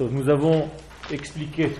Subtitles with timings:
[0.00, 0.68] nous avons
[1.10, 1.70] expliqué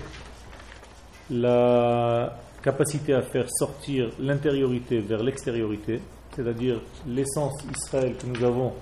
[1.30, 6.00] la capacité à faire sortir l'intériorité vers l'extériorité,
[6.34, 8.72] c'est-à-dire l'essence Israël que nous avons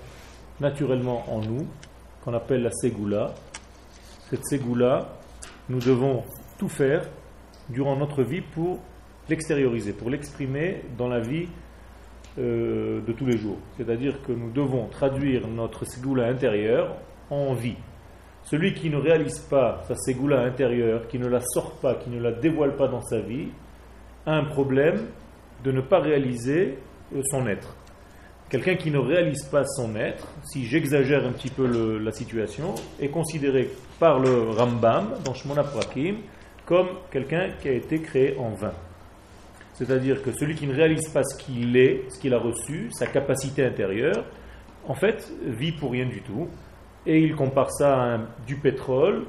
[0.59, 1.67] naturellement en nous,
[2.23, 3.33] qu'on appelle la Ségoula.
[4.29, 5.17] Cette Ségoula,
[5.69, 6.23] nous devons
[6.57, 7.03] tout faire
[7.69, 8.79] durant notre vie pour
[9.29, 11.47] l'extérioriser, pour l'exprimer dans la vie
[12.37, 13.57] euh, de tous les jours.
[13.77, 16.95] C'est-à-dire que nous devons traduire notre Ségoula intérieure
[17.29, 17.75] en vie.
[18.45, 22.21] Celui qui ne réalise pas sa Ségoula intérieure, qui ne la sort pas, qui ne
[22.21, 23.47] la dévoile pas dans sa vie,
[24.25, 25.07] a un problème
[25.63, 26.77] de ne pas réaliser
[27.15, 27.75] euh, son être.
[28.49, 33.09] Quelqu'un qui ne réalise pas son être, si j'exagère un petit peu la situation, est
[33.09, 36.17] considéré par le Rambam, dans Shmona Prakim,
[36.67, 38.73] comme quelqu'un qui a été créé en vain.
[39.73, 43.07] C'est-à-dire que celui qui ne réalise pas ce qu'il est, ce qu'il a reçu, sa
[43.07, 44.23] capacité intérieure,
[44.87, 46.47] en fait, vit pour rien du tout.
[47.05, 49.25] Et il compare ça à du pétrole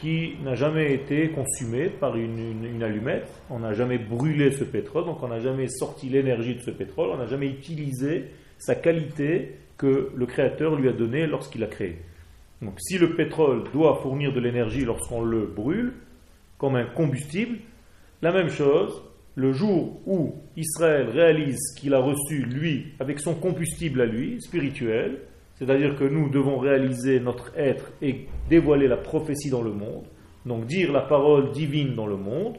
[0.00, 3.28] qui n'a jamais été consumé par une, allumette.
[3.50, 7.10] On n'a jamais brûlé ce pétrole, donc on n'a jamais sorti l'énergie de ce pétrole,
[7.12, 11.98] on n'a jamais utilisé sa qualité que le Créateur lui a donnée lorsqu'il a créé.
[12.62, 15.92] Donc si le pétrole doit fournir de l'énergie lorsqu'on le brûle,
[16.56, 17.58] comme un combustible,
[18.22, 19.02] la même chose,
[19.34, 25.18] le jour où Israël réalise qu'il a reçu, lui, avec son combustible à lui, spirituel,
[25.60, 30.06] c'est-à-dire que nous devons réaliser notre être et dévoiler la prophétie dans le monde,
[30.44, 32.56] donc dire la parole divine dans le monde,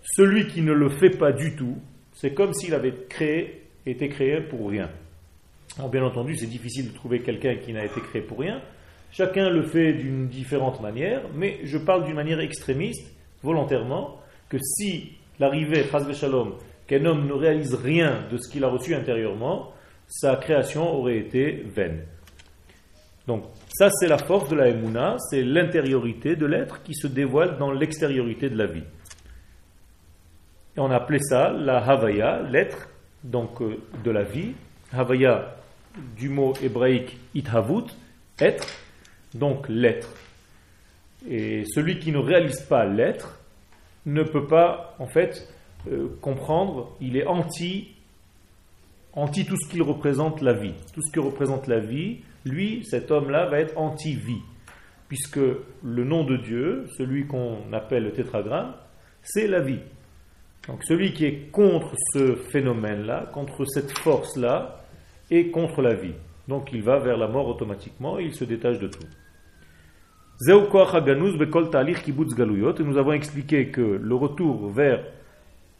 [0.00, 1.76] celui qui ne le fait pas du tout,
[2.12, 4.88] c'est comme s'il avait créé, été créé pour rien
[5.90, 8.60] bien entendu, c'est difficile de trouver quelqu'un qui n'a été créé pour rien.
[9.10, 15.12] Chacun le fait d'une différente manière, mais je parle d'une manière extrémiste, volontairement, que si
[15.38, 16.54] l'arrivée, Shalom,
[16.86, 19.72] qu'un homme ne réalise rien de ce qu'il a reçu intérieurement,
[20.08, 22.04] sa création aurait été vaine.
[23.26, 27.56] Donc, ça, c'est la force de la Emouna, c'est l'intériorité de l'être qui se dévoile
[27.58, 28.84] dans l'extériorité de la vie.
[30.76, 32.88] Et on a appelé ça la Havaya, l'être,
[33.22, 34.52] donc euh, de la vie.
[34.92, 35.56] Havaya,
[36.16, 37.86] du mot hébraïque ithavut,
[38.38, 38.66] être,
[39.34, 40.12] donc l'être.
[41.28, 43.40] Et celui qui ne réalise pas l'être
[44.04, 45.48] ne peut pas, en fait,
[45.90, 47.93] euh, comprendre, il est anti,
[49.14, 50.74] anti tout ce qu'il représente la vie.
[50.92, 54.42] Tout ce qui représente la vie, lui, cet homme-là, va être anti-vie.
[55.08, 58.74] Puisque le nom de Dieu, celui qu'on appelle le tétragramme,
[59.22, 59.80] c'est la vie.
[60.68, 64.84] Donc celui qui est contre ce phénomène-là, contre cette force-là,
[65.30, 66.14] et contre la vie.
[66.48, 69.06] Donc il va vers la mort automatiquement et il se détache de tout.
[72.82, 75.04] Nous avons expliqué que le retour vers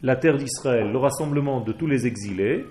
[0.01, 2.65] la terre d'Israël, le rassemblement de tous les exilés,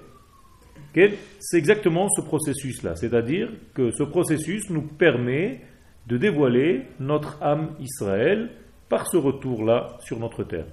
[1.41, 2.95] c'est exactement ce processus-là.
[2.97, 5.61] C'est-à-dire que ce processus nous permet
[6.07, 8.51] de dévoiler notre âme Israël
[8.89, 10.67] par ce retour-là sur notre terre.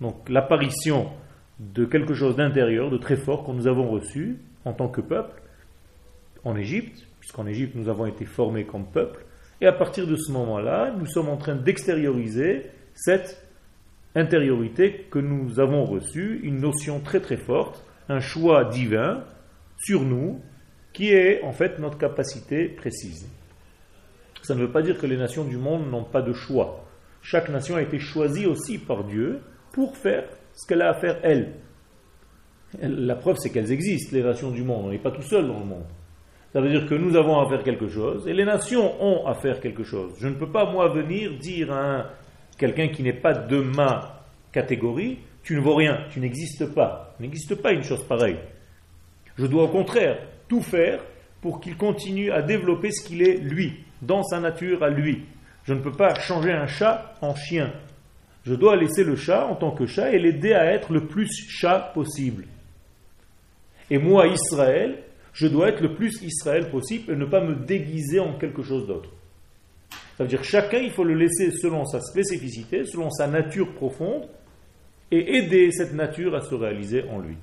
[0.00, 1.08] Donc l'apparition
[1.58, 5.42] de quelque chose d'intérieur, de très fort que nous avons reçu en tant que peuple
[6.44, 9.24] en Égypte, puisqu'en Égypte nous avons été formés comme peuple,
[9.60, 13.47] et à partir de ce moment-là, nous sommes en train d'extérioriser cette
[14.14, 19.24] intériorité que nous avons reçue, une notion très très forte, un choix divin
[19.76, 20.40] sur nous,
[20.92, 23.28] qui est en fait notre capacité précise.
[24.42, 26.84] Ça ne veut pas dire que les nations du monde n'ont pas de choix.
[27.22, 29.40] Chaque nation a été choisie aussi par Dieu
[29.72, 31.52] pour faire ce qu'elle a à faire elle.
[32.80, 34.86] La preuve, c'est qu'elles existent, les nations du monde.
[34.86, 35.86] On n'est pas tout seul dans le monde.
[36.52, 39.34] Ça veut dire que nous avons à faire quelque chose et les nations ont à
[39.34, 40.14] faire quelque chose.
[40.18, 42.10] Je ne peux pas, moi, venir dire à
[42.58, 47.14] quelqu'un qui n'est pas de ma catégorie, tu ne vaux rien, tu n'existes pas.
[47.18, 48.38] Il n'existe pas une chose pareille.
[49.36, 51.00] Je dois au contraire tout faire
[51.40, 55.24] pour qu'il continue à développer ce qu'il est lui, dans sa nature à lui.
[55.64, 57.72] Je ne peux pas changer un chat en chien.
[58.44, 61.30] Je dois laisser le chat en tant que chat et l'aider à être le plus
[61.48, 62.46] chat possible.
[63.90, 64.98] Et moi, Israël,
[65.32, 68.86] je dois être le plus Israël possible et ne pas me déguiser en quelque chose
[68.86, 69.10] d'autre.
[70.18, 74.28] Ça veut dire chacun, il faut le laisser selon sa spécificité, selon sa nature profonde,
[75.10, 77.36] et aider cette nature à se réaliser en lui.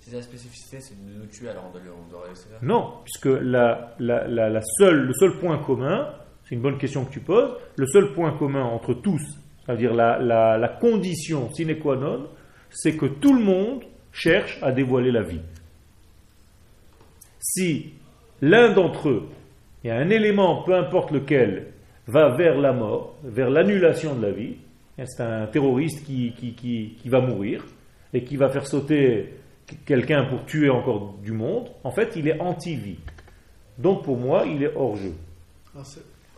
[0.00, 2.56] Si sa spécificité, c'est de nous tuer, alors on doit, laisser ça?
[2.62, 6.14] Non, puisque la, la seule, le seul point commun,
[6.48, 7.56] c'est une bonne question que tu poses.
[7.76, 9.22] Le seul point commun entre tous,
[9.66, 12.28] c'est-à-dire la, condition sine qua non,
[12.70, 13.82] c'est que tout le monde
[14.12, 15.42] cherche à dévoiler la vie.
[17.38, 17.92] Si
[18.40, 19.28] l'un d'entre eux,
[19.82, 21.68] il y a un élément, peu importe lequel,
[22.06, 24.56] va vers la mort, vers l'annulation de la vie,
[25.06, 27.64] c'est un terroriste qui, qui, va mourir
[28.12, 29.34] et qui va faire sauter
[29.84, 32.98] quelqu'un pour tuer encore du monde, en fait, il est anti-vie.
[33.76, 35.12] Donc pour moi, il est hors jeu.
[35.76, 35.82] Ah,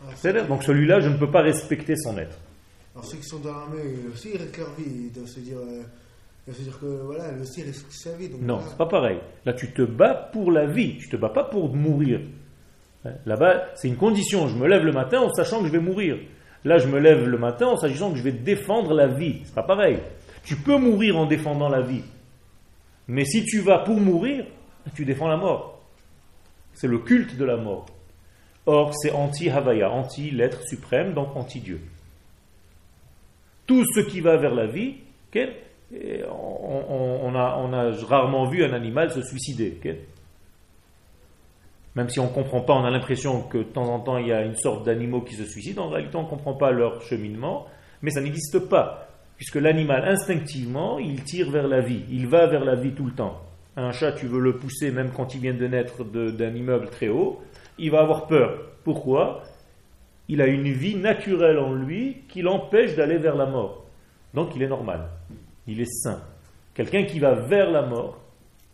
[0.07, 2.37] ah, donc celui-là, je ne peux pas respecter son être.
[2.93, 3.81] Alors ceux qui sont dans l'armée
[4.13, 5.05] aussi, ils leur vie.
[5.05, 8.29] Ils doivent se dire, euh, dire que voilà, le aussi risque sa vie.
[8.41, 9.17] non, c'est pas pareil.
[9.45, 10.97] Là, tu te bats pour la vie.
[10.97, 12.19] Tu te bats pas pour mourir.
[13.25, 14.47] Là-bas, c'est une condition.
[14.47, 16.17] Je me lève le matin en sachant que je vais mourir.
[16.63, 19.41] Là, je me lève le matin en sachant que je vais défendre la vie.
[19.43, 19.97] C'est pas pareil.
[20.43, 22.03] Tu peux mourir en défendant la vie.
[23.07, 24.45] Mais si tu vas pour mourir,
[24.93, 25.81] tu défends la mort.
[26.73, 27.87] C'est le culte de la mort.
[28.65, 31.81] Or, c'est anti-Havaya, anti-l'être suprême, donc anti-Dieu.
[33.65, 34.97] Tout ce qui va vers la vie,
[36.29, 39.79] on, a, rarement vu un animal se suicider.
[41.95, 44.27] Même si on ne comprend pas, on a l'impression que de temps en temps il
[44.27, 47.01] y a une sorte d'animaux qui se suicident, en réalité on ne comprend pas leur
[47.01, 47.65] cheminement,
[48.01, 52.63] mais ça n'existe pas, puisque l'animal instinctivement, il tire vers la vie, il va vers
[52.63, 53.41] la vie tout le temps.
[53.75, 57.09] Un chat, tu veux le pousser même quand il vient de naître d'un immeuble très
[57.09, 57.41] haut,
[57.77, 58.57] il va avoir peur.
[58.83, 59.43] Pourquoi?
[60.27, 63.85] Il a une vie naturelle en lui qui l'empêche d'aller vers la mort.
[64.33, 65.09] Donc il est normal,
[65.67, 66.21] il est sain.
[66.73, 68.19] Quelqu'un qui va vers la mort,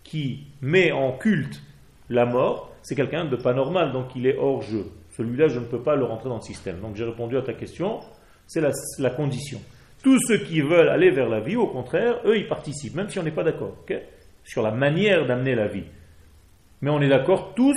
[0.03, 1.61] qui met en culte
[2.09, 4.85] la mort, c'est quelqu'un de pas normal, donc il est hors jeu.
[5.17, 6.79] Celui-là, je ne peux pas le rentrer dans le système.
[6.79, 7.99] Donc j'ai répondu à ta question,
[8.45, 9.59] c'est la, condition.
[10.01, 13.19] Tous ceux qui veulent aller vers la vie, au contraire, eux, ils participent, même si
[13.19, 13.75] on n'est pas d'accord
[14.45, 15.83] sur la manière d'amener la vie.
[16.81, 17.75] Mais on est d'accord tous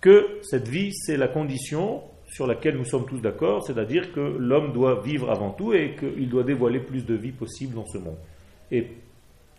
[0.00, 4.72] que cette vie, c'est la condition sur laquelle nous sommes tous d'accord, c'est-à-dire que l'homme
[4.72, 8.16] doit vivre avant tout et qu'il doit dévoiler plus de vie possible dans ce monde.
[8.70, 8.86] Et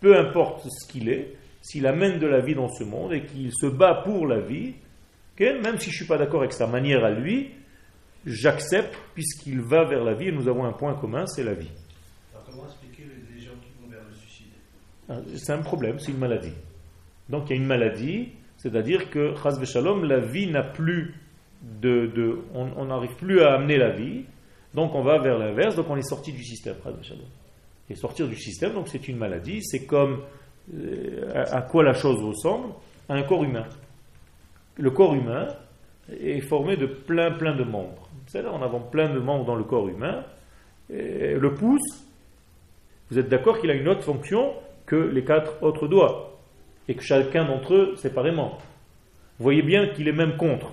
[0.00, 3.50] peu importe ce qu'il est, s'il amène de la vie dans ce monde et qu'il
[3.54, 4.74] se bat pour la vie,
[5.40, 7.52] même si je ne suis pas d'accord avec sa manière à lui,
[8.26, 11.70] j'accepte puisqu'il va vers la vie et nous avons un point commun, c'est la vie.
[12.34, 14.52] Alors comment expliquer les gens qui vont vers le suicide?
[15.08, 16.52] Ah, C'est un problème, c'est une maladie.
[17.30, 18.28] Donc il y a une maladie,
[18.58, 19.32] c'est-à-dire que,
[19.64, 21.14] Shalom, la vie n'a plus
[21.62, 22.40] de...
[22.52, 24.26] on n'arrive plus à amener la vie,
[24.74, 26.76] donc on va vers l'inverse, donc on est sorti du système.
[27.88, 30.20] Et sortir du système, donc c'est une maladie, c'est comme
[31.34, 32.68] à quoi la chose ressemble?
[33.08, 33.66] À un corps humain.
[34.76, 35.48] Le corps humain
[36.10, 38.08] est formé de plein plein de membres.
[38.26, 40.24] C'est-à-dire, on a plein de membres dans le corps humain.
[40.88, 42.04] le pouce,
[43.10, 44.52] vous êtes d'accord qu'il a une autre fonction
[44.86, 46.38] que les quatre autres doigts,
[46.88, 48.58] et que chacun d'entre eux séparément.
[49.38, 50.72] Vous voyez bien qu'il est même contre.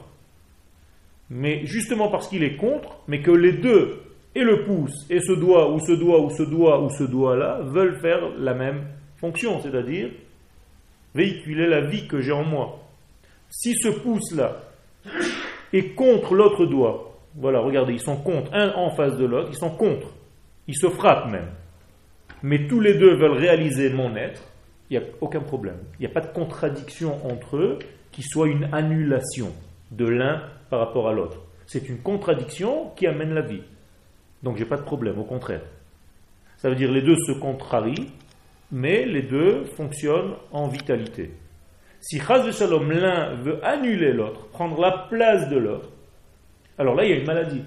[1.29, 4.01] Mais justement parce qu'il est contre, mais que les deux,
[4.35, 7.61] et le pouce, et ce doigt, ou ce doigt, ou ce doigt, ou ce doigt-là,
[7.63, 8.83] veulent faire la même
[9.21, 10.09] fonction, c'est-à-dire
[11.15, 12.79] véhiculer la vie que j'ai en moi.
[13.49, 14.63] Si ce pouce-là
[15.71, 19.57] est contre l'autre doigt, voilà, regardez, ils sont contre, un en face de l'autre, ils
[19.57, 20.07] sont contre,
[20.67, 21.49] ils se frappent même.
[22.43, 24.41] Mais tous les deux veulent réaliser mon être,
[24.89, 25.77] il n'y a aucun problème.
[25.99, 27.79] Il n'y a pas de contradiction entre eux
[28.11, 29.53] qui soit une annulation
[29.91, 31.37] de l'un par rapport à l'autre.
[31.67, 33.61] C'est une contradiction qui amène la vie.
[34.43, 35.61] Donc j'ai pas de problème, au contraire.
[36.57, 38.11] Ça veut dire les deux se contrarient,
[38.71, 41.31] mais les deux fonctionnent en vitalité.
[41.99, 45.89] Si Chaz Shalom, l'un veut annuler l'autre, prendre la place de l'autre,
[46.77, 47.63] alors là, il y a une maladie.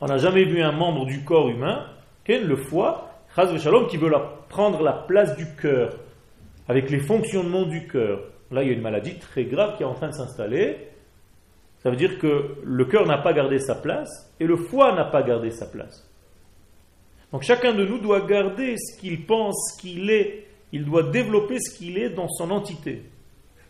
[0.00, 1.86] On n'a jamais vu un membre du corps humain,
[2.38, 4.12] le foie, Chaz Shalom, qui veut
[4.48, 5.96] prendre la place du cœur,
[6.68, 8.20] avec les fonctionnements du cœur.
[8.50, 10.88] Là, il y a une maladie très grave qui est en train de s'installer.
[11.78, 15.04] Ça veut dire que le cœur n'a pas gardé sa place et le foie n'a
[15.04, 16.09] pas gardé sa place.
[17.32, 21.76] Donc chacun de nous doit garder ce qu'il pense qu'il est, il doit développer ce
[21.76, 23.02] qu'il est dans son entité.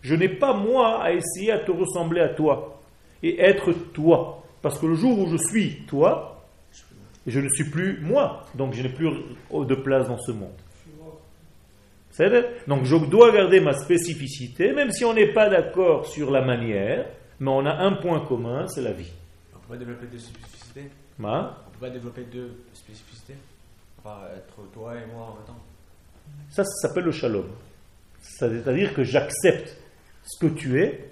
[0.03, 2.81] Je n'ai pas moi à essayer à te ressembler à toi
[3.23, 4.43] et être toi.
[4.63, 6.47] Parce que le jour où je suis toi,
[7.27, 8.47] je ne suis plus moi.
[8.55, 9.11] Donc je n'ai plus
[9.53, 10.53] de place dans ce monde.
[12.67, 17.07] Donc je dois garder ma spécificité, même si on n'est pas d'accord sur la manière,
[17.39, 19.11] mais on a un point commun, c'est la vie.
[19.55, 20.91] On peut pas développer deux spécificités
[21.25, 21.57] hein?
[21.67, 23.35] On peut pas développer deux spécificités
[24.37, 25.63] être toi et moi en même temps.
[26.51, 27.47] Ça, ça s'appelle le shalom.
[28.21, 29.77] C'est-à-dire que j'accepte
[30.25, 31.11] ce que tu es,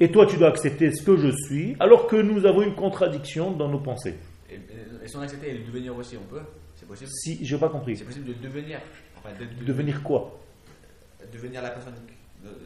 [0.00, 3.52] et toi tu dois accepter ce que je suis, alors que nous avons une contradiction
[3.52, 4.16] dans nos pensées.
[4.50, 6.42] Et, et si on accepte et le devenir aussi, on peut?
[6.76, 7.10] C'est possible?
[7.10, 7.96] Si, je n'ai pas compris.
[7.96, 8.80] C'est possible de devenir.
[9.66, 10.38] devenir quoi?
[11.32, 11.94] Devenir la personne,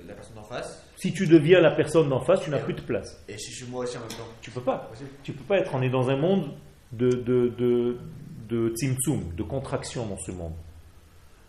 [0.06, 0.84] la personne d'en face.
[0.96, 3.22] Si tu deviens la personne d'en face, tu n'as plus de place.
[3.28, 4.90] Et si je suis moi aussi en même temps Tu peux pas.
[5.22, 5.74] Tu peux pas être.
[5.74, 6.52] On est dans un monde
[6.92, 7.96] de, de, de,
[8.52, 10.52] de tzimtzum, de contraction dans ce monde.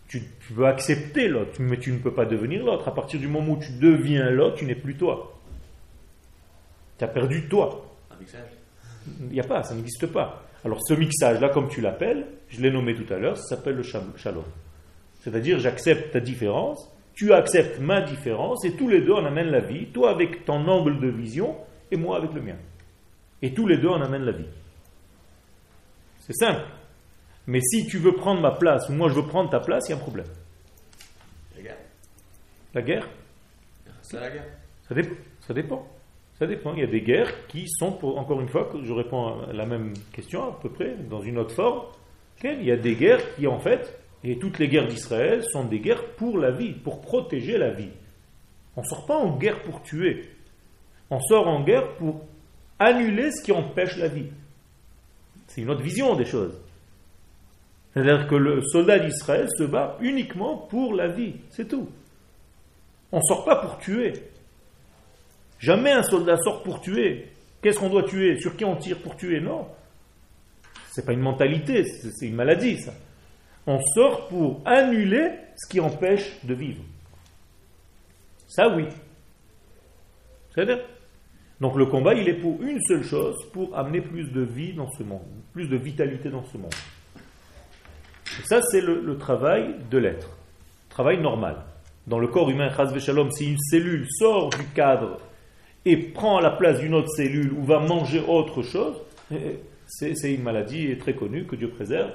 [0.08, 2.88] Tu, veux accepter l'autre, mais tu ne peux pas devenir l'autre.
[2.88, 5.38] À partir du moment où tu deviens l'autre, tu n'es plus toi.
[6.98, 7.84] Tu as perdu toi.
[8.10, 8.50] Un mixage
[9.20, 10.44] Il n'y a pas, ça n'existe pas.
[10.64, 13.82] Alors ce mixage-là, comme tu l'appelles, je l'ai nommé tout à l'heure, ça s'appelle le
[13.82, 14.44] shalom.
[15.20, 19.60] C'est-à-dire, j'accepte ta différence, tu acceptes ma différence, et tous les deux on amène la
[19.60, 21.56] vie, toi avec ton angle de vision,
[21.90, 22.56] et moi avec le mien.
[23.42, 24.48] Et tous les deux on amène la vie.
[26.20, 26.64] C'est simple.
[27.46, 29.92] Mais si tu veux prendre ma place, ou moi je veux prendre ta place, il
[29.92, 30.26] y a un problème.
[31.56, 31.76] La guerre.
[32.74, 33.08] La guerre?
[34.02, 34.46] C'est la guerre.
[34.88, 35.14] Ça dépend.
[35.40, 35.88] Ça dépend.
[36.38, 36.74] Ça dépend.
[36.74, 39.66] Il y a des guerres qui sont, pour, encore une fois, je réponds à la
[39.66, 41.82] même question à peu près, dans une autre forme.
[42.42, 45.80] Il y a des guerres qui, en fait, et toutes les guerres d'Israël sont des
[45.80, 47.90] guerres pour la vie, pour protéger la vie.
[48.74, 50.30] On ne sort pas en guerre pour tuer.
[51.10, 52.22] On sort en guerre pour
[52.78, 54.30] annuler ce qui empêche la vie.
[55.46, 56.58] C'est une autre vision des choses.
[57.94, 61.88] C'est-à-dire que le soldat d'Israël se bat uniquement pour la vie, c'est tout.
[63.12, 64.12] On ne sort pas pour tuer.
[65.60, 67.28] Jamais un soldat sort pour tuer.
[67.62, 68.40] Qu'est-ce qu'on doit tuer?
[68.40, 69.40] Sur qui on tire pour tuer?
[69.40, 69.68] Non.
[70.90, 72.92] C'est pas une mentalité, c'est une maladie, ça.
[73.66, 76.82] On sort pour annuler ce qui empêche de vivre.
[78.48, 78.84] Ça, oui.
[80.52, 80.80] C'est-à-dire?
[81.60, 84.90] Donc le combat, il est pour une seule chose, pour amener plus de vie dans
[84.90, 85.22] ce monde,
[85.52, 86.74] plus de vitalité dans ce monde.
[88.44, 90.30] Ça, c'est le, travail de l'être.
[90.88, 91.56] Travail normal.
[92.06, 92.70] Dans le corps humain,
[93.30, 95.18] si une cellule sort du cadre
[95.84, 98.96] et prend la place d'une autre cellule ou va manger autre chose,
[99.86, 102.10] c'est une maladie très connue que Dieu préserve.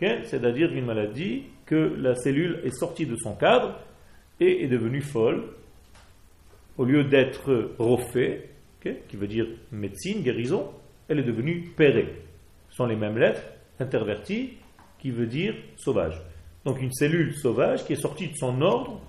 [0.00, 3.78] C'est-à-dire une maladie que la cellule est sortie de son cadre
[4.40, 5.44] et est devenue folle.
[6.76, 8.48] Au lieu d'être refait,
[8.80, 10.70] qui veut dire médecine, guérison,
[11.08, 12.08] elle est devenue pérée.
[12.70, 13.42] Ce sont les mêmes lettres,
[13.78, 14.54] interverties,
[15.02, 16.22] qui veut dire sauvage.
[16.64, 19.00] Donc une cellule sauvage qui est sortie de son ordre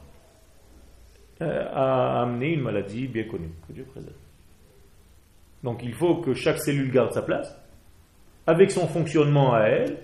[1.42, 4.16] euh, a amené une maladie bien connue, que Dieu préserve.
[5.62, 7.56] Donc il faut que chaque cellule garde sa place,
[8.48, 9.98] avec son fonctionnement à elle,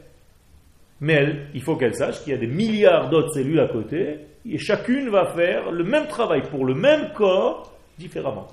[1.02, 4.20] mais elle, il faut qu'elle sache qu'il y a des milliards d'autres cellules à côté,
[4.48, 8.48] et chacune va faire le même travail pour le même corps différemment.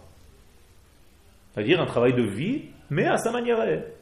[1.53, 3.93] C'est-à-dire un travail de vie, mais à sa manière à elle.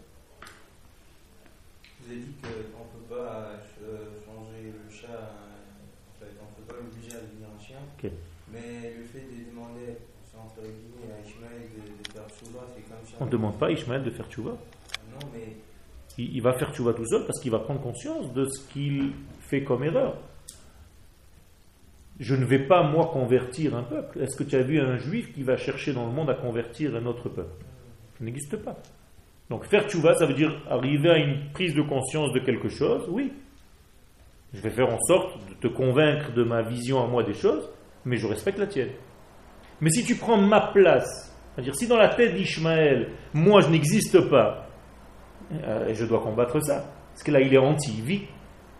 [2.00, 2.83] Vous avez dit qu'on
[3.14, 5.30] ne peut pas changer le chat,
[6.20, 8.10] on ne peut pas l'obliger à devenir un chien, Ok.
[8.52, 9.98] mais le fait de demander
[10.36, 13.66] entre guillemets, à Ishmael de, de faire Tshuva, c'est comme si On ne demande pas
[13.66, 14.50] à Ishmael de faire tchouva.
[14.50, 15.56] Non, mais
[16.18, 19.12] Il, il va faire tchouva tout seul parce qu'il va prendre conscience de ce qu'il
[19.40, 20.16] fait comme erreur.
[22.20, 24.20] Je ne vais pas, moi, convertir un peuple.
[24.20, 26.94] Est-ce que tu as vu un juif qui va chercher dans le monde à convertir
[26.96, 27.64] un autre peuple?
[28.18, 28.76] Ça n'existe pas.
[29.50, 33.06] Donc faire tchouva, ça veut dire arriver à une prise de conscience de quelque chose,
[33.08, 33.32] oui.
[34.54, 37.68] Je vais faire en sorte de te convaincre de ma vision à moi des choses,
[38.04, 38.90] mais je respecte la tienne.
[39.80, 44.28] Mais si tu prends ma place, c'est-à-dire si dans la tête d'Ishmaël, moi je n'existe
[44.30, 44.68] pas,
[45.52, 48.22] euh, et je dois combattre ça, parce que là il est anti-vie,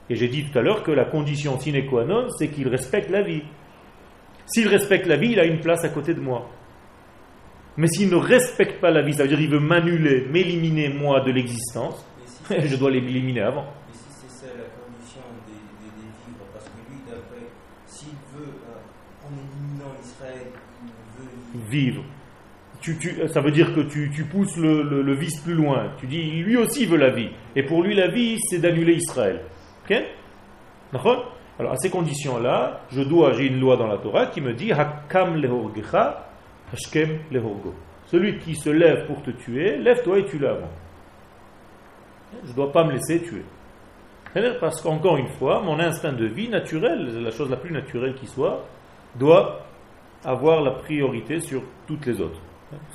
[0.09, 3.11] et j'ai dit tout à l'heure que la condition sine qua non, c'est qu'il respecte
[3.11, 3.43] la vie.
[4.47, 6.51] S'il respecte la vie, il a une place à côté de moi.
[7.77, 11.21] Mais s'il ne respecte pas la vie, ça veut dire qu'il veut m'annuler, m'éliminer moi
[11.21, 13.65] de l'existence, si, je dois l'éliminer avant.
[13.89, 17.47] mais si c'est ça la condition des, des, des vivres, parce que lui, d'après,
[17.87, 20.47] s'il veut, euh, en éliminant Israël,
[20.85, 21.31] il veut
[21.69, 21.71] vivre.
[21.71, 22.05] Vivre.
[22.81, 25.91] Tu, tu- ça veut dire que tu, tu pousses le, le- le vice plus loin.
[25.99, 27.31] Tu dis, lui aussi veut la vie.
[27.57, 29.41] Et pour lui, la vie, c'est d'annuler Israël.
[29.85, 29.97] Ok?
[30.93, 31.33] D'accord?
[31.59, 34.71] Alors, à ces conditions-là, je dois, j'ai une loi dans la Torah qui me dit
[34.73, 36.27] Hakam lehorgecha,
[36.73, 37.75] hashkem lehorgo.
[38.07, 40.71] Celui qui se lève pour te tuer, lève-toi et tue-le avant.
[42.45, 43.45] Je ne dois pas me laisser tuer.
[44.33, 48.15] C'est-à-dire Parce qu'encore une fois, mon instinct de vie naturel, la chose la plus naturelle
[48.15, 48.65] qui soit,
[49.15, 49.61] doit
[50.25, 52.41] avoir la priorité sur toutes les autres.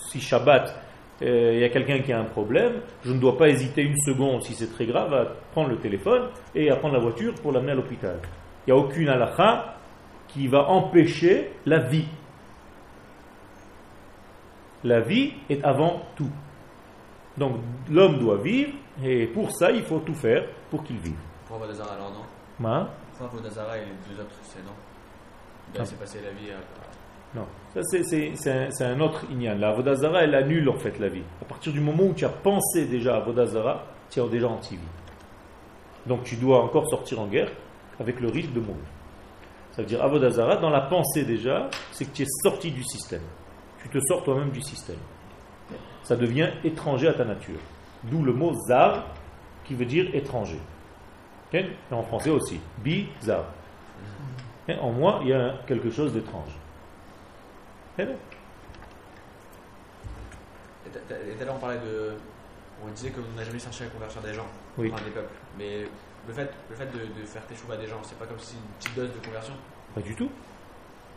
[0.09, 0.75] Si Shabbat,
[1.21, 3.97] euh, il y a quelqu'un qui a un problème, je ne dois pas hésiter une
[3.97, 6.23] seconde, si c'est très grave, à prendre le téléphone
[6.55, 8.19] et à prendre la voiture pour l'amener à l'hôpital.
[8.67, 9.75] Il n'y a aucune halakha
[10.27, 12.07] qui va empêcher la vie.
[14.83, 16.29] La vie est avant tout.
[17.37, 17.57] Donc
[17.89, 21.17] l'homme doit vivre et pour ça il faut tout faire pour qu'il vive.
[21.47, 22.67] Pour Vodazara, alors non?
[22.67, 24.73] Hein Pour Vodazara et les autres, c'est non?
[25.75, 27.37] Il s'est passé la vie à.
[27.37, 29.55] Non, ça c'est- un, autre inyan.
[29.59, 31.21] La Vodazara, elle annule en fait la vie.
[31.41, 34.81] À partir du moment où tu as pensé déjà à Vodazara, tu es déjà anti-vie.
[36.07, 37.51] Donc tu dois encore sortir en guerre
[37.99, 38.81] avec le risque de mourir.
[39.71, 43.21] Ça veut dire Avodazara, dans la pensée déjà, c'est que tu es sorti du système.
[43.83, 44.97] Tu te sors toi-même du système.
[46.03, 47.59] Ça devient étranger à ta nature.
[48.03, 49.05] D'où le mot zar
[49.65, 50.59] qui veut dire étranger.
[51.53, 52.59] Et en français aussi.
[52.79, 53.45] Bizarre.
[54.67, 56.51] Et En moi, il y a quelque chose d'étrange.
[57.97, 58.05] Et à
[61.45, 62.13] l'heure, on parlait de.
[62.85, 64.45] On disait qu'on n'a jamais cherché à convertir des gens,
[64.77, 64.89] Oui.
[64.93, 65.33] enfin des peuples.
[65.57, 65.81] Mais
[66.27, 68.61] Le fait, le fait de, de faire teshuva des gens, c'est pas comme si une
[68.79, 69.53] petite dose de conversion
[69.95, 70.29] Pas du tout.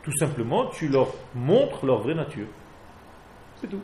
[0.03, 2.47] Tout simplement, tu leur montres leur vraie nature.
[3.61, 3.81] C'est tout.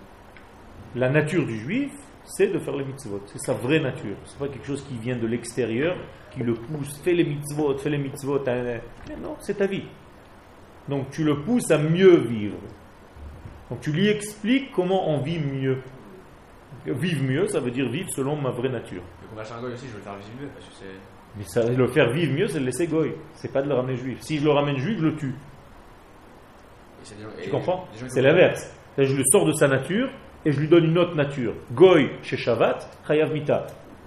[0.96, 1.92] La nature du juif,
[2.24, 3.22] c'est de faire les mitzvot.
[3.26, 4.16] C'est sa vraie nature.
[4.24, 5.96] C'est pas quelque chose qui vient de l'extérieur,
[6.32, 7.00] qui le pousse.
[7.02, 8.42] Fais les mitzvot, fais les mitzvot.
[8.48, 9.12] hein, hein.
[9.22, 9.84] Non, c'est ta vie.
[10.88, 12.56] Donc tu le pousses à mieux vivre.
[13.70, 15.78] Donc tu lui expliques comment on vit mieux.
[16.86, 19.02] Vivre mieux, ça veut dire vivre selon ma vraie nature.
[19.34, 21.36] Le à goy aussi, je veux le faire vivre mieux parce que c'est.
[21.36, 23.12] Mais ça, le faire vivre mieux, c'est le laisser goy.
[23.34, 24.18] C'est pas de le ramener juif.
[24.22, 25.28] Si je le ramène juif, je le tue.
[25.28, 26.97] et c'est des gens-
[27.42, 28.70] Tu comprends C'est l'inverse.
[28.96, 30.08] Je le sors de sa nature
[30.44, 31.54] et je lui donne une autre nature.
[31.72, 33.66] Goy chez Shabbat, Chayav Mita.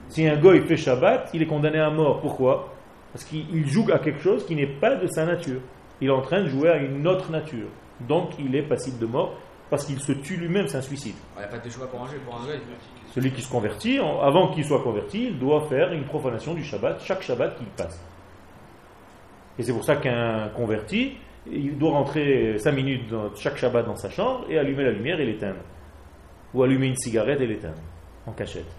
[0.09, 2.19] Si un goy fait Shabbat, il est condamné à mort.
[2.19, 2.73] Pourquoi?
[3.13, 5.61] Parce qu'il il joue à quelque chose qui n'est pas de sa nature.
[6.01, 7.67] Il est en train de jouer à une autre nature.
[8.01, 9.35] Donc il est passible de mort
[9.69, 11.15] parce qu'il se tue lui-même, c'est un suicide.
[11.35, 12.59] Il n'y a pas de teshuva pour un juif, pour un goy.
[13.13, 17.01] Celui qui se convertit, avant qu'il soit converti, il doit faire une profanation du Shabbat,
[17.01, 18.03] chaque Shabbat qu'il passe.
[19.57, 21.13] Et c'est pour ça qu'un converti,
[21.49, 25.19] il doit rentrer 5 minutes dans chaque Shabbat dans sa chambre et allumer la lumière
[25.19, 25.61] et l'éteindre.
[26.53, 27.81] Ou allumer une cigarette et l'éteindre,
[28.27, 28.69] en cachette.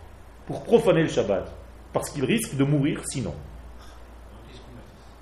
[0.46, 1.50] Pour profaner le Shabbat.
[1.92, 3.34] Parce qu'il risque de mourir sinon,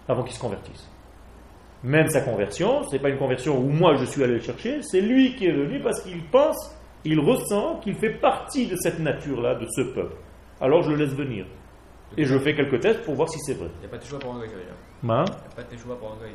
[0.06, 0.88] avant qu'il se convertisse.
[1.82, 4.82] Même sa conversion, ce n'est pas une conversion où moi je suis allé le chercher,
[4.82, 8.98] c'est lui qui est venu parce qu'il pense, il ressent qu'il fait partie de cette
[8.98, 10.16] nature-là, de ce peuple.
[10.60, 11.46] Alors je le laisse venir.
[12.16, 13.68] Et je fais quelques tests pour voir si c'est vrai.
[13.76, 14.74] Il n'y a pas de teshuva pour un goy, ça veut dire.
[15.02, 16.30] Ma, Il n'y a pas de teshuva pour un goy.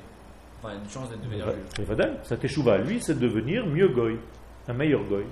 [0.65, 1.45] Enfin, une chance d'être devenir
[1.88, 4.17] Vadaï, sa teshuva, lui, c'est de devenir mieux goy,
[4.67, 5.24] un meilleur goy.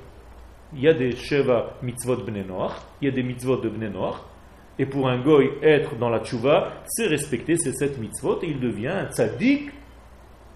[0.75, 3.89] Il y a des sheva mitzvot bnei noach, il y a des mitzvot de bnei
[3.89, 4.17] noach,
[4.77, 8.59] et pour un goy, être dans la teshuva, c'est respecter ces sept mitzvot, et il
[8.59, 9.71] devient un tzaddik,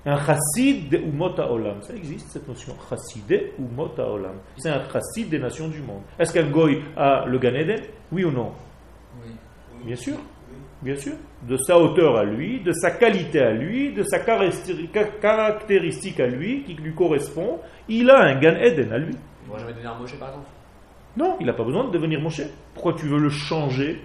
[0.06, 1.82] un chassid de umot haolam.
[1.82, 4.36] Ça existe cette notion, chassidé umot haolam.
[4.58, 6.04] C'est un chassid des nations du monde.
[6.20, 7.82] Est-ce qu'un goy a le Gan Eden?
[8.12, 8.52] Oui ou non?
[9.24, 9.32] Oui.
[9.86, 10.18] Bien sûr.
[10.82, 11.14] Bien sûr.
[11.48, 16.20] De sa hauteur à lui, de sa qualité à lui, de sa caractéri- ca- caractéristique
[16.20, 19.16] à lui, qui lui correspond, il a un Gan Eden à lui.
[19.48, 20.48] Il ne jamais devenir Moshe, par exemple.
[21.16, 22.42] Non, il n'a pas besoin de devenir Moshe.
[22.76, 24.02] Pourquoi tu veux le changer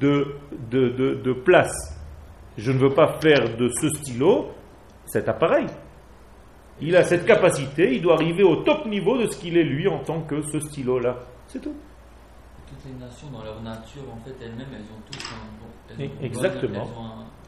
[0.00, 0.34] de,
[0.70, 1.72] de, de, de place?
[2.58, 4.50] Je ne veux pas faire de ce stylo
[5.06, 5.66] cet appareil.
[6.80, 9.86] Il a cette capacité, il doit arriver au top niveau de ce qu'il est lui
[9.86, 11.16] en tant que ce stylo-là.
[11.46, 11.74] C'est tout.
[12.68, 15.68] Toutes les nations, dans leur nature, en fait, elles-mêmes, elles ont toutes un bon.
[16.22, 16.88] Exactement.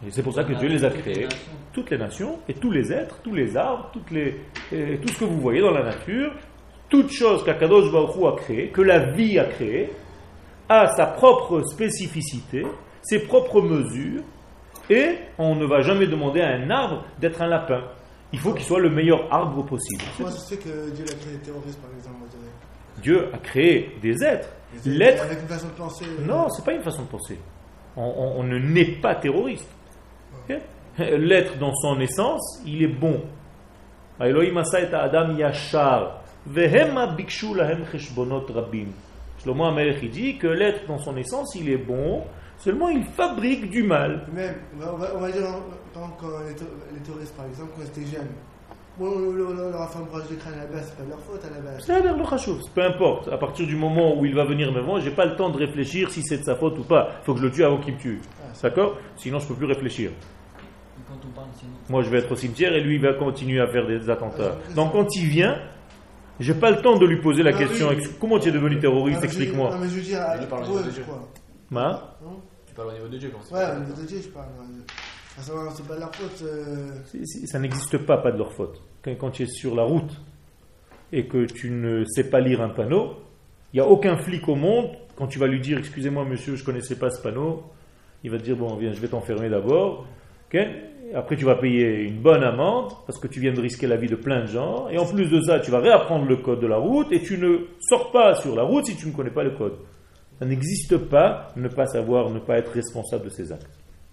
[0.07, 1.25] Et c'est pour ça que Dieu les a créés.
[1.25, 1.53] nations.
[1.73, 4.41] toutes les nations et tous les êtres, tous les arbres, toutes les,
[4.73, 6.33] et tout ce que vous voyez dans la nature,
[6.89, 9.91] toute chose qu'Akadosh Baruch a créée, que la vie a créée,
[10.69, 12.67] a sa propre spécificité,
[13.03, 14.23] ses propres mesures,
[14.91, 17.83] et on ne va jamais demander à un arbre d'être un lapin.
[18.33, 20.03] Il faut qu'il soit le meilleur arbre possible.
[20.19, 22.17] Moi, je sais que Dieu a créé les terroristes, par exemple.
[23.01, 24.49] Dieu a créé des êtres.
[24.85, 26.05] L'être, Avec une façon de penser.
[26.05, 27.39] euh, non, c'est pas une façon de penser.
[27.97, 29.69] On, on- ne naît pas terroriste.
[30.49, 30.57] Ok
[30.99, 33.21] L'être dans son essence, il est bon.
[34.21, 36.23] Elohim asa et Adam yashar.
[36.47, 38.89] Vehema bikshu lahem cheshbonot rabim.
[39.43, 42.23] Shlomo HaMelech il dit que l'être dans son essence, il est bon,
[42.59, 44.27] seulement il fabrique du mal.
[44.33, 45.43] Même, on va, on va- dire,
[45.93, 46.31] quand to-
[46.95, 48.29] les terroristes, par exemple, quand ils étaient jeunes,
[48.99, 51.85] de c'est pas de leur faute à la base.
[51.85, 53.29] C'est l'air le chashouf, peu importe.
[53.29, 55.59] À partir du moment où il va venir me voir, j'ai pas le temps de
[55.59, 57.11] réfléchir si c'est de sa faute ou pas.
[57.23, 58.21] Il faut que je le tue avant qu'il me tue.
[58.63, 58.97] D'accord?
[59.17, 60.11] Sinon, je peux plus réfléchir.
[61.91, 64.57] Moi, je vais être au cimetière et lui, il va continuer à faire des attentats.
[64.75, 65.59] Donc, quand il vient,
[66.41, 68.03] j'ai pas le temps de lui poser la Ah, question oui.
[68.21, 69.71] Comment tu es devenu terroriste Ah, je- Explique-moi.
[69.71, 70.93] Non, mais je veux dire, Il parle pour de eux, Dieu.
[70.97, 71.29] je crois.
[71.71, 73.51] Ma Non Tu parles au niveau de Dieu, je pense.
[73.51, 74.47] Ouais, au niveau de Dieu, je parle.
[75.39, 76.43] C'est pas de leur faute.
[76.43, 76.93] euh,
[77.47, 78.81] Ça n'existe pas, pas de leur faute.
[79.19, 80.13] Quand, tu es sur la route
[81.13, 83.15] et que tu ne sais pas lire un panneau,
[83.73, 86.63] il n'y a aucun flic au monde, quand tu vas lui dire Excusez-moi, monsieur, je
[86.63, 87.63] ne connaissais pas ce panneau,
[88.23, 90.07] il va te dire Bon, viens, je vais t'enfermer d'abord.
[91.15, 94.07] Après, tu vas payer une bonne amende parce que tu viens de risquer la vie
[94.09, 94.89] de plein de gens.
[94.89, 97.39] Et en plus de ça, tu vas réapprendre le code de la route et tu
[97.39, 99.75] ne sors pas sur la route si tu ne connais pas le code.
[100.39, 103.67] Ça n'existe pas ne pas savoir, ne pas être responsable de ses actes.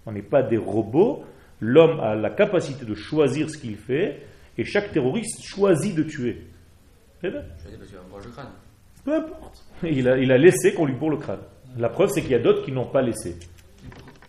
[0.06, 1.24] On n'est pas des robots.
[1.60, 4.26] L'homme a la capacité de choisir ce qu'il fait
[4.58, 6.46] et chaque terroriste choisit de tuer.
[7.20, 8.48] C'est le crâne.
[9.04, 9.64] Peu importe.
[9.84, 11.40] Il a, il a laissé qu'on lui bourre le crâne.
[11.78, 13.36] La preuve, c'est qu'il y a d'autres qui n'ont pas laissé.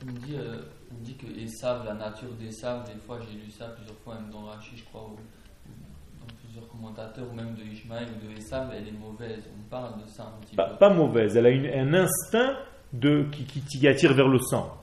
[0.03, 3.49] On me dit, euh, on dit que Esav, la nature d'Esav, des fois j'ai lu
[3.51, 7.63] ça plusieurs fois, même dans Rachi, je crois, ou dans plusieurs commentateurs, ou même de
[7.63, 9.43] Ishmael ou de Esav, elle est mauvaise.
[9.57, 10.77] On parle de ça un petit Pas, peu.
[10.77, 11.35] pas mauvaise.
[11.35, 12.55] Elle a une- un instinct
[12.93, 14.77] de, qui, qui, qui attire vers le sang.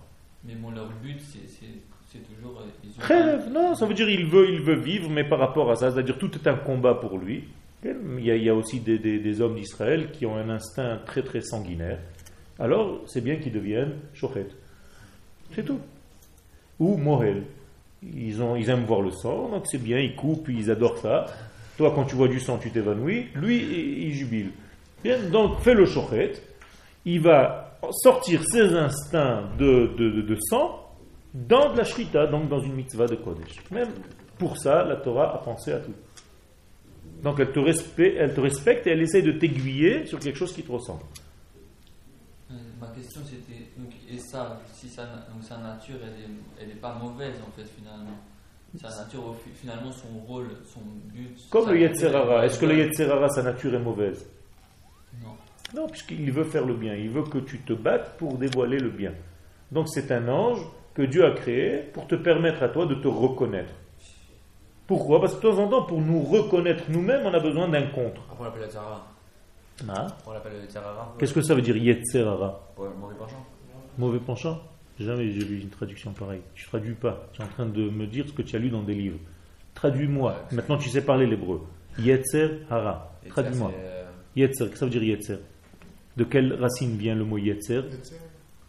[0.44, 2.61] Mais bon, leur but, c'est toujours.
[2.62, 5.70] euh, Khelev, un- non, ça veut dire il veut, il veut vivre, mais par rapport
[5.70, 7.44] à ça, c'est-à-dire tout est un combat pour lui.
[7.85, 10.48] Il y a, il y a aussi des, des- des hommes d'Israël qui ont un
[10.50, 11.98] instinct très très sanguinaire.
[12.59, 14.46] Alors, c'est bien qu'ils deviennent shochet.
[15.55, 15.81] C'est tout.
[16.79, 17.44] Ou Mohel.
[18.03, 21.26] Ils, ont, ils aiment voir le sang, donc c'est bien, ils coupent, ils adorent ça.
[21.76, 23.26] Toi, quand tu vois du sang, tu t'évanouis.
[23.35, 24.50] Lui, il, il jubile.
[25.05, 26.33] Bien, donc fais le shochet.
[27.07, 30.86] Il va sortir ses instincts de, de, de- de sang
[31.34, 33.56] dans de la shrita, donc dans une mitzvah de Kodesh.
[33.70, 33.90] Même
[34.38, 35.94] pour ça, la Torah a pensé à tout.
[37.22, 40.52] Donc elle te, respecte, elle te respecte et elle essaye de t'aiguiller sur quelque chose
[40.52, 41.02] qui te ressemble.
[42.50, 46.28] Euh, Ma question c'était, donc, et ça, si sa, donc sa nature, elle est,
[46.64, 48.16] elle est pas mauvaise en fait finalement.
[48.80, 50.80] Sa nature, finalement, son rôle, son
[51.12, 51.36] but.
[51.50, 52.46] Comme le Yetzerara.
[52.46, 52.76] Est-ce que le.
[52.78, 54.24] Yetzerara, sa nature est mauvaise?
[55.22, 55.30] Non.
[55.74, 56.94] Non, puisqu'il veut faire le bien.
[56.94, 59.12] Il veut que tu te battes pour dévoiler le bien.
[59.70, 60.61] Donc c'est un ange
[60.94, 63.72] que Dieu a créé pour te permettre à toi de te reconnaître.
[64.87, 65.20] Pourquoi?
[65.20, 68.22] Parce que de temps en temps, pour nous reconnaître nous-mêmes, on a besoin d'un contre.
[68.33, 68.68] Après, on l'appelle.
[69.88, 70.09] Ah.
[70.26, 71.14] Le Tzarara.
[71.18, 72.72] Qu'est-ce que ça veut dire Yetzerara?
[72.76, 73.46] Ouais, mauvais penchant.
[73.96, 74.61] Mauvais penchant?
[74.98, 76.42] Jamais j'ai lu une traduction pareille.
[76.54, 77.28] Tu traduis pas.
[77.33, 79.18] Tu es en train de me dire ce que tu as lu dans des livres.
[79.74, 80.33] Traduis-moi.
[80.33, 80.56] Ouais.
[80.56, 81.62] Maintenant, tu sais parler l'hébreu.
[81.98, 83.12] Yetzer hara.
[83.28, 83.72] Traduis-moi.
[83.74, 84.04] euh,
[84.37, 85.38] Yetzer, qu'est-ce que ça veut dire Yetzer?
[86.16, 87.83] De quelle racine vient le mot Yetzer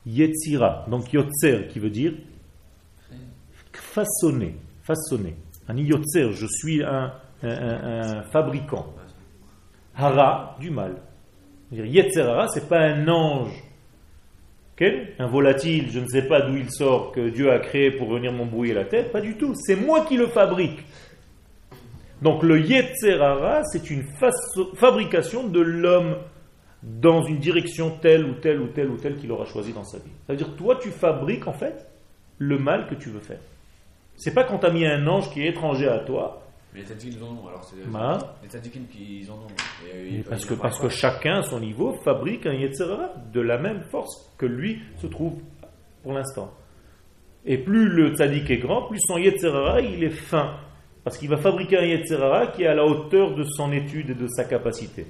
[0.06, 0.86] Yetzira.
[0.90, 2.14] Donc Yotzer qui veut dire
[3.74, 4.56] façonner.
[4.84, 5.36] Façonner.
[5.68, 8.88] Un Yotzer, je suis un, un- un- un fabricant.
[9.96, 10.96] Hara, du mal.
[11.72, 13.52] Yetzer hara, c'est pas un ange.
[15.20, 18.34] Un volatile, je ne sais pas d'où il sort, que Dieu a créé pour venir
[18.34, 19.12] m'embrouiller la tête.
[19.12, 19.54] Pas du tout.
[19.56, 20.84] C'est moi qui le fabrique.
[22.24, 24.04] Donc le Yetzer hara, c'est une
[24.76, 26.16] fabrication de l'homme
[26.84, 29.98] dans une direction telle ou telle ou telle ou telle qu'il aura choisi dans sa
[30.00, 30.12] vie.
[30.28, 31.88] Ça veut dire toi tu fabriques en fait
[32.38, 33.40] le mal que tu veux faire.
[34.16, 36.42] C'est pas quand tu as mis un ange qui est étranger à toi,
[36.74, 37.48] Mais les tzadikim, ils en ont.
[37.48, 38.38] Alors, Bah.
[38.44, 39.48] les tzadikim qui ils en ont.
[39.94, 43.58] Et, euh, parce que, parce que chacun à son niveau fabrique un Yetzirah de la
[43.58, 45.34] même force que lui se trouve
[46.04, 46.52] pour l'instant.
[47.46, 50.56] Et plus le tzaddik est grand, plus son Yetzirah il est fin.
[51.04, 54.16] Parce qu'il va fabriquer un Yetzirah qui est à la hauteur de son étude et
[54.16, 55.08] de sa capacité.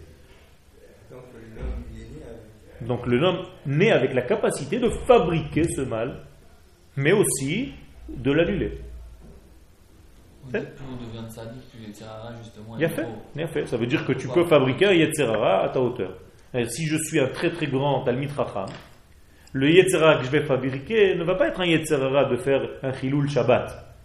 [1.12, 1.20] Donc
[1.56, 2.40] l'homme, il est né avec.
[2.82, 6.18] Donc le homme naît avec la capacité de fabriquer ce mal,
[6.96, 7.74] mais aussi
[8.10, 8.80] de l'annuler.
[10.50, 10.60] Plus
[10.92, 11.80] on devient sadique, plus
[12.90, 13.06] fait,
[13.48, 13.66] fait.
[13.68, 16.18] Ça veut dire que tu peux fabriquer un Yetzerara à ta hauteur.
[16.54, 18.66] Et si je suis un très très grand Talmid Racham,
[19.54, 22.92] le Yetzerara que je vais fabriquer ne va pas être un Yetzerara de faire un
[22.94, 23.96] Chilul Shabbat,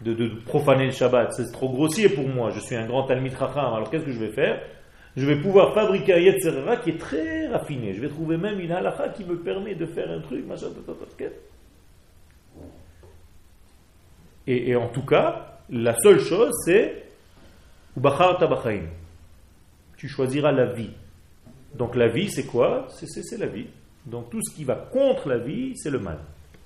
[0.00, 1.32] de, de profaner le Shabbat.
[1.32, 2.50] C'est trop grossier pour moi.
[2.50, 3.74] Je suis un grand Talmid Racham.
[3.74, 4.60] Alors qu'est-ce que je vais faire?
[5.16, 7.94] Je vais pouvoir fabriquer un Yetzerara qui est très raffiné.
[7.94, 10.68] Je vais trouver même une halakha qui me permet de faire un truc, machin.
[14.46, 17.04] Et, et en tout cas, la seule chose, c'est.
[19.96, 20.90] Tu choisiras la vie.
[21.74, 22.86] Donc la vie, c'est quoi?
[22.90, 23.66] C'est- la vie.
[24.06, 26.18] Donc tout ce qui va contre la vie, c'est le mal.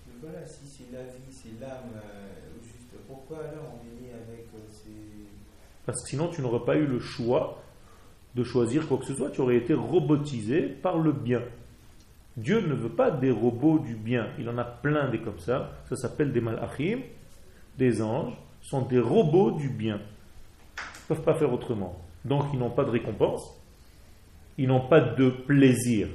[0.06, 4.46] Mais voilà, si c'est la vie, c'est l'âme, euh, juste, pourquoi alors on est avec
[4.54, 4.90] euh, ces.
[5.84, 7.60] Parce que sinon, tu n'aurais pas eu le choix
[8.34, 9.30] de choisir quoi que ce soit.
[9.30, 11.42] Tu aurais été robotisé par le bien.
[12.36, 14.26] Dieu ne veut pas des robots du bien.
[14.38, 15.70] Il en a plein des comme ça.
[15.88, 16.98] Ça s'appelle des malachim,
[17.78, 18.32] des anges.
[18.62, 19.96] sont des robots du bien.
[20.78, 22.00] Ils ne peuvent pas faire autrement.
[22.24, 23.42] Donc, ils n'ont pas de récompense.
[24.56, 26.08] Ils n'ont pas de plaisir.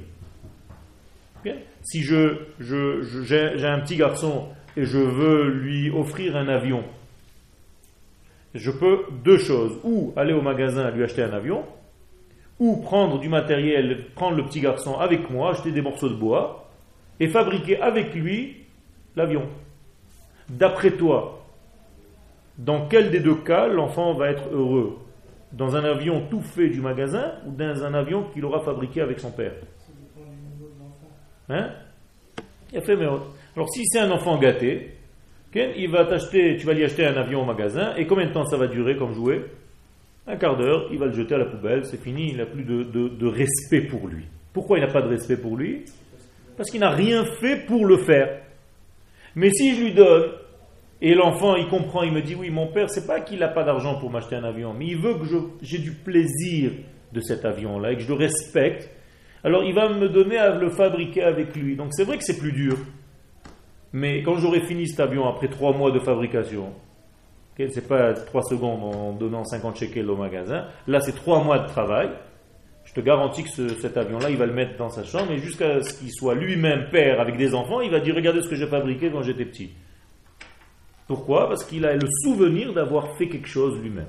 [1.82, 6.84] Si je- j'ai, j'ai un petit garçon et je veux lui offrir un avion,
[8.54, 9.78] je peux deux choses.
[9.84, 11.64] Ou aller au magasin lui acheter un avion,
[12.60, 16.68] ou prendre du matériel, prendre le petit garçon avec moi, acheter des morceaux de bois,
[17.18, 18.58] et fabriquer avec lui
[19.16, 19.42] l'avion.
[20.48, 21.44] D'après toi,
[22.58, 24.98] dans quel des deux cas l'enfant va être heureux?
[25.52, 29.18] Dans un avion tout fait du magasin ou dans un avion qu'il aura fabriqué avec
[29.18, 29.54] son père?
[31.48, 31.70] Hein?
[32.72, 34.94] Il a fait Alors si c'est un enfant gâté,
[35.54, 38.44] il va t'acheter, tu vas lui acheter un avion au magasin, et combien de temps
[38.44, 39.44] ça va durer comme jouet?
[40.26, 42.62] Un quart d'heure, il va le jeter à la poubelle, c'est fini, il n'a plus
[42.64, 44.24] de, de- respect pour lui.
[44.52, 45.84] Pourquoi il n'a pas de respect pour lui?
[46.56, 48.40] Parce qu'il n'a rien fait pour le faire.
[49.34, 50.30] Mais si je lui donne,
[51.00, 53.64] et l'enfant il comprend, il me dit oui, mon père, c'est pas qu'il n'a pas
[53.64, 55.24] d'argent pour m'acheter un avion, mais il veut que
[55.62, 56.72] j'ai du plaisir
[57.12, 58.90] de cet avion-là et que je le respecte,
[59.42, 61.76] alors il va me donner à le fabriquer avec lui.
[61.76, 62.76] Donc c'est vrai que c'est plus dur.
[63.92, 66.72] Mais quand j'aurai fini cet avion après trois mois de fabrication,
[67.64, 71.58] ok, c'est pas trois secondes en donnant 50 shekels au magasin, là c'est trois mois
[71.60, 72.10] de travail.
[72.84, 75.38] Je te garantis que ce- cet avion-là, il va le mettre dans sa chambre et
[75.38, 78.56] jusqu'à ce qu'il soit lui-même père avec des enfants, il va dire regardez ce que
[78.56, 79.70] j'ai fabriqué quand j'étais petit.
[81.06, 81.48] Pourquoi?
[81.48, 84.08] Parce qu'il a le souvenir d'avoir fait quelque chose lui-même.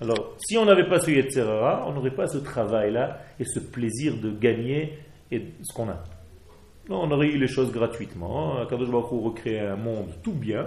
[0.00, 4.16] Alors, si on n'avait pas ce Yetzerara, on n'aurait pas ce travail-là et ce plaisir
[4.20, 4.98] de gagner
[5.30, 6.02] et ce qu'on a.
[6.90, 8.66] On aurait eu les choses gratuitement.
[8.66, 10.66] Kadosh Baruch Hu recréait un monde tout bien,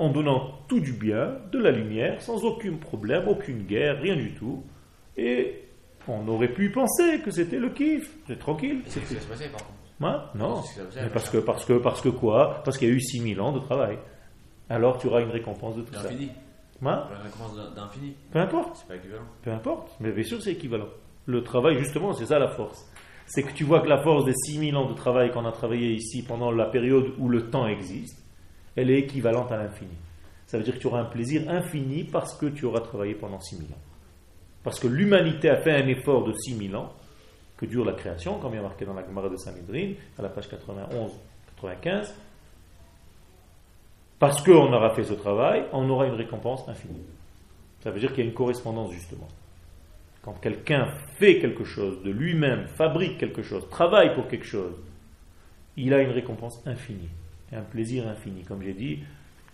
[0.00, 4.32] en donnant tout du bien, de la lumière, sans aucun problème, aucune guerre, rien du
[4.32, 4.64] tout.
[5.18, 5.64] Et
[6.08, 8.80] on aurait pu penser que c'était le kiff, c'est tranquille.
[8.86, 9.78] C'est ce qui va se passer par contre?
[10.02, 10.24] Hein?
[10.34, 12.62] Non, passer, Mais parce que, parce que, parce que quoi?
[12.64, 13.98] Parce qu'il y a eu 6000 ans de travail.
[14.70, 16.04] Alors tu auras une récompense de tout ça.
[16.04, 16.30] D'infini.
[16.82, 17.04] Hein?
[17.12, 18.14] La récompense d'infini.
[18.32, 18.76] Peu importe.
[18.76, 19.26] C'est pas équivalent.
[19.42, 20.88] Peu importe, mais bien sûr c'est équivalent.
[21.26, 22.90] Le travail, justement, c'est ça la force.
[23.26, 25.92] C'est que tu vois que la force des 6000 ans de travail qu'on a travaillé
[25.92, 28.16] ici pendant la période où le temps existe,
[28.76, 29.96] elle est équivalente à l'infini.
[30.46, 33.40] Ça veut dire que tu auras un plaisir infini parce que tu auras travaillé pendant
[33.40, 33.78] 6000 ans.
[34.62, 36.92] Parce que l'humanité a fait un effort de 6000 ans
[37.56, 40.28] que dure la création, comme il a marqué dans la Gemara de Sanhedrin, à la
[40.28, 42.14] page 91-95.
[44.18, 47.04] Parce qu'on aura fait ce travail, on aura une récompense infinie.
[47.82, 49.28] Ça veut dire qu'il y a une correspondance justement.
[50.22, 50.86] Quand quelqu'un
[51.18, 54.74] fait quelque chose de lui-même, fabrique quelque chose, travaille pour quelque chose,
[55.76, 57.08] il a une récompense infinie,
[57.52, 58.42] un plaisir infini.
[58.42, 59.00] Comme j'ai dit,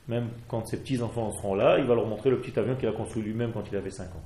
[0.08, 2.92] même quand ses petits-enfants seront là, il va leur montrer le petit avion qu'il a
[2.92, 4.24] construit lui-même quand il avait 5 ans.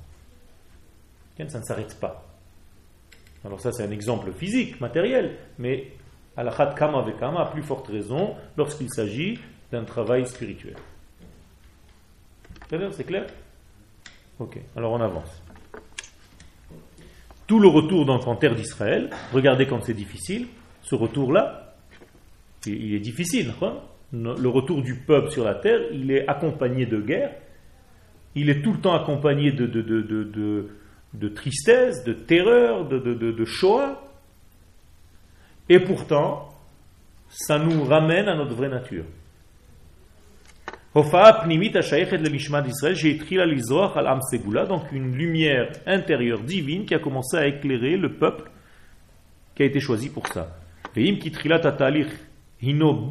[1.47, 2.23] Ça ne s'arrête pas.
[3.43, 5.87] Alors ça c'est un exemple physique, matériel, mais
[6.37, 9.39] à la kama vekama, plus forte raison, lorsqu'il s'agit
[9.71, 10.75] d'un travail spirituel.
[12.69, 13.25] C'est clair?
[14.37, 15.41] Ok, alors on avance.
[17.47, 20.47] Tout le retour donc en terre d'Israël, regardez quand c'est difficile,
[20.83, 21.60] ce retour-là,
[22.65, 23.53] il est difficile.
[23.61, 23.75] Hein.
[24.13, 27.33] Le retour du peuple sur la terre, il est accompagné de guerre,
[28.35, 30.69] il est tout le temps accompagné de, de, de,
[31.13, 34.01] de tristesse, de terreur, de, Shoah.
[35.69, 36.49] Et pourtant,
[37.29, 39.05] ça nous ramène à notre vraie nature.
[44.67, 48.51] Donc une lumière intérieure divine qui a commencé à éclairer le peuple
[49.55, 50.57] qui a été choisi pour ça
[52.61, 53.09] hino.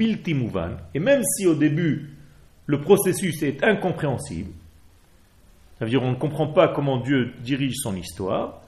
[0.95, 2.11] Et même si au début
[2.67, 4.53] le processus est incompréhensible,
[5.79, 8.61] ça veut dire on ne comprend pas comment Dieu dirige son histoire,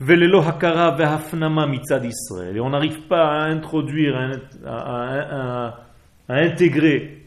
[0.00, 0.20] et
[2.60, 5.80] on n'arrive pas à introduire, à,
[6.28, 7.22] intégrer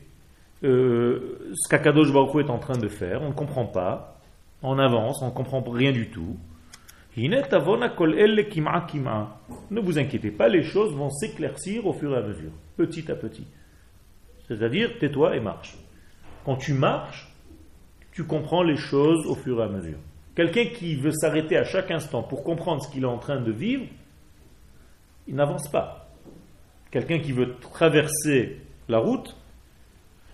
[0.63, 4.19] euh, ce qu'Akadosh Baruch Hu est en train de faire, on ne comprend pas,
[4.63, 6.35] on avance, on ne comprend rien du tout.
[9.71, 13.15] Ne vous inquiétez pas, les choses vont s'éclaircir au fur et à mesure, petit à
[13.15, 13.47] petit.
[14.47, 15.75] C'est-à-dire, tais-toi et marche.
[16.45, 17.27] Quand tu marches,
[18.11, 19.97] tu comprends les choses au fur et à mesure.
[20.35, 23.51] Quelqu'un qui veut s'arrêter à chaque instant pour comprendre ce qu'il est en train de
[23.51, 23.85] vivre,
[25.27, 26.07] il n'avance pas.
[26.91, 29.35] Quelqu'un qui veut traverser la route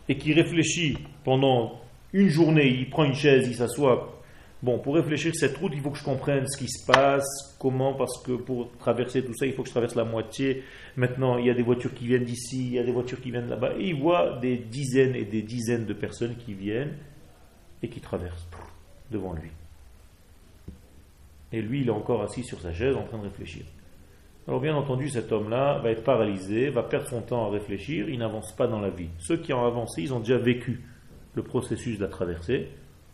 [0.09, 1.79] et qui réfléchit pendant
[2.11, 4.21] une journée, il prend une chaise, il s'assoit.
[4.63, 7.95] Bon, pour réfléchir cette route, il faut que je comprenne ce qui se passe, comment,
[7.95, 10.63] parce que pour traverser tout ça, il faut que je traverse la moitié.
[10.95, 13.29] Maintenant, il y a des voitures qui viennent d'ici, il y a des voitures qui
[13.29, 13.73] viennent là-bas.
[13.77, 16.95] Et il voit des dizaines et des dizaines de personnes qui viennent
[17.81, 18.47] et qui traversent
[19.11, 19.51] devant lui.
[21.51, 23.65] Et lui, il est encore assis sur sa chaise en train de réfléchir.
[24.47, 28.19] Alors bien entendu, cet homme-là va être paralysé, va perdre son temps à réfléchir, il
[28.19, 29.09] n'avance pas dans la vie.
[29.19, 30.85] Ceux qui ont avancé, ils ont déjà vécu
[31.35, 32.69] le processus de la traversée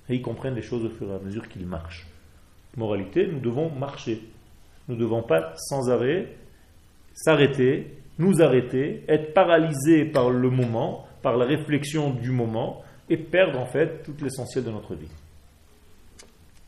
[0.10, 2.08] et ils comprennent les choses au fur et à mesure qu'ils marchent.
[2.78, 4.22] Moralité, nous devons marcher.
[4.88, 6.36] Nous ne devons pas sans arrêt
[7.14, 13.60] s'arrêter, nous arrêter, être paralysés par le moment, par la réflexion du moment et perdre
[13.60, 15.10] en fait tout l'essentiel de notre vie.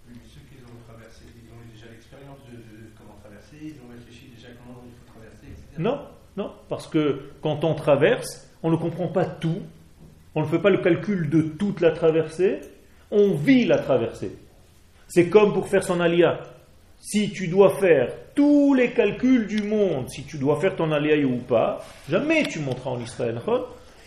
[0.10, 3.80] Mais ceux qui ont traversé, ils ont eu déjà l'expérience de, de comment traverser, ils
[3.86, 5.78] ont réfléchi déjà comment il faut traverser, etc.
[5.78, 6.02] Non,
[6.36, 9.62] non, parce que quand on traverse, on ne comprend pas tout,
[10.36, 12.60] on ne fait pas le calcul de toute la traversée,
[13.12, 14.32] on vit la traversée.
[15.08, 16.40] C'est comme pour faire son alia.
[17.00, 21.18] Si tu dois faire tous les calculs du monde, si tu dois faire ton alia
[21.26, 23.40] ou pas, jamais tu monteras en Israël.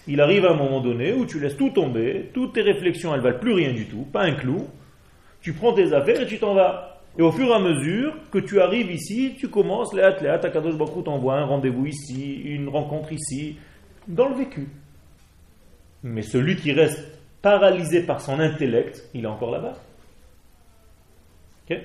[0.06, 3.20] Il arrive à un moment donné où tu laisses tout tomber, toutes tes réflexions, elles
[3.20, 4.66] valent plus rien du tout, pas un clou.
[5.42, 7.00] Tu prends tes affaires et tu t'en vas.
[7.18, 10.76] Et au fur et à mesure que tu arrives ici, tu commences, les athlètes, Akadosh
[10.76, 13.56] Bakrou t'envoie un rendez-vous ici, une rencontre ici,
[14.08, 14.68] dans le vécu.
[16.02, 17.13] Mais celui qui reste
[17.44, 19.74] paralysé par son intellect, il est encore là-bas.
[21.70, 21.78] Ok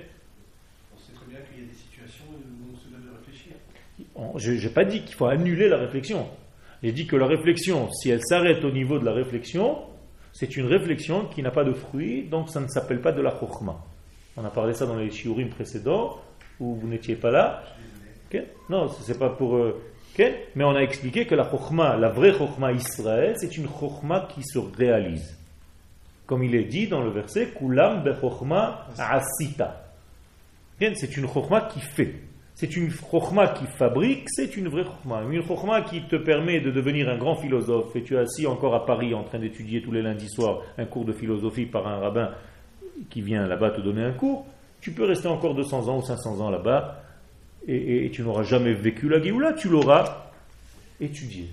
[0.96, 3.56] On sait très bien qu'il y a des situations où on se doit de réfléchir.
[4.38, 6.30] Je n'ai pas dit qu'il faut annuler la réflexion.
[6.82, 9.80] J'ai dit que la réflexion, si elle s'arrête au niveau de la réflexion,
[10.32, 13.38] c'est une réflexion qui n'a pas de fruit, donc ça ne s'appelle pas de la
[13.38, 13.84] chokhmah.
[14.38, 16.22] On a parlé ça dans les shiurim précédents,
[16.62, 17.64] où vous n'étiez pas là.
[18.32, 19.58] Ok Non, ce n'est pas pour...
[19.58, 19.82] euh,
[20.18, 24.30] ok Mais on a expliqué que la chokhmah, la vraie chokhmah Israël, c'est une chokhmah
[24.34, 25.39] qui se réalise.
[26.30, 29.84] Comme il est dit dans le verset, Kulam be chokhmah asita.
[30.80, 32.14] C'est une chokhmah qui fait.
[32.54, 35.24] C'est une chokhma qui fabrique, c'est une vraie chokhma.
[35.28, 37.96] Une chokhma qui te permet de devenir un grand philosophe.
[37.96, 40.86] Et tu es assis encore à Paris en train d'étudier tous les lundis soirs un
[40.86, 42.30] cours de philosophie par un rabbin
[43.10, 44.46] qui vient là-bas te donner un cours.
[44.82, 47.02] Tu peux rester encore 200 ans ou 500 ans là-bas
[47.68, 50.30] et tu n'auras jamais vécu la Géoula, tu l'auras
[51.02, 51.50] étudié.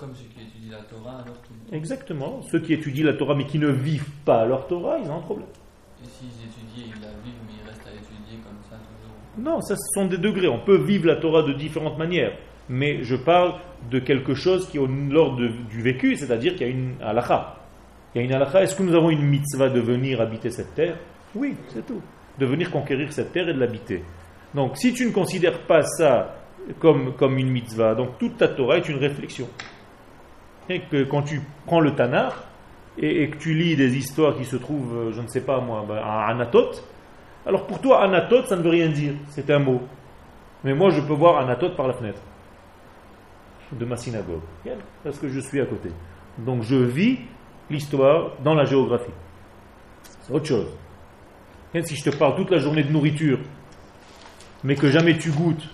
[0.00, 1.76] Comme ceux qui étudient la Torah, alors tout le temps.
[1.76, 2.40] Exactement.
[2.50, 5.20] Ceux qui étudient la Torah mais qui ne vivent pas leur Torah, ils ont un
[5.20, 5.46] problème.
[6.02, 9.14] Et s'ils étudient, ils la vivent, mais ils restent à étudier comme ça toujours.
[9.36, 10.48] Non, ça ce sont des degrés.
[10.48, 12.32] On peut vivre la Torah de différentes manières.
[12.70, 13.60] Mais je parle
[13.90, 17.56] de quelque chose qui est au l'ordre du vécu, c'est-à-dire qu'il y a une halakha.
[18.14, 18.62] Il y a une halakha.
[18.62, 20.96] Est-ce que nous avons une mitzvah de venir habiter cette terre?
[21.34, 22.00] Oui, c'est tout.
[22.38, 24.02] De venir conquérir cette terre et de l'habiter.
[24.54, 26.36] Donc si tu ne considères pas ça
[26.78, 29.46] comme, comme une mitzvah, donc toute ta Torah est une réflexion.
[30.78, 32.32] Que quand tu prends le Tanakh
[32.96, 35.84] et, que tu lis des histoires qui se trouvent, euh, je ne sais pas moi,
[35.88, 36.70] ben, à Anatot,
[37.44, 39.80] alors pour toi, Anatot, ça ne veut rien dire, c'est un mot.
[40.62, 42.20] Mais moi, je peux voir Anatot par la fenêtre
[43.72, 44.42] de ma synagogue,
[45.02, 45.90] parce que je suis à côté.
[46.38, 47.18] Donc je vis
[47.68, 49.12] l'histoire dans la géographie.
[50.22, 50.68] C'est autre chose.
[51.84, 53.38] Si je te parle toute la journée de nourriture,
[54.64, 55.68] mais que jamais tu goûtes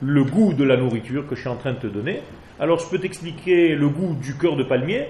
[0.00, 2.22] le goût de la nourriture que je suis en train de te donner,
[2.58, 5.08] alors je peux t'expliquer le goût du cœur de palmier,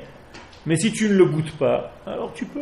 [0.67, 2.61] mais si tu ne le goûtes pas, alors tu peux,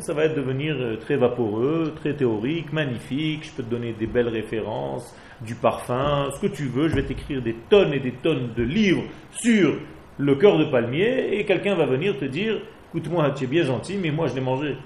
[0.00, 4.28] ça va devenir euh, très vaporeux, très théorique, magnifique, je peux te donner des belles
[4.28, 8.52] références, du parfum, ce que tu veux, je vais t'écrire des tonnes et des tonnes
[8.56, 9.74] de livres sur
[10.16, 13.98] le cœur de palmier, et quelqu'un va venir te dire, écoute-moi, tu es bien gentil,
[14.00, 14.76] mais moi je l'ai mangé.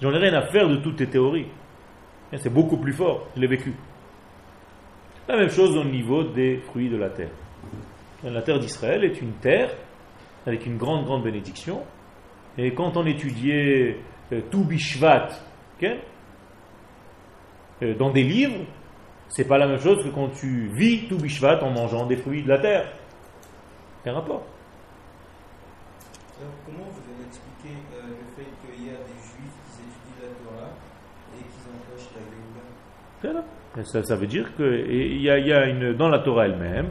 [0.00, 1.46] J'en ai rien à faire de toutes tes théories.
[2.36, 3.74] C'est beaucoup plus fort, je l'ai vécu.
[5.28, 7.30] La même chose au niveau des fruits de la terre.
[8.24, 9.70] La terre d'Israël est une terre
[10.46, 11.84] avec une grande, grande bénédiction.
[12.56, 13.98] Et quand on étudiait
[14.32, 15.28] euh, tout Bishvat
[15.76, 15.90] ok,
[17.82, 18.64] euh, dans des livres,
[19.28, 22.42] c'est pas la même chose que quand tu vis tout Bishvat en mangeant des fruits
[22.42, 22.90] de la terre.
[24.02, 24.46] Quel rapport?
[26.40, 30.22] Alors, comment vous allez expliquer euh, le fait qu'il y a des juifs qui étudient
[30.22, 30.70] la Torah
[31.34, 33.44] et qui empêchent la Géoula
[33.84, 36.18] Ça, ça veut dire que et il y a, il y a une, dans la
[36.18, 36.88] Torah elle-même,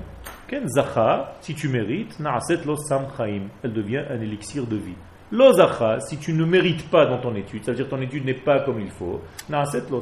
[0.47, 4.95] Ken zacha, si tu mérites, na'aset lo sam chaim, elle devient un élixir de vie.
[5.31, 8.61] Lo zacha, si tu ne mérites pas dans ton étude, c'est-à-dire ton étude n'est pas
[8.61, 10.01] comme il faut, na'aset lo.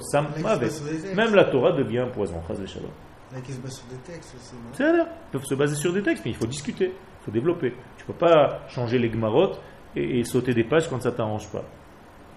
[1.16, 2.42] Même la Torah devient un poison.
[3.44, 4.56] Qui se base sur des textes aussi.
[4.74, 5.08] C'est là.
[5.28, 7.74] Ils peuvent se baser sur des textes, mais il faut discuter, il faut développer.
[7.98, 9.60] Tu ne peux pas changer les gmarottes
[9.96, 11.64] et, et sauter des pages quand ça ne t'arrange pas.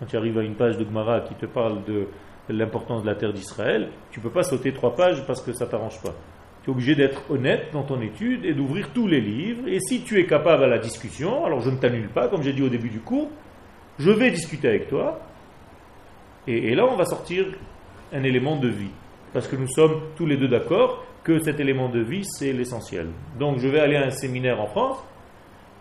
[0.01, 2.07] Quand tu arrives à une page de Gmara qui te parle de
[2.49, 5.67] l'importance de la terre d'Israël, tu ne peux pas sauter trois pages parce que ça
[5.67, 6.15] t'arrange pas.
[6.63, 9.69] Tu es obligé d'être honnête dans ton étude et d'ouvrir tous les livres.
[9.69, 12.53] Et si tu es capable à la discussion, alors je ne t'annule pas, comme j'ai
[12.53, 13.29] dit au début du cours,
[13.99, 15.21] je vais discuter avec toi.
[16.47, 17.47] Et là, on va sortir
[18.13, 18.91] un élément de vie.
[19.35, 23.09] Parce que nous sommes tous les deux d'accord que cet élément de vie, c'est l'essentiel.
[23.39, 24.97] Donc je vais aller à un séminaire en France,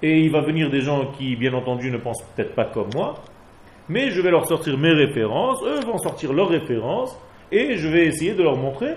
[0.02, 3.16] et il va venir des gens qui, bien entendu, ne pensent peut-être pas comme moi,
[3.90, 7.18] mais je vais leur sortir mes références, eux vont sortir leurs références,
[7.52, 8.96] et je vais essayer de leur montrer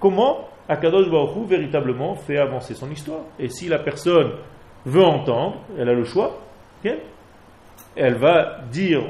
[0.00, 3.20] comment Akadosh Baruch véritablement fait avancer son histoire.
[3.38, 4.32] Et si la personne
[4.86, 6.40] veut entendre, elle a le choix,
[7.96, 9.02] elle va dire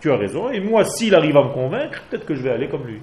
[0.00, 2.68] tu as raison, et moi s'il arrive à me convaincre, peut-être que je vais aller
[2.68, 3.02] comme lui.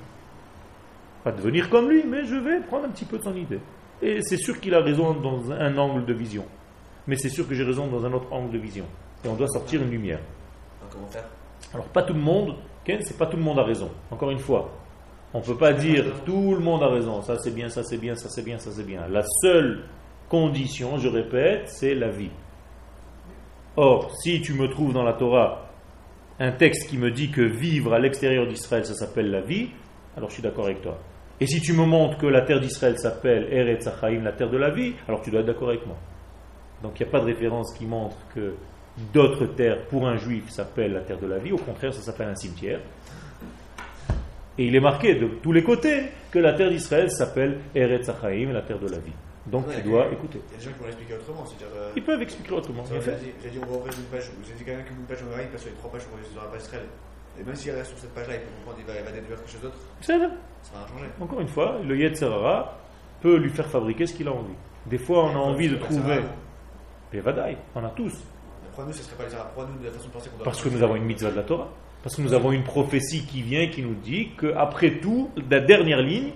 [1.24, 3.60] Pas devenir comme lui, mais je vais prendre un petit peu de son idée.
[4.02, 6.46] Et c'est sûr qu'il a raison dans un angle de vision,
[7.06, 8.86] mais c'est sûr que j'ai raison dans un autre angle de vision.
[9.24, 10.20] Et on doit sortir une lumière.
[10.92, 11.26] Comment faire
[11.74, 13.90] Alors pas tout le monde, Ken, c'est pas tout le monde a raison.
[14.12, 14.72] Encore une fois,
[15.34, 17.22] on ne peut pas dire tout le monde a raison.
[17.22, 19.08] Ça c'est bien, ça c'est bien, ça c'est bien, ça c'est bien.
[19.10, 19.84] La seule
[20.30, 22.32] condition, je répète, c'est la vie.
[23.76, 25.66] Or, si tu me trouves dans la Torah
[26.40, 29.70] un texte qui me dit que vivre à l'extérieur d'Israël, ça s'appelle la vie,
[30.16, 30.98] alors je suis d'accord avec toi.
[31.40, 34.58] Et si tu me montres que la terre d'Israël s'appelle Eretz Achaim, la terre de
[34.58, 35.96] la vie, alors tu dois être d'accord avec moi.
[36.82, 38.56] Donc il n'y a pas de référence qui montre que
[39.14, 42.30] d'autres terres pour un juif s'appellent la terre de la vie, au contraire ça s'appelle
[42.30, 42.80] un cimetière.
[44.58, 48.52] Et il est marqué de tous les côtés que la terre d'Israël s'appelle Eretz Achaim,
[48.52, 49.14] la terre de la vie.
[49.46, 50.42] Donc tu dois écouter.
[50.50, 51.44] Il y a des gens qui vont l'expliquer autrement.
[51.76, 52.84] Euh, Ils peuvent expliquer autrement.
[52.86, 54.30] j'ai dit, on va ouvrir une page.
[54.38, 56.18] Vous avez dit quand même qu'une page on il passe sur les trois pages qu'on
[56.18, 56.86] va sur la page Israël.
[57.40, 59.38] Et même s'il reste sur cette page-là, il peut comprendre, il va, il va déduire
[59.38, 59.78] quelque chose d'autre.
[60.02, 60.28] C'est vrai.
[60.64, 61.06] Ça va changer.
[61.22, 62.78] Encore une fois, le Yetzerara
[63.22, 64.56] peut lui faire fabriquer ce qu'il a envie.
[64.88, 66.20] Des fois, on a envie de trouver.
[67.14, 68.14] Et Vadaï, on a tous.
[68.78, 70.38] Pourquoi nous, ce serait pas les Arabes Pourquoi nous, de la façon de penser qu'on
[70.38, 70.44] doit.
[70.46, 71.68] Parce que nous avons une mitzvah de la Torah.
[72.04, 76.00] Parce que nous avons une prophétie qui vient, qui nous dit qu'après tout, la dernière
[76.04, 76.30] ligne,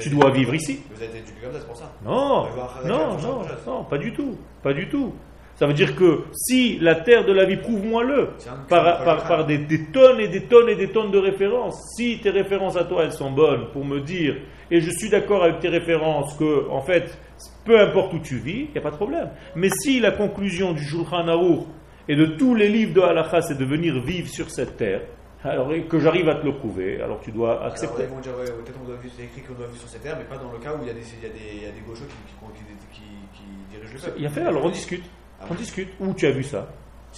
[0.00, 0.80] tu dois vivre ici.
[0.90, 1.92] Vous avez été éduqué comme ça, c'est pour ça.
[2.02, 2.46] Non,
[2.86, 5.12] non, non, pas du tout, pas du tout.
[5.56, 8.30] Ça veut dire que si la terre de la vie, prouve-moi-le,
[8.70, 11.78] par, par- des, des tonnes et des tonnes et des tonnes de références.
[11.94, 14.36] Si tes références à toi, elles sont bonnes pour me dire,
[14.70, 17.18] et je suis d'accord avec tes références, que, en fait,
[17.66, 19.28] peu importe où tu vis, il n'y a pas de problème.
[19.54, 21.66] Mais si la conclusion du Shulchan Aruch
[22.08, 25.02] et de tous les livres de Halacha, c'est de venir vivre sur cette terre,
[25.44, 28.04] alors que j'arrive à te le prouver, alors tu dois Alors, accepter.
[28.04, 30.02] ils vont dire, ouais, peut-être on doit vivre, c'est écrit qu'on doit vivre sur cette
[30.02, 31.56] terre, mais pas dans le cas où il y a des, il y a des,
[31.56, 33.02] il y a des gauchos qui, qui, qui, qui,
[33.38, 34.14] qui dirigent le peuple.
[34.18, 35.04] Il y a fait, alors on discute.
[35.40, 35.88] Ah On discute.
[35.98, 36.68] Où tu as vu ça?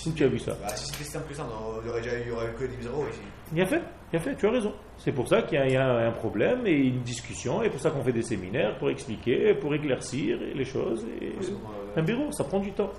[0.07, 1.47] Où tu as vu ça Bah, si c'était si simple que ça,
[1.83, 3.21] il y aurait aurait que des zéros ici.
[3.53, 3.83] Il y a fait,
[4.13, 4.73] il y a fait, tu as raison.
[4.97, 7.69] C'est pour ça qu'il y a, il y a un problème et une discussion, et
[7.71, 11.07] pour ça qu'on fait des séminaires pour expliquer, pour éclaircir les choses.
[11.21, 11.59] Et C'est bon,
[11.97, 12.91] euh, un bureau, ça prend du temps.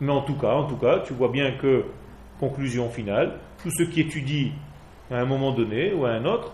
[0.00, 1.84] Mais en tout cas, en tout cas, tu vois bien que,
[2.38, 4.52] conclusion finale, tous ceux qui étudient
[5.10, 6.52] à un moment donné ou à un autre,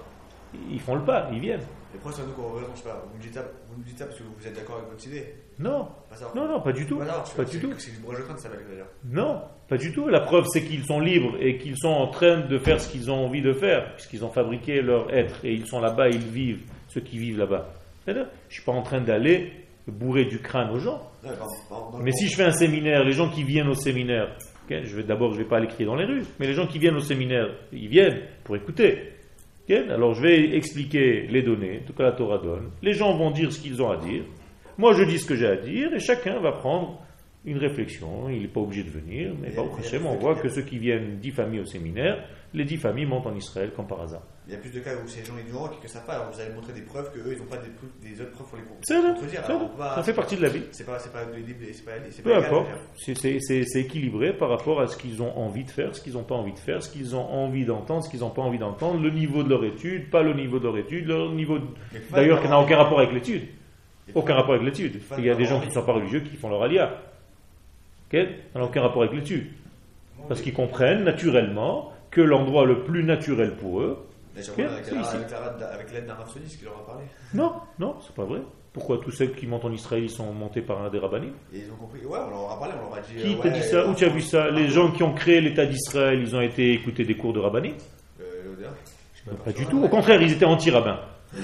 [0.70, 1.60] ils font le pas, ils viennent.
[1.92, 4.04] C'est à nous qu'on je sais pas, vous me dites ça, vous me dites ça
[4.06, 6.30] parce que vous êtes d'accord avec votre idée Non, Pas ça.
[6.34, 6.96] non, non, pas du tout.
[6.96, 7.72] Voilà, Pas du tout.
[7.78, 8.88] C'est du bourrage de train, ça s'appelle d'ailleurs.
[9.08, 10.06] Non, pas du tout.
[10.08, 13.10] La preuve, c'est qu'ils sont libres et qu'ils sont en train de faire ce qu'ils
[13.10, 16.64] ont envie de faire, puisqu'ils ont fabriqué leur être et ils sont là-bas, ils vivent,
[16.88, 17.68] ceux qui vivent là-bas.
[18.06, 19.52] Je ne suis pas en train d'aller
[19.88, 21.00] bourrer du crâne aux gens.
[21.22, 23.42] Mais, pardon, pardon, dans le Mais bon- si je fais un séminaire, les gens qui
[23.44, 24.36] viennent au séminaire,
[24.68, 26.66] ok, je vais d'abord, je vais pas aller crier dans les rues, mais les gens
[26.66, 29.12] qui viennent au séminaire, ils viennent pour écouter.
[29.90, 32.70] Alors je vais expliquer les données, tout cas la Torah donne.
[32.82, 34.22] Les gens vont dire ce qu'ils ont à dire.
[34.78, 37.00] Moi, je dis ce que j'ai à dire, et chacun va prendre
[37.44, 38.28] une réflexion.
[38.28, 41.18] Il n'est pas obligé de venir, mais Mais- Hashem, on voit que ceux qui viennent
[41.18, 42.22] dix familles au séminaire,
[42.54, 44.22] les dix familles montent en Israël comme par hasard.
[44.48, 46.12] Il y a plus de cas où c'est les gens ignorants qui ne savent pas,
[46.14, 48.46] alors vous allez montrer des preuves qu'eux, ils n'ont pas des, preuves- des autres preuves
[48.46, 48.84] pour les contredire.
[49.96, 50.62] ça fait partie de la vie.
[50.70, 51.24] C'est pas, c'est pas
[51.72, 55.70] c'est pas, c'est Peu importe, c'est- équilibré par rapport à ce qu'ils ont envie de
[55.70, 58.20] faire, ce qu'ils n'ont pas envie de faire, ce qu'ils ont envie d'entendre, ce qu'ils
[58.20, 61.06] n'ont pas envie d'entendre, le niveau de leur étude, pas le niveau de leur étude,
[61.08, 61.58] leur niveau.
[62.12, 63.42] D'ailleurs, qui n'a aucun rapport avec l'étude.
[64.14, 65.00] Aucun rapport avec l'étude.
[65.18, 67.02] Il y a des gens qui ne sont pas religieux qui font leur alia.
[68.12, 69.48] Ça n'a aucun rapport avec l'étude.
[70.28, 74.06] Parce qu'ils comprennent naturellement que l'endroit le plus naturel pour eux.
[74.36, 77.04] Avec, la- avec la- avec l'aide d'un rapsoniste qui leur a parlé.
[77.34, 78.40] Non, non, c'est pas vrai.
[78.72, 81.60] Pourquoi tous ceux qui montent en Israël ils sont montés par un des rabbinis Et
[81.60, 82.04] ils ont compris.
[82.04, 83.14] Ouais, on leur a parlé, on leur a dit.
[83.14, 83.88] Qui euh, t'a ouais, dit ça?
[83.88, 84.50] Où tu as vu ça?
[84.50, 87.74] Les gens qui ont créé l'État d'Israël, ils ont été écouter des cours de rabbinit
[88.20, 88.24] euh,
[89.24, 89.82] sais Pas du tout.
[89.82, 91.00] Au contraire, ils étaient anti-rabbins.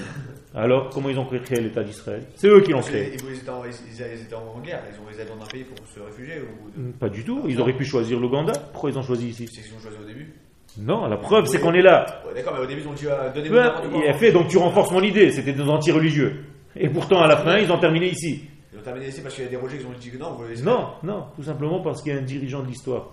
[0.55, 2.23] Alors, comment ils ont créé l'État d'Israël?
[2.35, 3.15] C'est eux qui l'ont créé.
[3.15, 5.99] Ils étaient en- ils- étaient en guerre, ils ont les dans un pays pour se
[5.99, 6.69] réfugier ou.
[6.79, 7.41] de- Pas du tout.
[7.47, 8.53] Ils auraient pu choisir l'Ouganda.
[8.71, 9.47] Pourquoi ils ont choisi ici?
[9.51, 10.31] C'est ce qu'ils ont choisi au début.
[10.79, 12.21] Non, la preuve, c'est qu'on est là.
[12.27, 14.01] Ouais, D'accord, mais au début ils ont dit euh, n'importe quoi.
[14.03, 15.31] il a fait, donc tu renforces mon idée.
[15.31, 16.45] C'était des anti-religieux.
[16.75, 18.41] Et pourtant, à la fin, ils ont terminé ici.
[18.73, 20.31] Ils ont terminé ici parce qu'il y a des rejets qui ont dit que non,
[20.31, 23.11] vous voulez Non, non, tout simplement parce qu'il y a un dirigeant de l'histoire.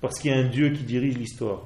[0.00, 1.62] Parce qu'il y a un Dieu qui dirige l'histoire.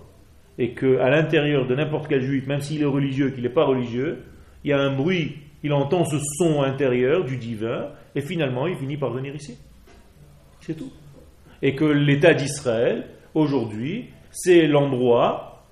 [0.57, 4.23] Et qu'à l'intérieur de n'importe quel juif, même s'il est religieux, qu'il n'est pas religieux,
[4.65, 8.77] il y a un bruit, il entend ce son intérieur du divin, et finalement il
[8.77, 9.59] finit par venir ici.
[10.61, 10.91] C'est tout.
[11.61, 15.65] Et que l'État d'Israël, aujourd'hui, c'est l'endroit,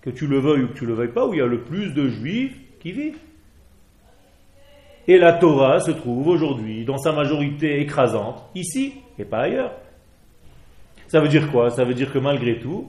[0.00, 1.62] que tu le veuilles ou que tu le veuilles pas, où il y a le
[1.62, 3.18] plus de juifs qui vivent.
[5.06, 9.72] Et la Torah se trouve aujourd'hui, dans sa majorité écrasante, ici et pas ailleurs.
[11.08, 11.70] Ça veut dire quoi?
[11.70, 12.88] Ça veut dire que malgré tout,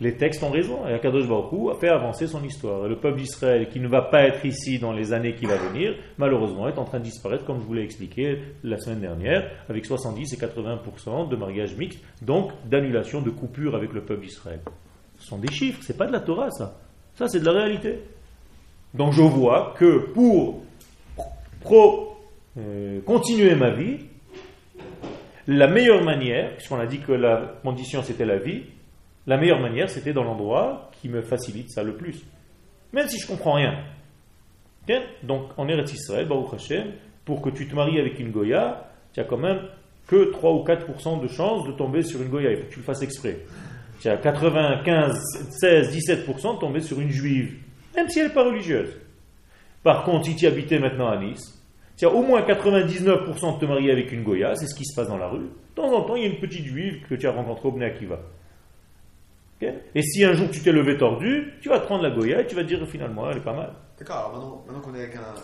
[0.00, 0.86] les textes ont raison.
[0.86, 2.86] Et Akadosh a fait avancer son histoire.
[2.86, 5.56] Et le peuple d'Israël, qui ne va pas être ici dans les années qui vont
[5.72, 9.50] venir, malheureusement est en train de disparaître, comme je vous l'ai expliqué la semaine dernière,
[9.68, 14.60] avec 70 et 80% de mariage mixte, donc d'annulation, de coupure avec le peuple d'Israël.
[15.18, 16.78] Ce sont des chiffres, c'est pas de la Torah ça.
[17.14, 17.98] Ça c'est de la réalité.
[18.94, 20.62] Donc je vois que pour
[22.56, 23.98] euh, continuer ma vie,
[25.48, 28.62] la meilleure manière, puisqu'on a dit que la condition c'était la vie,
[29.28, 32.24] la meilleure manière c'était dans l'endroit qui me facilite ça le plus.
[32.92, 33.84] Même si je comprends rien.
[34.86, 36.92] Bien Donc en Eretz Israël, Baruch Hashem,
[37.24, 39.60] pour que tu te maries avec une Goya, tu as quand même
[40.06, 42.52] que 3 ou 4% de chance de tomber sur une Goya.
[42.52, 43.40] Il faut que tu le fasses exprès.
[44.00, 47.58] Tu as 95, 16, 17% de tomber sur une juive,
[47.94, 48.96] même si elle n'est pas religieuse.
[49.82, 51.62] Par contre, si tu habitais maintenant à Nice,
[51.98, 54.94] tu as au moins 99% de te marier avec une Goya, c'est ce qui se
[54.94, 55.40] passe dans la rue.
[55.40, 57.72] De temps en temps, il y a une petite juive que tu as rencontrée au
[57.72, 58.20] Bnei Akiva.
[59.60, 62.40] Ok et si un jour tu t'es levé tordu, tu vas te prendre la Goya
[62.42, 63.72] et tu vas te dire finalement, elle est pas mal.
[63.98, 65.34] D'accord, alors maintenant, maintenant qu'on est avec un.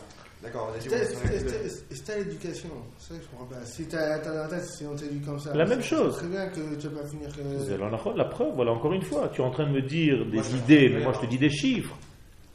[0.42, 0.84] D'accord, on a dit.
[0.88, 2.68] C'était- on est avec c'était- le- c'était- C'était à l'éducation.
[2.98, 3.64] C'est ça que je comprends pas.
[3.64, 5.54] Si t'as la tête, si on t'éduque comme ça.
[5.54, 6.12] La c'est- même chose.
[6.14, 7.80] c'est Très bien que tu vas pas finir C'est que.
[7.80, 10.36] la, la preuve, voilà, encore une fois, tu es en train de me dire des
[10.36, 11.96] Moi, idées, mais moi je te dis des chiffres.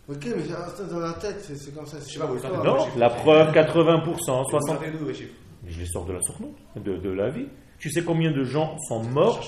[0.08, 1.98] Ok, mais dans la tête, c'est c'est comme ça.
[2.00, 2.98] Je sais pas, vous Non, chiffres.
[2.98, 4.68] la preuve 80%, Vous 60%.
[4.68, 5.34] sortez d'où les chiffres
[5.64, 7.48] Mais je les sors de la sournoute, de, de la vie.
[7.80, 9.42] Tu sais combien de gens sont morts.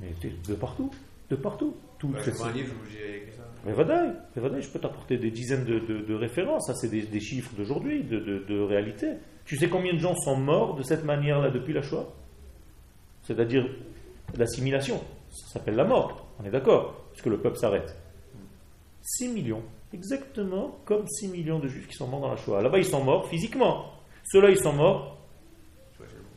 [0.00, 0.12] Mais
[0.46, 0.90] de partout,
[1.30, 1.74] de partout.
[1.98, 2.74] toutes Bah, un livre
[3.36, 3.42] ça.
[3.64, 3.72] Mais
[4.62, 6.66] je peux t'apporter des dizaines de, de- de références.
[6.66, 8.18] Ça, c'est des, des chiffres d'aujourd'hui, de,
[8.60, 9.14] réalité.
[9.44, 12.06] Tu sais combien de gens sont morts de cette manière-là depuis la Shoah?
[13.22, 13.66] C'est-à-dire
[14.36, 15.02] l'assimilation.
[15.30, 16.28] Ça s'appelle la mort.
[16.40, 17.96] On est d'accord Puisque le peuple s'arrête.
[19.02, 19.62] 6 millions.
[19.92, 22.62] Exactement comme 6 millions de juifs qui sont morts dans la Shoah.
[22.62, 23.86] Là-bas, ils sont morts physiquement.
[24.24, 25.18] Ceux-là, ils sont morts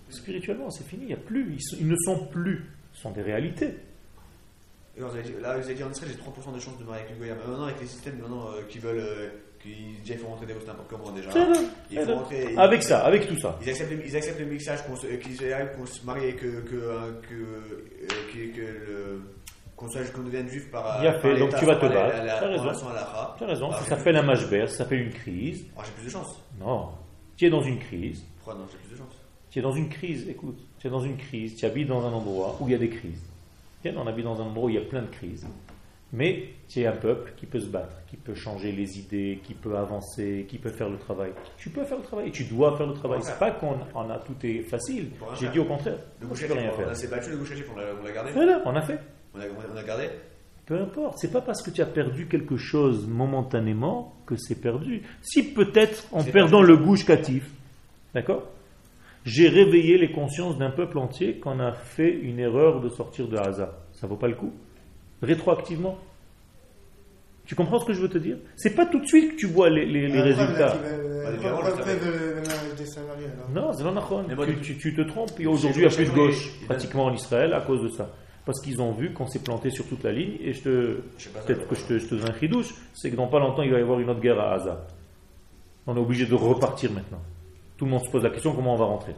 [0.10, 0.70] spirituellement.
[0.70, 1.04] C'est fini.
[1.04, 1.54] Il n'y a plus.
[1.54, 2.66] Ils, ils ne sont plus.
[2.94, 3.76] Ce sont des réalités.
[5.00, 6.78] Et on vous avez dit- là, vous avez dit en Israël, j'ai 30% de chances
[6.78, 7.22] de marier avec une.
[7.24, 9.30] Mais Maintenant, avec les systèmes maintenant euh, qui veulent, euh,
[9.62, 11.32] qui déjà ils font rentrer des Russes n'importe comment déjà.
[11.32, 11.60] C'est vrai.
[11.92, 12.56] Ils font rentrer.
[12.58, 13.58] Avec ça, avec tout ça.
[13.62, 16.26] Ils acceptent, le- ils acceptent le mixage qu'on se, euh, qu'ils arrivent qu'on se marie
[16.28, 19.22] et que, que, euh, que, euh, que, que le,
[19.78, 21.00] qu'on soit, qu'on devienne juif par.
[21.02, 22.18] Bien par fait, donc l'État tu vas te la- battre.
[22.18, 22.66] la- la- Tu as raison.
[22.94, 23.36] la.
[23.38, 23.72] Tu as raison.
[23.72, 25.66] Ça s'appelle un mashber, ça s'appelle une crise.
[25.76, 26.42] Moi, j'ai plus de chance.
[26.60, 26.90] Non.
[27.38, 28.26] Tu es dans une crise.
[28.38, 29.16] Pourquoi non, j'ai plus de chance
[29.50, 30.60] Tu es dans une crise, écoute.
[30.78, 31.56] Tu es dans une crise.
[31.56, 33.22] Tu habites dans un endroit où il y a des crises.
[33.86, 35.48] On habite dans un endroit où il y a plein de crises.
[36.12, 39.54] Mais tu es un peuple qui peut se battre, qui peut changer les idées, qui
[39.54, 41.32] peut avancer, qui peut faire le travail.
[41.58, 43.20] Tu peux faire le travail, tu dois faire le travail.
[43.22, 45.12] C'est pas qu'on on a tout est facile.
[45.40, 45.98] J'ai dit au contraire.
[46.20, 46.90] Le boucher, peux rien on faire.
[46.90, 48.32] a- s'est battu le on l'a on l'a gardé.
[48.32, 49.00] Voilà, on a fait.
[49.36, 50.10] On a, on a gardé.
[50.66, 55.04] Peu importe, c'est pas parce que tu as perdu quelque chose momentanément que c'est perdu.
[55.22, 57.50] Si peut-être en perdant le gouche catif,
[58.16, 58.44] d'accord?
[59.26, 63.38] J'ai réveillé les consciences d'un peuple entier qu'on a fait une erreur de sortir de
[63.38, 63.78] Haza.
[63.94, 64.54] Ça vaut pas le coup
[65.22, 65.98] Rétroactivement
[67.46, 68.38] Tu comprends ce que je veux te dire?
[68.56, 70.78] C'est pas tout de suite que tu vois les, les- les Après, résultats.
[73.54, 73.84] Non, c'est
[74.46, 75.32] Tu, du- tu- tu te trompes.
[75.40, 78.10] Et aujourd'hui, il y a plus de gauche pratiquement en Israël à cause de ça.
[78.46, 80.38] Parce qu'ils ont vu qu'on s'est planté sur toute la ligne.
[80.42, 80.70] Et je te,
[81.46, 82.34] peut-être que je te, je te donne un
[82.94, 84.88] c'est que dans pas longtemps, il va y avoir une autre guerre à Haza.
[85.88, 87.22] On est obligé de repartir maintenant.
[87.80, 89.16] Tout le monde se pose la question comment on va rentrer?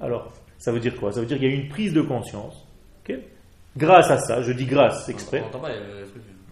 [0.00, 1.12] Alors, ça veut dire quoi?
[1.12, 2.66] Ça veut dire qu'il y a eu une prise de conscience.
[3.06, 3.16] ok?
[3.76, 5.44] Grâce à ça, je dis grâce exprès.
[5.54, 6.06] On pas euh.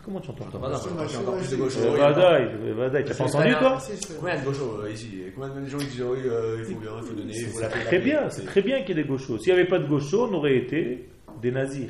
[0.05, 3.79] Comment tu entends encore- Vadaï, Vadaï, tu n'as pas entendu pas toi?
[4.21, 5.11] Combien de gauchos euh, ici?
[5.35, 7.61] Combien de gens qui disent oui, euh, il faut bien, il faut donner, il faut
[7.61, 7.85] l'appeler.
[7.85, 9.39] très bien, c'est très bien qu'il y ait des gauchos.
[9.39, 11.09] S'il n'y avait pas de gauchos, on aurait été
[11.41, 11.89] des nazis.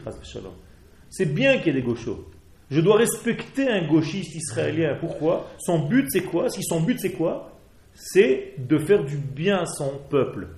[1.11, 2.25] C'est bien qu'il y ait des gauchos.
[2.71, 4.97] Je dois respecter un gauchiste israélien.
[5.01, 5.49] Pourquoi?
[5.59, 6.49] Son but, c'est quoi?
[6.49, 7.51] Si son but, c'est quoi?
[7.97, 10.49] C'est de faire du bien à son peuple.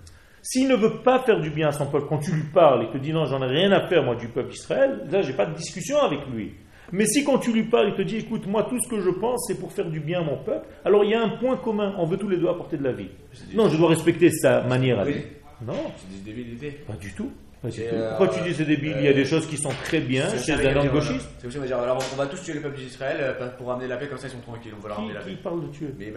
[0.43, 2.91] S'il ne veut pas faire du bien à son peuple, quand tu lui parles et
[2.91, 5.47] te dit non, j'en ai rien à faire, moi, du peuple d'Israël, là, j'ai pas
[5.47, 6.55] de discussion avec lui.
[6.91, 9.11] Mais si quand tu lui parles, il te dit écoute, moi, tout ce que je
[9.11, 11.57] pense, c'est pour faire du bien à mon peuple, alors il y a un point
[11.57, 11.95] commun.
[11.99, 13.11] On veut tous les deux apporter de la vie.
[13.55, 15.26] Non, je dois respecter sa manière à vivre.
[15.64, 17.30] Non, C'est des pas du tout.
[17.61, 17.68] Tout.
[17.80, 20.28] euh, Pourquoi tu dis c'est débile Il y a des choses qui sont très bien
[20.38, 21.28] chez un les homme gauchiste.
[21.40, 23.66] C'est aussi, on va dire, alors on va tous tuer le peuple d'Israël euh, pour
[23.68, 25.34] ramener la paix, comme ça ils sont tranquilles, on va leur ramener la Qui, qui
[25.36, 25.40] paix.
[25.42, 26.12] parle de tuer Mais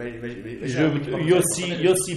[1.24, 2.16] Yossi,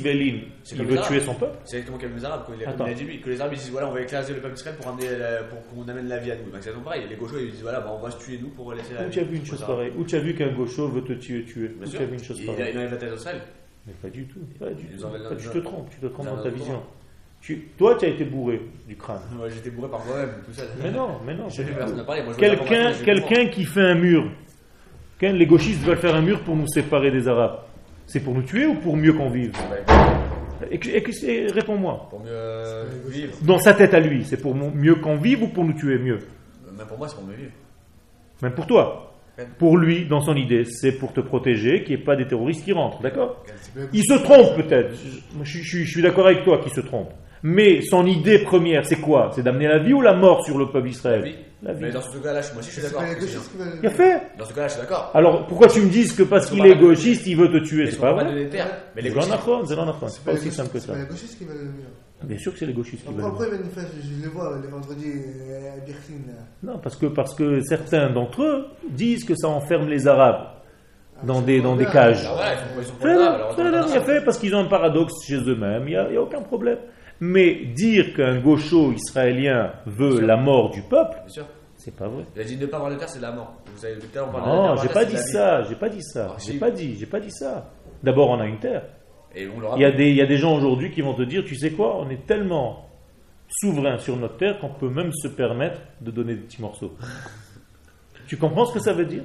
[0.63, 2.55] C'est il veut tuer son peuple C'est exactement comme les Arabes, quoi.
[2.59, 4.55] Il a, dit lui, que les Arabes ils disent voilà, on va écraser le peuple
[4.55, 6.43] d'Israël pour, la- pour qu'on amène la vie à nous.
[6.43, 7.03] Donc c'est exactement pareil.
[7.09, 9.05] Les gauchos ils disent voilà, bah, on va se tuer nous pour laisser la Où
[9.05, 9.09] vie.
[9.11, 11.43] tu as vu une chose pareille Où tu as vu qu'un gaucho veut te tuer,
[11.45, 13.41] tuer Où tu as vu une chose pareille il a une bataille d'Israël.
[13.87, 14.39] Mais pas du tout.
[14.59, 15.07] Pas du tout.
[15.39, 16.81] Tu te trompes, tu te trompes dans ta vision.
[17.45, 19.19] Tu- toi, tu as été bourré du crâne.
[19.39, 20.63] Ouais, j'étais bourré par moi-même, tout ça.
[20.81, 21.47] Mais non, mais non.
[23.05, 24.31] Quelqu'un qui fait un mur.
[25.21, 27.59] Quand les gauchistes veulent faire un mur pour nous séparer des Arabes,
[28.07, 29.53] c'est pour nous tuer ou pour mieux qu'on vive?
[29.69, 30.79] Ouais,
[31.21, 32.07] Et Réponds-moi.
[32.09, 33.33] Pour mieux euh, vivre.
[33.43, 36.19] Dans sa tête à lui, c'est pour mieux qu'on vive ou pour nous tuer mieux?
[36.75, 37.51] Même pour moi, c'est pour mieux vivre.
[38.41, 39.13] Même pour toi.
[39.59, 42.63] Pour lui, dans son idée, c'est pour te protéger, qu'il n'y ait pas des terroristes
[42.65, 43.43] qui rentrent, d'accord?
[43.93, 44.95] Il se trompe peut-être.
[44.95, 47.11] Je, je- je- je suis d'accord avec toi qu'il se trompe.
[47.47, 49.29] Mais son idée première, c'est quoi?
[49.35, 51.35] C'est d'amener la vie ou la mort sur le peuple La d'Israël vie.
[51.61, 51.83] La vie.
[51.83, 53.01] Mais dans ce cas-là, je- moi aussi, je suis C'est d'accord.
[53.01, 53.79] pas les c'est gauchistes qui veulent.
[53.83, 54.21] Il a fait.
[54.39, 55.11] Dans ce cas-là, je suis d'accord.
[55.13, 57.91] Alors pourquoi tu me dises que parce qu'il est gauchiste, il veut te tuer?
[57.91, 58.25] C'est pas vrai.
[58.95, 59.31] Mais les gauchistes.
[60.09, 60.93] c'est pas aussi simple que c'est ça.
[60.93, 62.23] pas les gauchistes qui veulent le mieux.
[62.23, 63.25] Bien sûr que c'est les gauchistes qui veulent.
[63.25, 66.13] après, ils manifestent, je les vois les vendredis euh, à Birkin.
[66.63, 70.47] Non, parce que, parce que certains d'entre eux disent que ça enferme les Arabes
[71.23, 72.21] dans des, dans des cages.
[72.25, 76.07] Alors voilà, ils sont- fait parce qu'ils ont un paradoxe chez eux-mêmes, il n'y a,
[76.09, 76.79] il y a aucun problème.
[77.21, 81.17] Mais dire qu'un gaucho israélien veut la mort du peuple,
[81.77, 82.23] c'est pas vrai.
[82.35, 83.53] Il a dit ne pas avoir de terre, c'est de la mort.
[83.65, 86.01] Vous l'heure, on parle de la terre, Non, j'ai pas dit ça, j'ai pas dit
[86.01, 87.71] ça, Ah, j'ai pas dit, j'ai pas dit ça.
[88.03, 88.83] D'abord, on a une terre.
[89.35, 91.13] Et on l'aura Il y, a des, il y a des gens aujourd'hui qui vont
[91.13, 92.89] te dire, tu sais quoi, on est tellement
[93.47, 96.93] souverain sur notre terre qu'on peut même se permettre de donner des petits morceaux.
[98.27, 99.23] tu comprends ce que ça veut dire?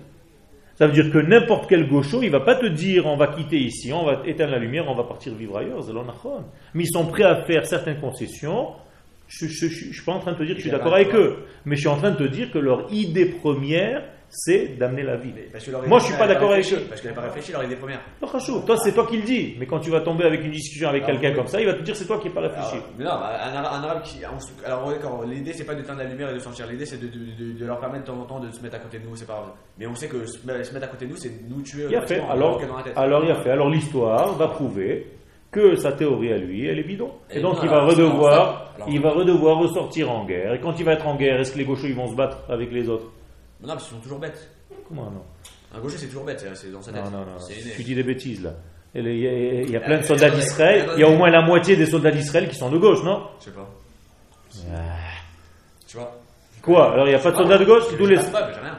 [0.81, 3.59] Ça veut dire que n'importe quel gaucho, il va pas te dire, on va quitter
[3.59, 5.85] ici, on va éteindre la lumière, on va partir vivre ailleurs.
[6.73, 8.69] Mais ils sont prêts à faire certaines concessions.
[9.29, 11.45] Je ne suis pas en train de te dire que je suis d'accord avec eux,
[11.67, 15.17] mais je suis en train de te dire que leur idée première, c'est d'amener la
[15.17, 15.33] vie.
[15.33, 16.83] Moi, je suis première, pas d'accord avec eux.
[16.89, 18.01] Parce qu'elle n'a pas réfléchi, leur idée première.
[18.23, 20.53] Non, Khashou, toi, c'est toi qui le dis, mais quand tu vas tomber avec une
[20.53, 22.43] discussion avec Ah, quelqu'un comme ça, il va te dire c'est toi qui n'es pas
[22.43, 22.77] réfléchi.
[22.97, 24.19] Mais non, un, arabe, qui.
[24.65, 26.67] Alors, d'accord, l'idée c'est pas d'éteindre la lumière et de sentir.
[26.69, 29.07] L'idée c'est de, leur permettre de temps en temps de se mettre à côté de
[29.07, 29.51] nous, c'est pas grave.
[29.79, 31.87] Mais on sait que se me- se mettre à côté de nous, c'est nous tuer.
[31.91, 32.21] Il a fait.
[32.31, 32.61] Alors,
[33.25, 33.51] il a fait.
[33.51, 35.07] Alors l'histoire va prouver
[35.51, 37.11] que sa théorie à lui, elle est bidon.
[37.29, 40.55] Et, Et donc non, il va redevoir, alors- il va redevoir ressortir en guerre.
[40.55, 42.39] Et quand il va être en guerre, est-ce que les gauchos ils vont se battre
[42.49, 43.07] avec les autres?
[43.63, 44.51] Non, parce qu'ils sont toujours bêtes.
[44.89, 45.23] Comment non
[45.75, 47.05] Un gaucher c'est toujours bête, c'est- c'est dans sa tête.
[47.05, 47.39] Non, non, non.
[47.39, 47.73] C'est inné.
[47.77, 48.51] Tu dis des bêtises là.
[48.95, 50.89] Et les- Il y, a- il y a plein de soldats d'Israël.
[50.97, 53.23] Il y a au moins la moitié des soldats d'Israël qui sont de gauche, non
[53.39, 53.69] Je sais pas.
[54.73, 54.79] Ah.
[55.87, 56.17] Tu vois
[56.63, 58.17] Quoi Alors il n'y a pas de soldats de gauche Tous les...
[58.17, 58.77] pas j'ai rien.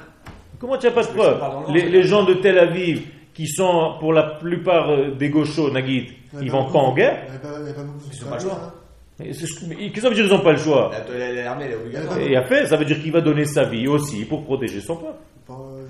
[0.59, 2.34] Comment tu n'as pas de Parce que je preuve parle dans le les, gens de
[2.36, 6.11] Tel Aviv, qui sont pour la plupart euh, des gauchos, Nagid,
[6.41, 8.73] ils vont pas en guerre Il n'y a pas- beaucoup de Ils hein.
[9.24, 11.76] Qu'est-ce que ça veut dire ils n'ont pas le choix La- la- L'armée elle est
[11.76, 12.19] obligatoire.
[12.19, 14.95] Et a fait, ça veut dire qu'il va donner sa vie aussi pour protéger son
[14.97, 15.17] peuple.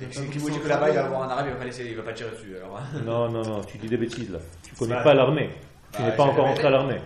[0.01, 1.05] Y qui vous dit que là-bas il va hein.
[1.05, 2.55] avoir un arabe, il va pas laisser, il va pas tirer dessus.
[2.57, 3.01] Alors, hein.
[3.05, 4.39] Non, non, non, tu dis des bêtises là.
[4.63, 5.49] Tu connais Bah, pas l'armée.
[5.93, 6.97] Tu bah, n'es pas encore entré à l'armée.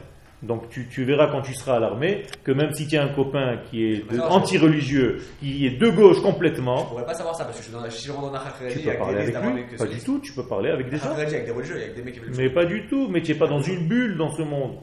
[0.43, 3.07] Donc tu, tu verras quand tu seras à l'armée que même si tu as un
[3.07, 7.45] copain qui est non, anti-religieux, qui est de gauche Je complètement, pourrais pas savoir ça
[7.45, 9.13] parce que je suis dans, si je rentre dans un tu y peux a parler
[9.15, 9.61] des avec lui.
[9.63, 11.09] avec- Pas du tout, tu peux parler avec des gens.
[11.11, 13.37] Avec des religieux, avec des mecs qui veulent Mais pas du tout, mais tu n'es
[13.39, 14.75] pas dans une bulle dans ce monde.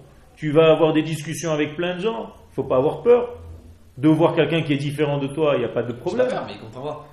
[0.43, 2.33] Tu vas avoir des discussions avec plein de gens.
[2.51, 3.39] Il faut pas avoir peur
[3.97, 6.27] de voir quelqu'un qui est différent de toi, il n'y a pas de problème.
[6.27, 7.07] peur, mais il comprend pas.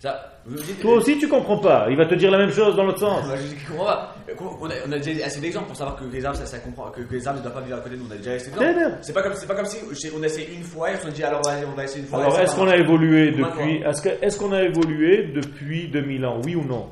[0.00, 2.84] Ça, dites- Toi aussi tu comprends pas, il va te dire la même chose dans
[2.84, 3.24] l'autre sens.
[3.36, 4.14] Je dis qu'il comprend pas.
[4.60, 6.90] On a, on a déjà assez d'exemples pour savoir que les armes, ça, ça comprend,
[6.90, 8.08] que, que les ne doivent pas vivre à côté de nous.
[8.10, 8.98] On a déjà assez d'exemples.
[9.00, 11.10] C'est pas comme, c'est pas comme si on a essayé une fois et on se
[11.10, 12.18] dit alors on va essayer une fois.
[12.20, 13.82] Alors est-ce qu'on a évolué depuis
[14.20, 16.88] Est-ce qu'on a évolué depuis 2000 ans Oui ou non?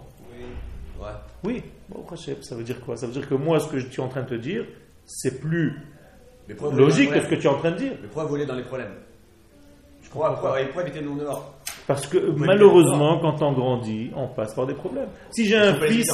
[0.99, 1.09] Ouais.
[1.45, 1.63] Oui.
[1.91, 2.97] Bon, Hachem, ça veut dire quoi?
[2.97, 4.65] Ça veut dire que moi, ce que je suis en train de te dire,
[5.05, 5.77] c'est plus
[6.59, 7.93] pourquoi logique que ce que tu es en train de dire.
[8.01, 8.95] Mais pourquoi voler dans les problèmes
[10.11, 11.55] pourquoi, pourquoi, et pourquoi éviter le non-dehors
[11.87, 15.09] Parce que malheureusement, quand on grandit, on passe par des problèmes.
[15.31, 16.07] Si j'ai un fils,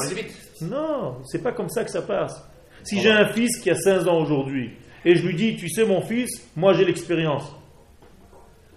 [0.61, 2.49] non, c'est pas comme ça que ça passe.
[2.85, 4.71] Si j'ai un fils qui a 15 ans aujourd'hui
[5.05, 7.53] et je lui dis, tu sais mon fils, moi j'ai l'expérience.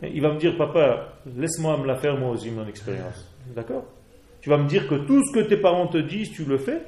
[0.02, 3.30] Il va me dire, papa, laisse-moi me la faire moi aussi mon expérience.
[3.56, 3.84] D'accord?
[4.42, 6.82] Tu vas me dire que tout ce que tes parents te disent, tu le fais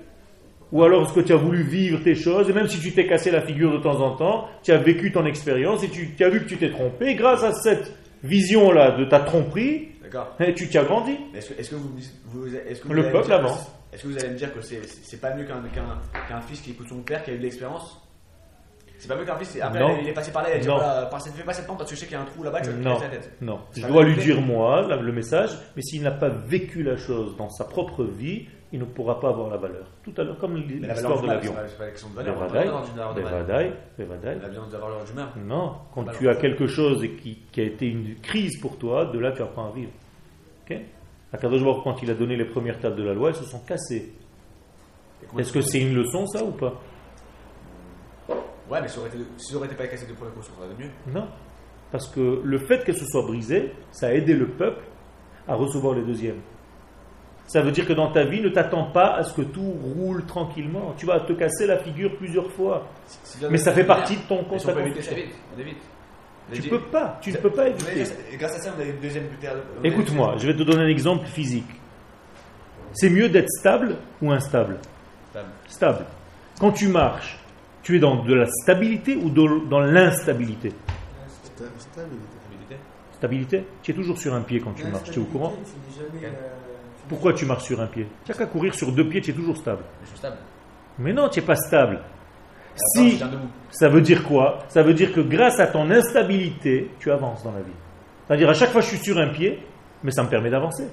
[0.73, 3.05] Ou alors est-ce que tu as voulu vivre tes choses et même si tu t'es
[3.05, 6.23] cassé la figure de temps en temps, tu as vécu ton expérience et tu, tu
[6.25, 7.09] as vu que tu t'es trompé.
[7.09, 7.93] Et grâce à cette
[8.23, 9.89] vision-là de ta tromperie,
[10.39, 11.15] eh, tu t'as grandi.
[11.31, 11.95] Mais Est-ce que, vous,
[12.87, 13.71] que Le peuple avance.
[13.93, 16.71] Est-ce que vous allez me dire que c'est, pas mieux qu'un, qu'un, qu'un fils qui
[16.71, 17.99] écoute son père, qui a eu de l'expérience?
[18.97, 19.97] C'est pas mieux qu'un fils, après Non.
[20.01, 21.77] il est passé par là, il a dit voilà, par cette, fais pas cette pente
[21.77, 23.31] parce que je sais qu'il y a un trou là-bas, tu vas Non, la tête.
[23.41, 23.59] non.
[23.75, 27.49] Je dois lui dire moi le message, mais s'il n'a pas vécu la chose dans
[27.49, 29.85] sa propre vie, il ne pourra pas avoir la valeur.
[30.03, 31.53] Tout à l'heure, comme l'histoire de l'avion.
[34.03, 35.05] valeur.
[35.05, 35.29] d'humain.
[35.45, 39.19] Non, quand tu as quelque chose qui, qui a été une crise pour toi, de
[39.19, 39.91] là tu apprends à vivre.
[40.65, 40.75] Ok
[41.31, 44.13] Akadosh quand il a donné les premières tables de la loi, elles se sont cassées.
[45.37, 46.73] Est-ce que c'est une leçon ça ou pas
[48.69, 50.89] Ouais, mais si ça aurait été, pas cassé de première course, ça aurait été mieux.
[51.13, 51.27] Non.
[51.91, 54.83] Parce que le fait qu'elles se soient brisées, ça a aidé le peuple
[55.47, 56.41] à recevoir les deuxièmes.
[57.47, 59.61] Ça veut dire que dans ta vie, ne t'attends pas à ce que tout
[59.95, 60.93] roule tranquillement.
[60.97, 62.87] Tu vas te casser la figure plusieurs fois.
[63.49, 64.97] Mais ça fait partie de ton si on évite.
[65.55, 65.77] On évite.
[66.51, 68.03] Tu peux pas, tu ne peux pas éviter.
[68.31, 69.25] Et grâce à ça, on a une deuxième.
[69.83, 71.69] Écoute-moi, je vais te donner un exemple physique.
[72.93, 74.77] C'est mieux d'être stable ou instable?
[75.31, 75.49] Stable.
[75.67, 76.05] Stable.
[76.59, 77.39] Quand tu marches,
[77.81, 80.69] tu es dans de la stabilité ou de- dans l'instabilité?
[80.69, 82.75] Sta- stabilité.
[83.13, 83.63] Stabilité.
[83.81, 85.53] Tu es toujours sur un pied quand tu marches, tu es au courant?
[85.97, 86.29] Jamais, euh,
[87.09, 89.33] Pourquoi tu marches sur un pied Tu n'as qu'à courir sur deux pieds, tu es
[89.33, 89.83] toujours stable.
[90.03, 90.37] Je suis stable.
[90.99, 91.99] Mais non, tu n'es pas stable.
[92.75, 93.19] Si,
[93.69, 94.59] ça veut dire quoi?
[94.67, 97.71] Ça veut dire que grâce à ton instabilité, tu avances dans la vie.
[98.27, 99.59] C'est-à-dire à chaque fois je suis sur un pied,
[100.03, 100.87] mais ça me permet d'avancer.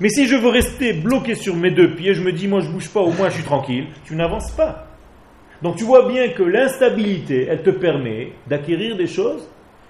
[0.00, 2.70] Mais si je veux rester bloqué sur mes deux pieds, je me dis moi je
[2.70, 4.86] bouge pas, au moins je suis tranquille, tu n'avances pas.
[5.62, 9.46] Donc tu vois bien que l'instabilité, elle te permet d'acquérir des choses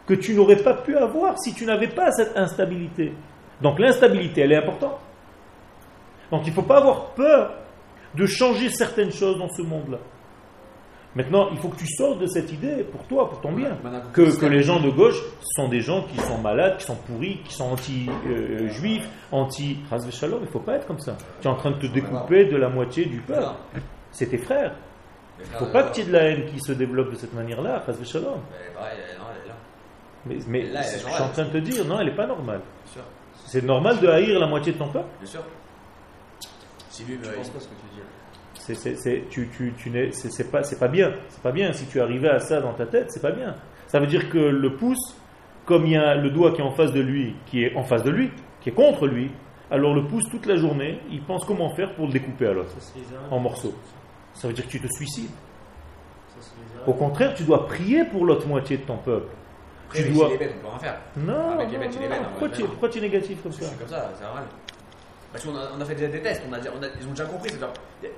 [0.07, 3.13] que tu n'aurais pas pu avoir si tu n'avais pas cette instabilité.
[3.61, 4.99] Donc l'instabilité, elle est importante.
[6.31, 7.53] Donc il ne faut pas avoir peur
[8.15, 9.99] de changer certaines choses dans ce monde-là.
[11.15, 13.77] Maintenant, il faut que tu sortes de cette idée pour toi, pour ton bien.
[14.13, 15.21] Que, que les gens de gauche
[15.57, 20.41] sont des gens qui sont malades, qui sont pourris, qui sont anti-juifs, anti Hazve Shalom.
[20.43, 21.17] Il ne faut pas être comme ça.
[21.41, 23.49] Tu es en train de te découper de la moitié du peuple.
[24.13, 24.75] C'est tes frères.
[25.41, 27.17] Il ne faut pas euh, que tu aies de la haine qui se développe de
[27.17, 28.41] cette manière-là, Shalom.
[30.27, 30.37] mais.
[30.37, 32.61] Mais, mais Là, je suis en train de te dire, non, elle n'est pas normale.
[33.47, 35.41] C'est normal de haïr la moitié de ton peuple Bien sûr.
[36.99, 38.01] Si lui, Je me- pense pas ce que tu dis.
[38.61, 41.13] C'est c'est- c'est- tu, tu, tu n'es- c'est- c'est pas, c'est pas bien.
[41.29, 41.73] C'est pas bien.
[41.73, 43.55] Si tu arrivais à ça dans ta tête, c'est pas bien.
[43.87, 45.15] Ça veut dire que le pouce,
[45.65, 47.85] comme il y a le doigt qui est en face de lui, qui est en
[47.85, 48.31] face de lui,
[48.61, 49.31] qui est contre lui,
[49.71, 52.75] alors le pouce, toute la journée, il pense comment faire pour le découper à l'autre,
[52.97, 53.75] les en morceaux.
[54.35, 55.31] Ça veut dire que tu te suicides.
[56.37, 59.29] Les Au contraire, tu dois prier pour l'autre moitié de ton peuple.
[59.89, 61.01] Après, Tu mais dois- s'il est bête, on peut rien faire.
[61.17, 62.69] Non, Avec les non, bêtes, hein, Pourquoi, tu, non.
[62.69, 64.45] pourquoi tu es négatif comme Je ça suis comme ça, c'est normal.
[65.31, 67.07] Parce qu'on a, on a fait déjà des tests, on a, déjà- on a- ils
[67.07, 67.51] ont déjà compris.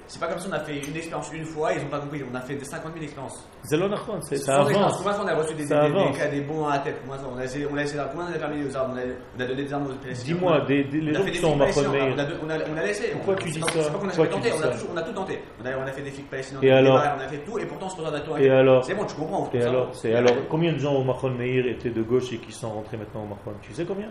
[0.07, 2.23] C'est pas comme si on a fait une expérience une fois, ils ont pas compris.
[2.31, 3.49] On a fait des 50 000 expériences.
[3.65, 4.99] C'est l'onachon, c'est- ça avance.
[4.99, 7.37] Combien on a reçu des, des, des, cas, des bons à la tête Combien on
[7.37, 9.03] a essayé, on a essayé Combien on a permis aux armes on a,
[9.37, 11.31] on a donné des armes aux Palestiniens Dis-moi, des- des- les On a gens fait
[11.31, 13.09] qui des sont on a, on, a, laissé.
[13.13, 15.05] Pourquoi tu dis ça C'est pas qu'on a Pourquoi jamais tu tenté, on a, on
[15.07, 15.39] tout tenté.
[15.61, 17.67] On a, on a fait des flics palestiniens, Et alors on a fait tout, et
[17.67, 19.51] pourtant on se retrouve à tout Et alors C'est bon, tu comprends.
[19.53, 22.71] Et alors, alors combien de gens au Mahon Meir étaient de gauche et qui sont
[22.71, 24.11] rentrés maintenant au Mahon Tu sais combien.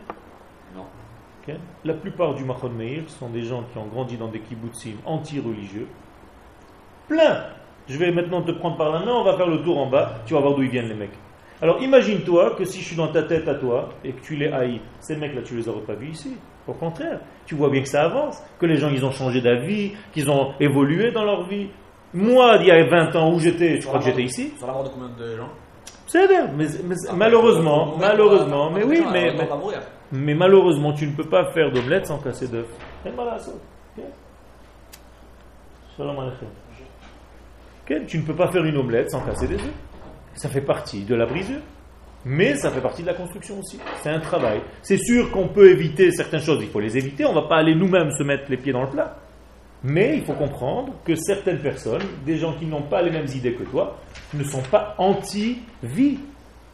[1.85, 5.87] La plupart du Mahon Meir sont des gens qui ont grandi dans des kibbutzim anti-religieux.
[7.07, 7.43] Plein
[7.87, 10.15] Je vais maintenant te prendre par la main, on va faire le tour en bas,
[10.25, 11.17] tu vas voir d'où ils viennent les mecs.
[11.61, 14.47] Alors imagine-toi que si je suis dans ta tête à toi et que tu les
[14.47, 16.37] haïs, ces mecs-là, tu les aurais pas vus ici.
[16.67, 19.91] Au contraire, tu vois bien que ça avance, que les gens ils ont changé d'avis,
[20.13, 21.67] qu'ils ont évolué dans leur vie.
[22.13, 24.53] Moi, il y a 20 ans où j'étais, Sur crois que j'étais ici.
[24.61, 25.49] La mort de combien de gens?
[26.07, 29.33] C'est vrai, mais, mais Après, malheureusement, malheureusement, mais oui, mais.
[30.11, 32.67] Mais malheureusement, tu ne peux pas faire d'omelette sans casser d'œuf.
[38.07, 39.73] Tu ne peux pas faire une omelette sans casser des œufs.
[40.35, 41.61] Ça fait partie de la brisure.
[42.25, 43.79] Mais ça fait partie de la construction aussi.
[44.01, 44.61] C'est un travail.
[44.81, 47.25] C'est sûr qu'on peut éviter certaines choses, il faut les éviter.
[47.25, 49.17] On ne va pas aller nous-mêmes se mettre les pieds dans le plat.
[49.83, 53.53] Mais il faut comprendre que certaines personnes, des gens qui n'ont pas les mêmes idées
[53.53, 53.97] que toi,
[54.33, 56.19] ne sont pas anti-vie.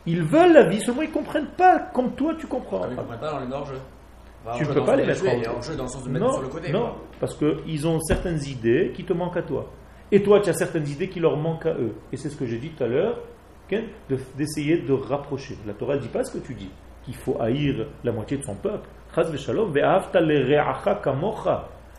[0.07, 2.81] Ils veulent la vie, seulement ils ne comprennent pas comme toi tu comprends.
[2.89, 3.79] Ils comprennent pas dans les hors-jeux.
[4.45, 6.25] Enfin, Tu hors-jeu peux pas le les mettre en- hors-jeu dans le sens de mettre
[6.25, 6.71] Non, sur le côté.
[6.71, 6.95] non, quoi.
[7.19, 9.65] parce qu'ils ont certaines idées qui te manquent à toi.
[10.11, 11.95] Et toi, tu as certaines idées qui leur manquent à eux.
[12.11, 13.17] Et c'est ce que j'ai dit tout à l'heure,
[14.37, 15.57] d'essayer de rapprocher.
[15.65, 16.69] La Torah ne dit pas ce que tu dis,
[17.03, 18.87] qu'il faut haïr la moitié de son peuple.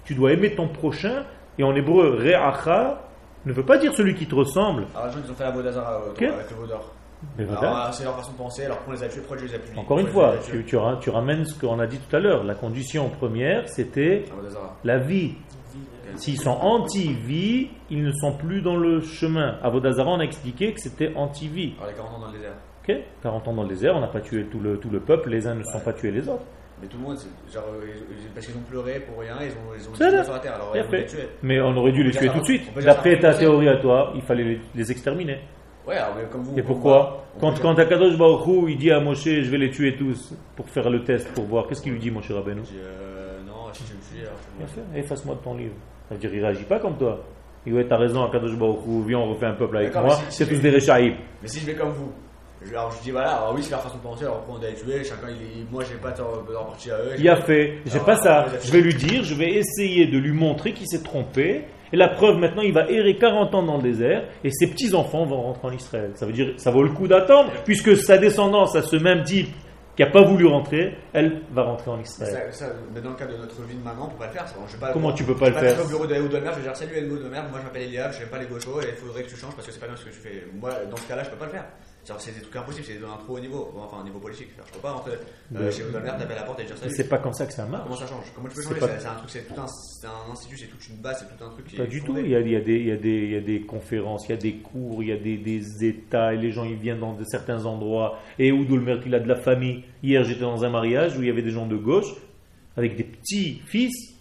[0.04, 1.24] Tu dois aimer ton prochain,
[1.58, 3.02] et en hébreu, re'acha
[3.44, 4.86] ne veut pas dire celui qui te ressemble.
[4.94, 6.92] Alors, les gens, ils ont fait la avec le Vaudor.
[7.38, 7.88] Mais Alors, voilà.
[7.88, 9.58] euh, c'est leur façon de penser, alors qu'on les a tués, pourquoi Dieu les a
[9.58, 12.20] punis Encore une fois, tu, tu ra- tu ramènes ce qu'on a dit tout à
[12.20, 12.44] l'heure.
[12.44, 14.32] La condition première, c'était tués
[14.84, 15.34] La vie.
[16.16, 19.58] S'ils sont anti-vie, ils ne sont plus dans le chemin.
[19.62, 21.74] À Vodazara, on a expliqué que c'était anti-vie.
[21.78, 22.52] Alors, les 40 ans dans le désert.
[22.88, 25.28] Ok 40 ans dans le désert, on n'a pas tué tout le, tout le peuple,
[25.30, 26.44] les uns ne sont pas tués les autres.
[26.80, 27.16] Mais tout le monde,
[27.52, 30.32] genre, euh, ils- parce qu'ils ont pleuré pour rien, ils ont, ils ont tué sur
[30.32, 31.28] la terre, alors ont les tuer.
[31.42, 32.62] Mais on aurait dû les On tuer tout de suite.
[32.76, 35.38] On D'après ta théorie à toi, il fallait les, les exterminer.
[35.86, 36.52] Ouais, alors, mais comme vous.
[36.58, 39.58] Et comme pourquoi moi, Quand, quand Akadosh Baruch Hu, il dit à Moshe, je vais
[39.58, 42.62] les tuer tous, pour faire le test, pour voir, qu'est-ce qu'il lui dit, Moshe Rabbeinu
[42.64, 45.40] Je dis, euh, non, si tu me suis, alors je Bien te fait, efface-moi de
[45.40, 45.74] ton livre.
[46.08, 47.20] Ça veut dire, il réagit pas comme toi.
[47.64, 50.10] Il dit, ouais, t'as raison, Akadosh Baruch Hu, viens, on refait un peuple avec moi,
[50.16, 51.14] si- c'est si- tous des réchaïm.
[51.42, 52.10] Mais si je vais comme vous,
[52.64, 54.68] je, alors je dis voilà, alors oui, c'est leur façon de penser, alors on doit
[54.70, 57.12] les tuer, chacun, il, moi j'ai pas leur, leur partie à eux.
[57.18, 58.40] Il a fait, j'ai pas ça.
[58.40, 61.64] alors, Je vais lui dire, je vais essayer de lui montrer qu'il s'est trompé.
[61.92, 65.24] Et la preuve, maintenant, il va errer 40 ans dans le désert et ses petits-enfants
[65.24, 66.10] vont rentrer en Israël.
[66.14, 69.48] Ça veut dire, ça vaut le coup d'attendre, puisque sa descendance à ce même type
[69.96, 72.48] qui n'a pas voulu rentrer, elle va rentrer en Israël.
[72.50, 74.32] Ça, ça, mais dans le cas de notre vie de maintenant, on peut pas le
[74.32, 74.44] faire.
[74.66, 76.14] Je vais pas, Comment tu peux je pas vais le faire être au bureau de
[76.14, 78.38] Ehud Olmert, je vais dire salut Ehud Olmert, moi je m'appelle Eliab, je n'aime pas
[78.38, 80.10] les gauchos et il faudrait que tu changes parce que c'est pas bien ce que
[80.10, 80.44] tu fais.
[80.52, 81.64] Moi, dans ce cas-là, je peux pas le faire.
[82.18, 84.48] C'est des trucs impossibles, c'est un trop haut niveau, enfin un niveau politique.
[84.64, 85.12] Je peux pas rentrer
[85.56, 86.94] euh, chez taper à la porte et dire Mais salut.
[86.94, 87.82] C'est pas comme ça que ça marche.
[87.82, 88.32] Comment ça change?
[88.32, 88.92] Comment tu peux C'est changer?
[88.98, 91.66] C'est un truc, c'est tout un, institut, c'est toute une base, c'est tout un truc
[91.66, 92.16] qui Pas du tout.
[92.16, 94.34] Il y, a, des, il, y a des, il y a des conférences, il y
[94.34, 97.14] a des cours, il y a des, des états, et les gens ils viennent dans
[97.14, 98.20] de certains endroits.
[98.38, 99.82] Et Oudolmer, il a de la famille.
[100.02, 102.14] Hier, j'étais dans un mariage où il y avait des gens de gauche
[102.76, 104.14] avec des petits-fils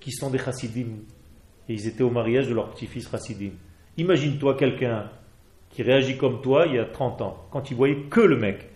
[0.00, 0.96] qui sont des chassidim.
[1.68, 3.52] Et ils étaient au mariage de leur petit-fils chassidim.
[3.98, 5.10] Imagine-toi quelqu'un
[5.70, 8.68] qui réagit comme toi il y a 30 ans, quand il voyait que le mec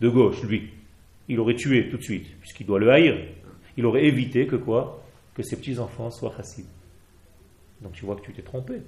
[0.00, 0.70] de gauche, lui.
[1.28, 3.14] Il aurait tué tout de suite, puisqu'il doit le haïr.
[3.76, 5.02] Il aurait évité que quoi?
[5.34, 6.68] Que ses petits-enfants soient chassidim.
[7.80, 8.82] Donc tu vois que tu t'es trompé.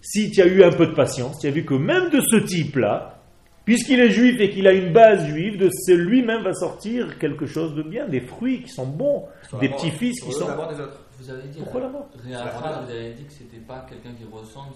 [0.00, 2.36] Si tu as eu un peu de patience, tu as vu que même de ce
[2.36, 3.22] type-là,
[3.64, 7.74] puisqu'il est juif et qu'il a une base juive, de lui-même va sortir quelque chose
[7.74, 9.24] de bien, des fruits qui sont bons,
[9.60, 10.46] des petits-fils qui sont...
[10.68, 11.03] des autres.
[11.18, 11.58] Vous avez dit.
[11.60, 14.72] Pourquoi la mort Réafra, vous avez dit que c'était pas quelqu'un qui ressemble.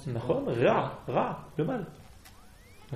[0.66, 1.84] Ra, Ra, le mal.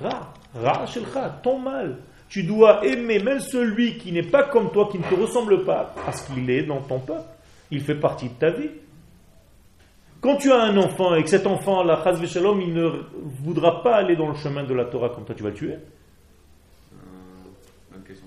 [0.01, 1.99] Ra, Ra, Shelcha, ton mal.
[2.29, 5.93] Tu dois aimer même celui qui n'est pas comme toi, qui ne te ressemble pas,
[6.07, 7.29] parce qu'il est dans ton peuple.
[7.71, 8.71] Il fait partie de ta vie.
[10.21, 12.89] Quand tu as un enfant et que cet enfant, la Chaz Shalom, il ne
[13.43, 15.75] voudra pas aller dans le chemin de la Torah comme toi, tu vas le tuer
[15.75, 16.97] Euh,
[17.93, 18.27] Bonne question.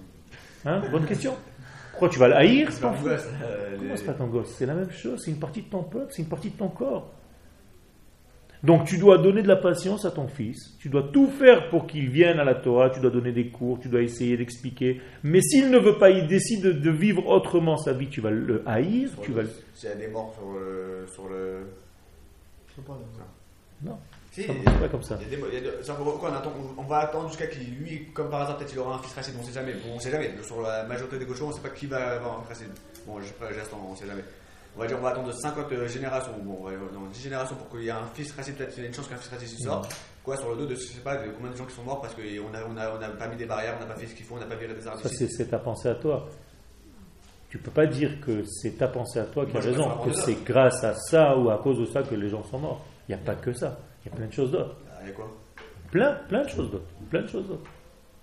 [0.66, 1.36] Hein Bonne question.
[1.96, 4.50] Pourquoi tu vas le haïr C'est ton gosse, euh, Comment les- c'est pas ton gosse
[4.58, 6.68] C'est la même chose, c'est une partie de ton peuple, c'est une partie de ton
[6.68, 7.10] corps.
[8.64, 11.86] Donc tu dois donner de la patience à ton fils, tu dois tout faire pour
[11.86, 15.02] qu'il vienne à la Torah, tu dois donner des cours, tu dois essayer d'expliquer.
[15.24, 18.32] Mais s'il ne veut pas, il décide de, de vivre autrement sa vie, tu vas
[18.32, 19.50] le haïr, tu vas le...
[19.74, 21.06] S'il y a des morts sur le.
[21.14, 21.68] Sur le...
[22.68, 22.98] Je sais pas.
[23.84, 23.98] Non,
[24.38, 25.18] Il pas comme ça.
[25.22, 28.58] il des- il on, attend- on- on va attendre jusqu'à qu'il, lui, comme par hasard,
[28.58, 29.74] peut-être il aura un fils racine, on sait jamais.
[29.74, 30.32] Bon, on sait jamais.
[30.44, 32.74] Sur la majorité des gauchos, on sait pas qui va avoir un fils racine.
[33.08, 34.24] Bon, je j'attends, on sait jamais.
[34.76, 37.70] On va dire, on va attendre 50 générations, bon, on va non, 10 générations pour
[37.70, 39.58] qu'il y ait un fils racine, peut-être qu'il y a une chance qu'un fils racine
[39.60, 39.96] sorte.
[40.22, 42.02] Quoi, sur le dos de, je sais pas, de combien de gens qui sont morts
[42.02, 44.08] parce qu'on a, on a, on a pas mis des barrières, on n'a pas fait
[44.08, 45.00] ce qu'il faut, on n'a pas viré des arbres.
[45.02, 46.28] Ça, c'est ta pensée à toi.
[47.50, 50.44] Tu peux pas dire que c'est ta pensée à toi qui a raison, que c'est
[50.44, 52.84] grâce à ça ou à cause de ça que les gens sont morts.
[53.08, 53.78] Il n'y a pas que ça.
[54.06, 54.76] Il y a plein de choses d'autres.
[54.92, 55.28] Ah, il y a quoi?
[55.92, 56.86] Plein, plein de choses d'autres.
[57.10, 57.70] Plein de choses d'autres.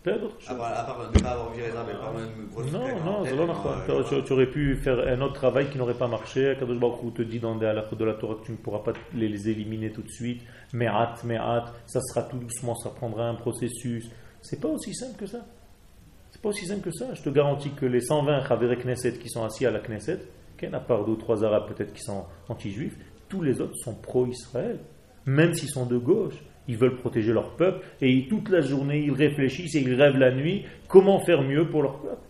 [0.03, 0.59] Plein d'autres à choses.
[0.59, 3.55] part, à part ne pas avoir viré pas avoir une grosse Non, non, tête, non,
[3.89, 6.57] euh, Tu- Tu aurais pu faire un autre travail qui n'aurait pas marché.
[6.59, 9.29] Kadosh Baruch te dit dans des de la Torah que tu ne pourras pas les,
[9.29, 10.43] les éliminer tout de suite.
[10.73, 14.11] Mais hâte, mais hâte, ça sera tout doucement, ça prendra un processus.
[14.41, 15.39] C'est pas aussi simple que ça.
[16.31, 17.15] C'est pas aussi simple que ça.
[17.15, 20.19] Je te garantis que les 120 Chaveré Knesset qui sont assis à la Knesset,
[20.73, 22.97] à part deux ou trois Arabes peut-être qui sont anti-juifs,
[23.29, 24.79] tous les autres sont pro-Israël.
[25.27, 26.35] Même s'ils sont de gauche.
[26.69, 30.33] Ils veulent protéger leur peuple et toute la journée ils réfléchissent et ils rêvent la
[30.33, 32.23] nuit comment faire mieux pour leur peuple.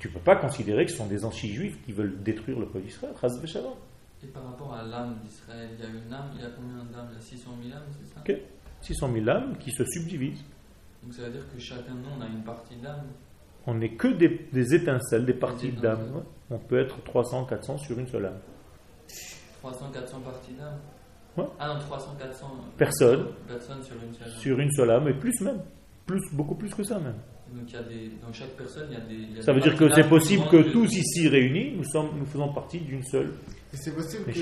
[0.00, 2.86] Tu ne peux pas considérer que ce sont des anti-juifs qui veulent détruire le peuple
[2.86, 3.14] d'Israël.
[4.22, 6.82] Et par rapport à l'âme d'Israël, il y a une âme, il y a combien
[6.84, 7.08] d'âmes?
[7.10, 8.20] Il y a 600 000 âmes, c'est ça?
[8.20, 8.40] Ok.
[8.80, 10.44] 600 000 âmes qui se subdivisent.
[11.02, 13.04] Donc ça veut dire que chacun de nous, on a une partie d'âme?
[13.66, 16.10] On n'est que des, des étincelles, des parties d'âme.
[16.14, 16.22] ouais.
[16.50, 18.40] On peut être 300, 400 sur une seule âme.
[19.60, 20.78] 300, 400 parties d'âme?
[21.36, 21.44] Ouais.
[21.58, 23.26] Ah non, 300, 400 Personnes.
[23.48, 24.38] personnes sur une seule âme.
[24.40, 25.60] Sur une seule âme, et plus même.
[26.06, 27.16] Plus, beaucoup plus que ça même.
[27.52, 29.14] Donc il y a des, dans chaque personne, il y a des.
[29.14, 31.84] il y a Ça des veut dire que c'est possible que tous ici réunis, nous,
[31.84, 33.32] sommes, nous faisons partie d'une seule.
[33.72, 34.40] Et c'est possible y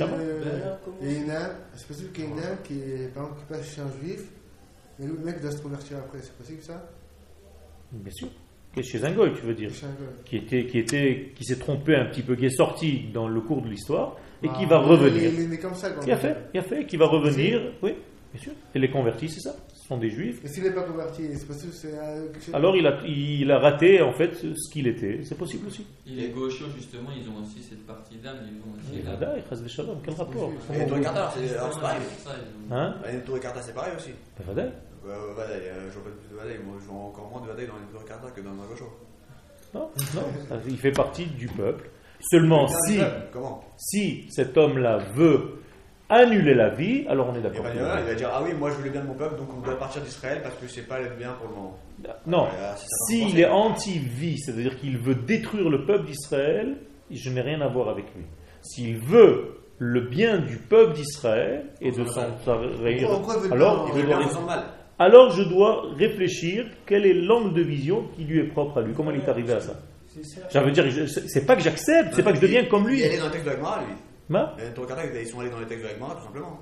[1.14, 3.46] ait une âme, c'est possible qu'il y ait une âme qui, est, par exemple, qui
[3.52, 4.22] passe chez un juif,
[4.98, 6.82] mais le mec doit se convertir après, c'est possible ça?
[7.92, 8.28] Bien sûr.
[8.82, 9.70] Chez un goy, tu veux dire.
[9.70, 10.12] Chez un gars.
[10.24, 13.40] Qui, était, qui, était, qui s'est trompé un petit peu, qui est sorti dans le
[13.40, 15.30] cours de l'histoire, et qui va revenir.
[15.32, 15.90] Il est né comme ça.
[15.90, 17.94] quand Il a fait, il a fait, qui va revenir, oui,
[18.32, 18.52] bien sûr.
[18.74, 19.54] Et les convertis, c'est ça.
[19.74, 20.40] Ce sont des juifs.
[20.42, 21.92] Mais s'il n'est pas converti, c'est possible que c'est.
[21.98, 25.20] euh, Alors il a, il a raté en fait ce qu'il était.
[25.24, 25.84] C'est possible aussi.
[26.06, 28.38] Et les gauchos, justement, ils ont aussi cette partie d'âme.
[28.46, 29.02] Ils vont aussi.
[29.04, 29.98] Il reste des shalom.
[30.04, 31.98] Quel rapport Et Torah Carta, c'est pareil.
[32.70, 34.10] Ont- Hein Et Torah Carta, c'est pareil aussi.
[34.46, 34.62] Vada.
[35.04, 37.40] Ouais, ouais, Vadaï, euh, je vois pas plus de Vadaï, moi je vois encore moins
[37.42, 38.84] de Vadaï dans les Torah Carta que dans un gaucho.
[39.74, 41.90] Non, non, il fait partie du peuple.
[42.30, 42.98] Seulement si,
[43.76, 45.58] si cet homme-là veut
[46.08, 47.64] annuler la vie, alors on est d'accord.
[47.64, 49.60] ben, il va- dire Ah oui, moi je voulais bien de mon peuple, donc on
[49.60, 51.78] doit partir d'Israël parce que c'est pas le bien pour le moment.
[52.26, 52.46] Non,
[52.76, 56.76] si s'il est anti-vie, c'est-à-dire qu'il veut détruire le peuple d'Israël,
[57.10, 58.24] je n'ai rien à voir avec lui.
[58.60, 62.20] S'il veut le bien du peuple d'Israël et de son
[63.50, 64.62] alors, Il veut bien mal.
[64.98, 68.92] alors je dois réfléchir quel est l'angle de vision qui lui est propre à lui.
[68.94, 69.72] Comment il est arrivé à ça?
[70.22, 70.40] Ça.
[70.50, 72.98] Ça veut dire, je- c'est pas que j'accepte, c'est pas que je deviens comme lui.
[72.98, 73.94] Il est allé dans le texte de Agmara, lui.
[74.64, 76.60] Et Torah Carta, ils sont allés dans le texte de Agmara, tout simplement.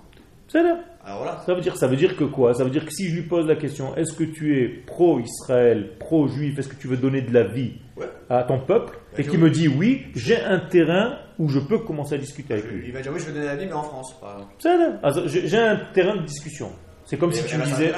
[0.49, 0.81] C'est là.
[1.05, 1.43] Alors voilà.
[1.47, 2.55] Ça veut dire, ça veut dire que quoi?
[2.55, 5.93] Ça veut dire que si je lui pose la question, est-ce que tu es pro-Israël,
[6.01, 8.07] pro-juif, est-ce que tu veux donner de la vie Ouais.
[8.29, 8.99] à ton peuple?
[9.17, 12.55] Et je- qui me dit oui, j'ai un terrain où je peux commencer à discuter
[12.55, 12.85] avec lui.
[12.87, 14.53] Il va dire Oui, je veux donner la vie, mais en France, par exemple.
[14.59, 14.99] C'est là.
[15.03, 16.73] Alors, J'ai un terrain de discussion.
[17.05, 17.93] C'est comme si Et tu me disais,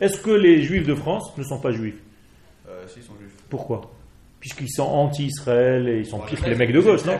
[0.00, 1.94] est-ce que les juifs de France ne sont pas juifs?
[2.68, 3.31] Euh, si, ils sont juifs.
[3.52, 3.82] Pourquoi?
[4.40, 7.18] Puisqu'ils sont anti-Israël et ils sont Bon, pires que les mecs de gauche, non?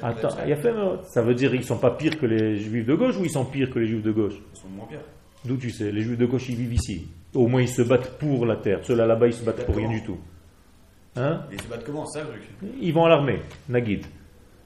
[0.00, 0.72] Attends, il y a fait,
[1.12, 3.44] ça veut dire qu'ils sont pas pires que les juifs de gauche ou ils sont
[3.44, 4.32] pires que les juifs de gauche?
[4.54, 5.02] Ils sont moins pires.
[5.44, 7.06] D'où tu sais Les juifs de gauche, ils vivent ici.
[7.34, 8.80] Au moins, ils se battent pour la terre.
[8.82, 10.16] Ceux-là, là-bas, ils se battent pour rien du tout.
[11.16, 11.42] Hein?
[11.52, 12.72] Ils se battent comment ça le truc?
[12.80, 14.06] Ils vont à l'armée, Naguid.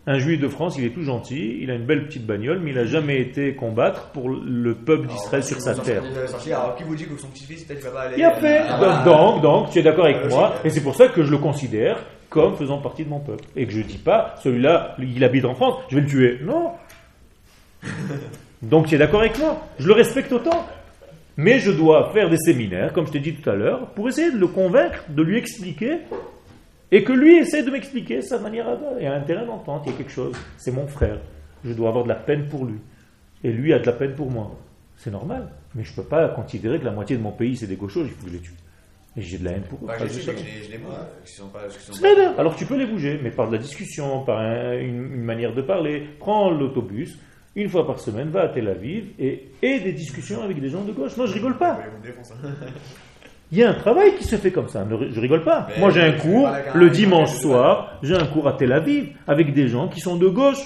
[0.07, 2.73] Un juif de France, il est tout gentil, il a une belle petite bagnole, mais
[2.73, 6.03] il n'a jamais été combattre pour le peuple d'Israël sur sa terre.
[6.47, 8.17] Alors, qui vous dit que son petit-fils, peut-être, il va pas aller.
[8.19, 8.61] Il a fait.
[8.69, 11.31] Ah, Donc, donc, tu es d'accord avec Euh, moi, et c'est pour ça que je
[11.31, 11.97] le considère
[12.29, 13.45] comme faisant partie de mon peuple.
[13.57, 16.39] Et que je ne dis pas, celui-là, il habite en France, je vais le tuer.
[16.45, 16.73] Non.
[18.63, 19.63] Donc, tu es d'accord avec moi.
[19.79, 20.67] Je le respecte autant.
[21.37, 24.31] Mais je dois faire des séminaires, comme je t'ai dit tout à l'heure, pour essayer
[24.31, 25.99] de le convaincre, de lui expliquer,
[26.93, 29.83] et que lui essaie de m'expliquer sa manière à Il y a un terrain d'entente,
[29.87, 30.35] il y a quelque chose.
[30.57, 31.19] C'est mon frère.
[31.65, 32.79] Je dois avoir de la peine pour lui.
[33.43, 34.51] Et lui a de la peine pour moi.
[34.97, 35.49] C'est normal.
[35.75, 38.03] Mais je ne peux pas considérer que la moitié de mon pays, c'est des gauchos,
[38.05, 38.53] il faut que je les tue.
[39.17, 39.87] Et j'ai de la haine pour eux.
[39.87, 39.95] Bah,
[41.27, 42.41] sont pas.
[42.41, 45.55] Alors tu peux les bouger, mais par de la discussion, par un- une, une manière
[45.55, 46.07] de parler.
[46.19, 47.17] Prends l'autobus,
[47.55, 50.83] une fois par semaine, va à Tel Aviv et aie des discussions avec des gens
[50.85, 51.17] de gauche.
[51.17, 51.79] Non, je rigole pas.
[53.53, 54.87] Il y a un travail qui se fait comme ça.
[55.11, 55.69] Je rigole pas.
[55.71, 57.99] Mais Moi, j'ai un cours le dimanche soir.
[58.03, 60.63] J'ai un cours à Tel Aviv avec des gens qui sont de gauche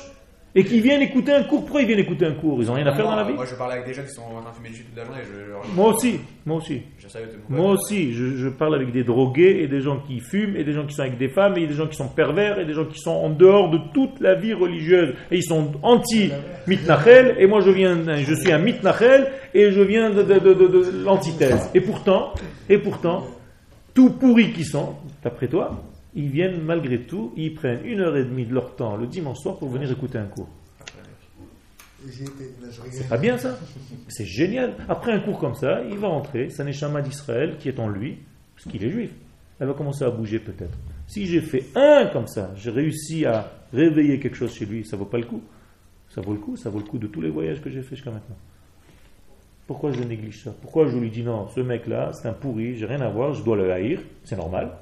[0.59, 1.61] Et qui viennent écouter un cours.
[1.63, 2.61] Pourquoi ils viennent écouter un cours?
[2.61, 4.13] Ils n'ont rien à faire dans la vie Moi, je parlais avec des jeunes qui
[4.13, 5.21] sont en train de fumer du toute la journée.
[5.75, 6.83] Moi aussi, moi aussi.
[7.49, 10.73] Moi aussi, je, je parle avec des drogués et des gens qui fument et des
[10.73, 12.85] gens qui sont avec des femmes et des gens qui sont pervers et des gens
[12.87, 17.61] qui sont en dehors de toute la vie religieuse et ils sont anti-mitnachel et moi
[17.61, 21.71] je viens, je suis un mitnachel et je viens de, de- de- de- de l'antithèse.
[21.75, 22.33] Et pourtant,
[22.69, 23.27] et pourtant,
[23.95, 25.83] tout pourris qu'ils sont, d'après toi,
[26.19, 29.39] ils viennent malgré tout, ils prennent une heure et demie de leur temps le dimanche
[29.39, 30.49] soir pour venir écouter un cours.
[32.91, 33.57] C'est pas bien ça?
[34.09, 34.75] C'est génial.
[34.89, 37.89] Après un cours comme ça, il va rentrer, c'est un échama d'Israël qui est en
[37.89, 38.19] lui,
[38.57, 39.11] parce qu'il est juif.
[39.61, 40.77] Elle va commencer à bouger peut-être.
[41.07, 44.97] Si j'ai fait un comme ça, j'ai réussi à réveiller quelque chose chez lui, ça
[44.97, 45.43] vaut pas le coup.
[46.11, 47.95] Ça vaut le coup, ça vaut le coup de tous les voyages que j'ai fait
[47.95, 48.37] jusqu'à maintenant.
[49.69, 50.53] Pourquoi je néglige ça?
[50.61, 53.45] Pourquoi je lui dis non, ce mec-là, c'est un pourri, j'ai rien à voir, je
[53.45, 54.73] dois le haïr, c'est normal.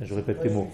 [0.00, 0.68] Je répète tes mots.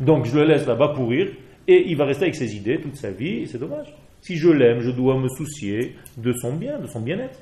[0.00, 1.28] Donc je le laisse là-bas pourrir,
[1.68, 3.94] et il va rester avec ses idées toute sa vie, et c'est dommage.
[4.20, 7.38] Si je l'aime, je dois me soucier de son bien, de son bien-être.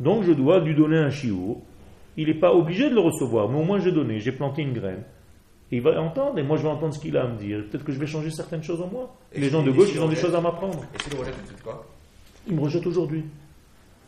[0.00, 1.60] Donc je dois lui donner un chiour.
[2.16, 4.72] Il n'est pas obligé de le recevoir, mais au moins j'ai donné, j'ai planté une
[4.72, 5.02] graine.
[5.72, 7.64] Et il va entendre, et moi je vais entendre ce qu'il a à me dire.
[7.70, 9.16] Peut-être que je vais changer certaines choses en moi.
[9.32, 10.84] Et Les gens de gauche, ils on ont des rejette choses à m'apprendre.
[10.94, 11.86] Et si le rejette, quoi
[12.48, 13.24] Ils me rejettent aujourd'hui.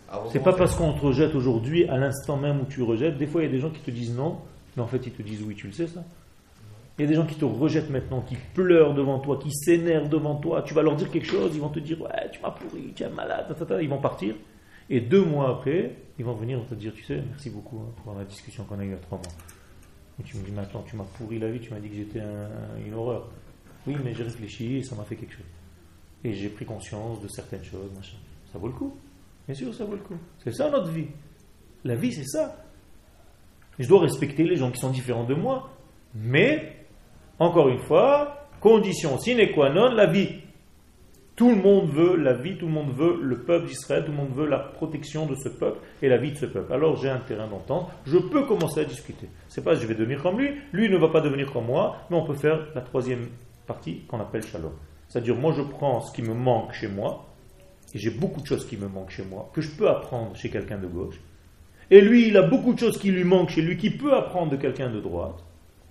[0.09, 3.16] Ah, C'est pas parce qu'on te rejette aujourd'hui, à l'instant même où tu rejettes.
[3.18, 4.39] Des fois, il y a des gens qui te disent non,
[4.76, 6.05] mais en fait, ils te disent oui, tu le sais ça.
[6.99, 10.09] Il y a des gens qui te rejettent maintenant, qui pleurent devant toi, qui s'énervent
[10.09, 10.62] devant toi.
[10.62, 13.03] Tu vas leur dire quelque chose, ils vont te dire ouais, tu m'as pourri, tu
[13.03, 14.34] es malade, ils vont partir.
[14.88, 18.14] Et deux mois après, ils vont venir te dire tu sais, merci beaucoup hein, pour
[18.14, 19.32] la discussion qu'on a eue il y a trois mois.
[20.18, 22.20] Et tu me dis maintenant, tu m'as pourri la vie, tu m'as dit que j'étais
[22.20, 23.28] un- une horreur.
[23.86, 25.44] Oui, mais j'ai réfléchi et ça m'a fait quelque chose.
[26.24, 28.16] Et j'ai pris conscience de certaines choses, machin.
[28.51, 28.97] Ça vaut le coup.
[29.47, 30.16] Bien sûr, ça vaut le coup.
[30.42, 31.09] C'est ça notre vie.
[31.84, 32.57] La vie, c'est ça.
[33.78, 35.70] Je dois respecter les gens qui sont différents de moi.
[36.14, 36.76] Mais,
[37.39, 40.28] encore une fois, condition sine qua non, la vie.
[41.34, 44.16] Tout le monde veut la vie, tout le monde veut le peuple d'Israël, tout le
[44.16, 46.72] monde veut la protection de ce peuple et la vie de ce peuple.
[46.72, 49.28] Alors j'ai un terrain d'entente, je peux commencer à discuter.
[49.49, 52.16] C'est pas je vais devenir comme lui, lui ne va pas devenir comme moi, mais
[52.16, 53.28] on peut faire la troisième
[53.66, 54.72] partie qu'on appelle shalom.
[55.09, 57.26] C'est-à-dire moi je prends ce qui me manque chez moi,
[57.95, 60.51] et j'ai beaucoup de choses qui me manquent chez moi, que je peux apprendre chez
[60.51, 61.20] quelqu'un de gauche.
[61.91, 64.51] Et lui, il a beaucoup de choses qui lui manquent chez lui, qui peut apprendre
[64.51, 65.43] de quelqu'un de droite.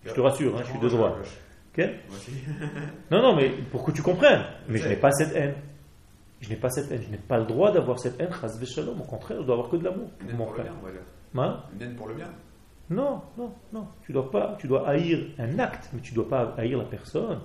[0.05, 1.15] Je te rassure, hein, je suis de droite.
[1.77, 2.31] Ok Moi aussi.
[3.11, 4.43] non, non, mais pour que tu comprennes.
[4.69, 5.55] Mais je n'ai pas cette haine.
[6.41, 7.01] Je n'ai pas cette haine.
[7.01, 8.29] Je n'ai pas le droit d'avoir cette haine.
[8.29, 10.73] Au contraire, je dois avoir que de l'amour mon frère.
[11.37, 12.29] Hein Une haine pour le bien.
[12.89, 13.87] Non, non, non.
[14.05, 14.55] Tu dois pas.
[14.59, 17.41] Tu dois haïr un acte, mais tu dois pas haïr la personne.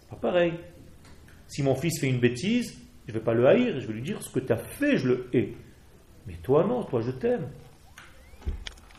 [0.00, 0.54] C'est pas pareil.
[1.48, 3.80] Si mon fils fait une bêtise, je vais pas le haïr.
[3.80, 5.54] Je vais lui dire ce que tu as fait, je le hais.
[6.26, 7.48] Mais toi non, toi je t'aime.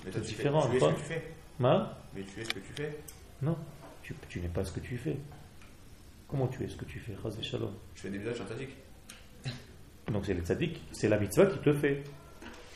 [0.04, 1.24] C'est tu fais- différent, Tu es ce que tu fais.
[1.64, 2.98] Hein Mais tu es ce que tu fais.
[3.42, 3.56] Non,
[4.02, 5.18] tu, tu n'es pas ce que tu fais.
[6.28, 7.14] Comment tu es ce que tu fais?
[7.14, 10.12] Je fais des suis un.
[10.12, 12.04] Donc c'est le tzaddik, c'est la mitzvah qui te fait.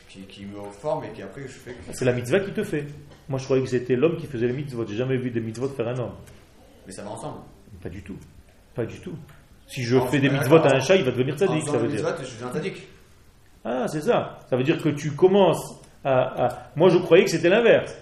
[0.08, 1.74] Qui, qui me forme et qui après je fais.
[1.92, 2.86] C'est la mitzvah qui te fait.
[3.28, 4.86] Moi, je croyais que c'était l'homme qui faisait les mitzvot.
[4.86, 6.14] J'ai jamais vu des mitzvot faire un homme.
[6.86, 7.38] Mais ça va ensemble.
[7.82, 8.18] Pas du tout.
[8.74, 9.16] Pas du tout.
[9.66, 11.78] Si je Non, fais des mitzvot à un chat, il va devenir En tzaddik, ça
[11.78, 12.02] veut dire.
[12.04, 12.88] mitzvot, je suis un sadique.
[13.64, 14.38] Ah, c'est ça.
[14.50, 16.44] Ça veut dire que tu commences à.
[16.46, 17.96] à- Moi, je croyais que c'était l'inverse.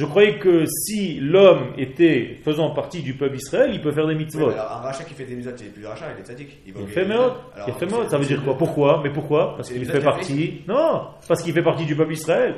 [0.00, 4.14] Je croyais que si l'homme était faisant partie du peuple Israël, il peut faire des
[4.14, 4.46] Oui, mitzvot.
[4.48, 6.58] mais alors, un rachat qui fait des mitzvot, il est plus rachat, il est sadique.
[6.66, 7.02] Il Il fait.
[7.02, 8.08] Alors, Il fait méot.
[8.08, 10.62] Ça veut dire quoi Pourquoi Mais pourquoi Parce qu'il fait partie.
[10.66, 12.54] Non Parce qu'il fait partie du peuple Israël.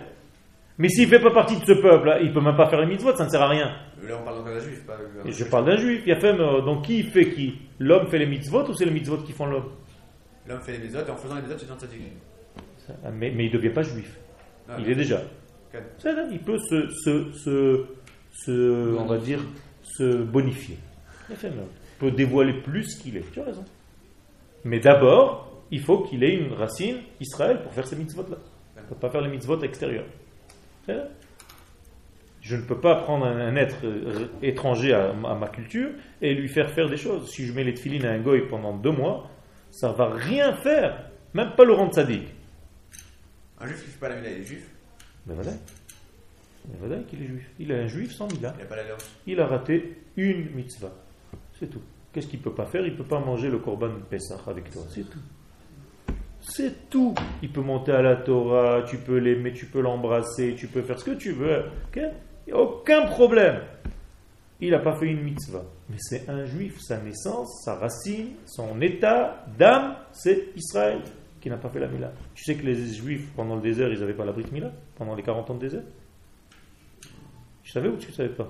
[0.79, 3.17] Mais s'il fait pas partie de ce peuple, il peut même pas faire les mitzvot,
[3.17, 3.73] ça ne sert à rien.
[4.07, 4.97] Là, on parle d'un juif, pas.
[5.27, 6.03] Je parle d'un juif.
[6.07, 8.85] Il y a fait, euh, donc qui fait qui L'homme fait les mitzvot ou c'est
[8.85, 9.71] les mitzvot qui font l'homme
[10.47, 12.03] L'homme fait les mitzvot et en faisant les mitzvot, sadique.
[12.87, 14.17] Ça, mais, mais il ne devient pas juif.
[14.69, 15.21] Ah, il est déjà.
[15.75, 15.81] Ok.
[15.99, 17.85] C'est là, il peut se, se, se,
[18.33, 19.41] se- on va dire,
[19.83, 20.79] se bonifier.
[21.31, 21.37] Il
[21.99, 23.33] peut dévoiler plus qu'il est.
[23.33, 23.65] Tu as raison.
[24.65, 28.37] Mais d'abord, il faut qu'il ait une racine Israël pour faire ces mitzvot-là.
[28.77, 30.05] Il ne peut pas faire les mitzvot extérieurs.
[32.41, 36.71] Je ne peux pas prendre un, être euh, étranger à, ma culture et lui faire
[36.71, 37.31] faire des choses.
[37.31, 39.31] Si je mets les tefilines à un goy pendant deux mois,
[39.71, 41.09] ça va rien faire.
[41.35, 42.29] Même pas le rendre sadique.
[43.61, 44.45] Un juif qui fait pas la mila, il est
[45.27, 45.53] Mais voilà.
[46.69, 47.51] Mais voilà qu'il est juif.
[47.59, 48.55] Il est un juif sans mila.
[48.59, 49.33] Il.
[49.33, 50.93] Il a raté une mitzvah.
[51.59, 51.83] C'est tout.
[52.13, 52.85] Qu'est-ce qu'il ne peut pas faire?
[52.87, 54.83] Il ne peut pas manger le korban Pessah avec toi.
[54.89, 55.19] C'est tout.
[56.41, 57.15] C'est tout.
[57.43, 60.99] Il peut monter à la Torah, tu peux l'aimer, tu peux l'embrasser, tu peux faire
[60.99, 61.65] ce que tu veux.
[61.97, 62.13] Il
[62.49, 63.61] n'y a aucun problème.
[64.61, 65.65] Il n'a pas fait une mitzvah.
[65.89, 66.81] Mais c'est un juif.
[66.81, 71.01] Sa naissance, sa racine, son état d'âme, c'est Israël
[71.43, 72.13] qui n'a pas fait la Mila.
[72.35, 74.71] Tu sais que les juifs, pendant le désert, ils n'avaient pas la Brit Mila?
[74.97, 75.83] Pendant les 40 ans de désert?
[77.63, 78.49] Tu savais ou tu ne savais pas?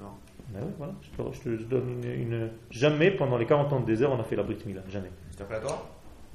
[0.00, 0.06] Non.
[0.50, 3.72] Ben oui, voilà, je te, je te- je donne une, une- Jamais pendant les 40
[3.72, 4.80] ans de désert on a fait la Brit Mila.
[4.88, 5.10] Jamais.
[5.30, 5.82] C'était après la Torah?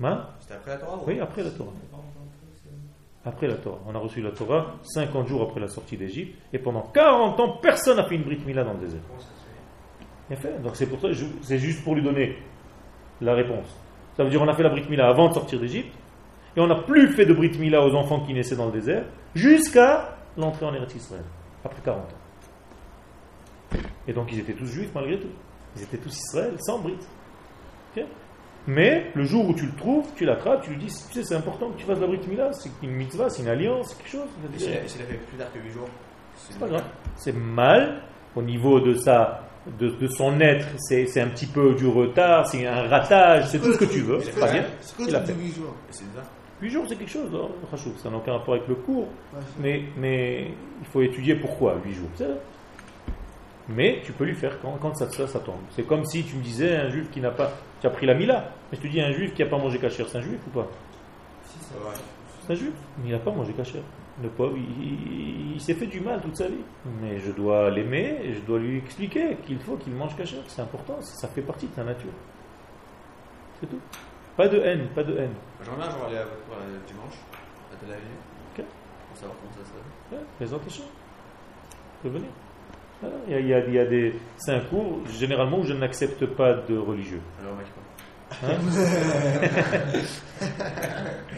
[0.04, 0.28] Hein?
[0.40, 1.72] C'était après la Torah ou- Oui, après la Torah.
[3.26, 3.80] Après la Torah.
[3.88, 6.38] On a reçu la Torah 50 jours après la sortie d'Égypte.
[6.52, 9.00] Et pendant 40 ans, personne n'a fait une Brit Mila dans le désert.
[10.30, 10.62] Bien fait?
[10.62, 11.08] Donc c'est pour ça,
[11.42, 12.36] c'est juste pour lui donner
[13.22, 13.80] la réponse.
[14.18, 15.94] Ça veut dire on a fait la Brit Mila avant de sortir d'Égypte.
[16.56, 19.06] Et on n'a plus fait de Brit Mila aux enfants qui naissaient dans le désert
[19.34, 21.24] jusqu'à l'entrée en Eretz Israël.
[21.66, 23.78] Après 40 ans.
[24.08, 25.32] Et donc ils étaient tous juifs malgré tout.
[25.76, 26.98] Ils étaient tous Israël sans Brit.
[28.66, 31.36] Mais le jour où tu le trouves, tu l'attrapes, tu lui dis, tu sais, c'est
[31.36, 34.12] important que tu fasses la Brit Mila, c'est une mitzvah, c'est une alliance, c'est quelque
[34.12, 34.30] chose.
[34.46, 35.90] A fait plus tard que 8 jours
[36.36, 36.84] c'est pas grave.
[37.16, 38.02] C'est mal
[38.36, 39.42] au niveau de sa,
[39.80, 40.68] de, de son être.
[40.78, 44.02] C'est c'est un petit peu du retard, c'est un ratage, c'est tout ce que tu
[44.02, 44.20] veux.
[44.22, 44.66] C'est pas bien.
[44.82, 45.34] C'est quoi Il a fait.
[45.34, 46.24] truc de 8 jours c'est ça
[46.62, 47.30] 8 jours, c'est quelque chose,
[48.02, 49.08] Ça n'a aucun rapport avec le cours.
[49.60, 50.48] Mais, mais
[50.80, 52.10] il faut étudier pourquoi 8 jours.
[53.70, 55.56] Mais tu peux lui faire quand, quand ça, ça, ça tombe.
[55.72, 57.52] C'est comme si tu me disais un juif qui n'a pas.
[57.82, 58.50] Tu as pris la Mila.
[58.72, 60.50] Mais je te dis un juif qui n'a pas mangé cachère, c'est un juif ou
[60.52, 60.68] pas?
[62.46, 62.74] C'est un juif.
[63.00, 63.84] Mais il n'a pas mangé cachère.
[64.22, 66.64] Le pauvre, il, il- il s'est fait du mal toute sa vie.
[67.02, 70.44] Mais je dois l'aimer et je dois lui expliquer qu'il faut qu'il mange cachère.
[70.48, 72.12] C'est important, ça, fait partie de ta nature.
[73.60, 73.80] C'est tout.
[74.38, 75.34] Pas de haine, pas de haine.
[75.64, 77.16] J'aimerais bien genre, aller à votre euh, dimanche,
[77.72, 78.04] à Tel Aviv.
[78.58, 78.66] Ok.
[79.10, 79.82] Pour savoir comment ça se passe.
[80.12, 80.26] Ouais,
[82.04, 82.30] peux venir.
[83.02, 83.16] Voilà.
[83.28, 84.16] Il y a, il y a- il y a des.
[84.38, 87.22] C'est un cours, généralement, où je n'accepte pas de religieux.
[87.42, 87.84] Alors, mec, quoi.
[88.50, 88.58] Hein?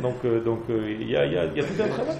[0.00, 2.16] Donc, euh, donc euh, il y, a, il y a- y a tout un travail.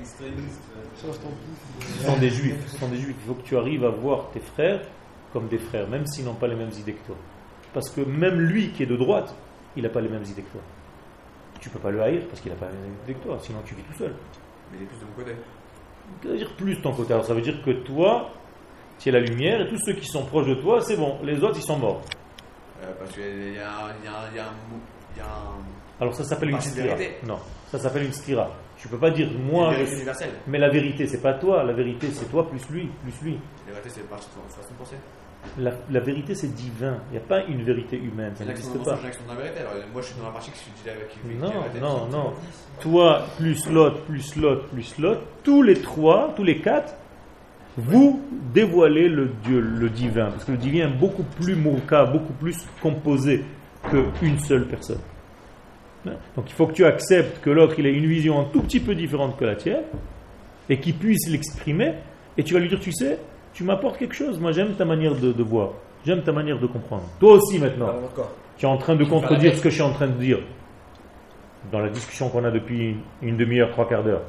[0.00, 0.62] Extrémiste.
[1.00, 1.86] Change ton pouce.
[1.98, 2.56] Ce sont des juifs.
[2.68, 3.16] Ce sont des juifs.
[3.22, 4.80] Il faut que tu arrives à voir tes frères
[5.32, 7.16] comme des frères, même s'ils n'ont pas les mêmes idées que toi.
[7.74, 9.34] Parce que même lui qui est de droite,
[9.76, 10.60] il n'a pas les mêmes idées que toi.
[11.60, 13.58] Tu peux pas le haïr parce qu'il n'a pas les mêmes idées que toi, sinon
[13.64, 14.14] tu vis tout seul.
[14.72, 15.32] Mais il est plus de mon côté.
[16.22, 17.12] Ça veut dire plus de ton côté.
[17.12, 18.30] Alors ça veut dire que toi,
[18.98, 21.18] tu es la lumière et tous ceux qui sont proches de toi, c'est bon.
[21.22, 22.02] Les autres, ils sont morts.
[22.82, 23.90] Euh, parce qu'il y a un.
[24.00, 24.28] Il y a un.
[24.32, 24.52] Il y a un.
[24.70, 24.80] mou-
[25.14, 26.94] il y a un- Alors ça s'appelle une stira.
[27.26, 27.38] Non,
[27.70, 28.50] ça s'appelle une stira.
[28.76, 30.30] Tu peux pas dire moi, une je vérité suis- universelle.
[30.46, 31.64] mais la vérité c'est pas toi.
[31.64, 33.38] La vérité c'est toi plus lui, plus lui.
[33.66, 34.96] La vérité, c'est par façon de penser.
[35.58, 36.98] La, la vérité c'est divin.
[37.10, 38.32] Il n'y a pas une vérité humaine.
[38.36, 38.90] Ça n'existe pas.
[38.92, 39.60] mensonge, l'action de la vérité.
[39.60, 41.80] Alors, moi, je suis dans la partie qui suis dit avec qui Non, la vérité.
[41.80, 42.32] non, non.
[42.80, 46.94] Toi, plus l'autre, plus l'autre, plus l'autre, tous les trois, tous les quatre,
[47.78, 48.20] vous
[48.52, 50.30] dévoilez le Dieu, le divin.
[50.30, 53.44] Parce que le divin est beaucoup plus mourka, beaucoup plus composé
[54.18, 54.98] qu'une seule personne.
[56.06, 56.14] Hein?
[56.36, 58.80] Donc il faut que tu acceptes que l'autre, il a une vision un tout petit
[58.80, 59.84] peu différente que la tienne,
[60.68, 61.94] et qu'il puisse l'exprimer,
[62.36, 63.18] et tu vas lui dire, tu sais,
[63.54, 65.70] tu m'apportes quelque chose, moi j'aime ta manière de, de voir,
[66.04, 67.04] j'aime ta manière de comprendre.
[67.20, 67.92] Toi aussi maintenant.
[68.14, 68.32] Corps.
[68.56, 70.40] Tu es en train de contredire ce que je suis en train de dire
[71.70, 74.22] dans la discussion qu'on a depuis une demi-heure, trois quarts d'heure.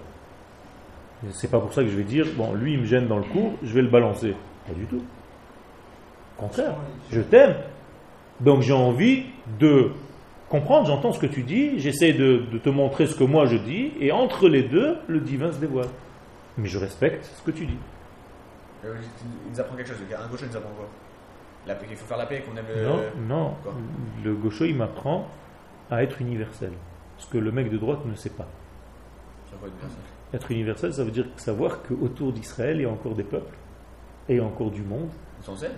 [1.31, 3.23] C'est pas pour ça que je vais dire, bon, lui il me gêne dans le
[3.23, 4.35] cours, je vais le balancer.
[4.67, 5.03] Pas du tout.
[6.37, 6.73] Au contraire,
[7.11, 7.55] je t'aime.
[8.39, 9.25] Donc j'ai envie
[9.59, 9.91] de
[10.47, 13.57] comprendre, j'entends ce que tu dis, j'essaie de, de te montrer ce que moi je
[13.57, 15.89] dis, et entre les deux, le divin se dévoile.
[16.57, 17.77] Mais je respecte ce que tu dis.
[18.85, 18.95] Euh,
[19.45, 19.97] Il nous apprend quelque chose.
[20.17, 20.87] Un gaucho, il nous apprend quoi?
[21.67, 22.85] La paix, Il faut faire la paix, qu'on aime le.
[22.85, 23.53] Non, non.
[23.61, 23.73] Quoi?
[24.23, 25.27] Le gaucho, il m'apprend
[25.91, 26.71] à être universel.
[27.17, 28.47] Ce que le mec de droite ne sait pas.
[29.49, 29.99] C'est quoi universel
[30.33, 33.55] Être universel, ça veut dire savoir qu'autour d'Israël, il y a encore des peuples
[34.27, 35.09] et il y a encore du monde.
[35.41, 35.71] Seuls?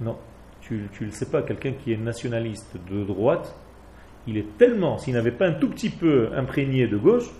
[0.00, 0.16] Non,
[0.60, 1.42] tu ne le sais pas.
[1.42, 3.54] Quelqu'un qui est nationaliste de droite,
[4.26, 7.30] il est tellement, s'il n'avait pas un tout petit peu imprégné de gauche,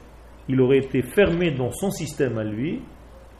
[0.48, 2.80] il aurait été fermé dans son système à lui,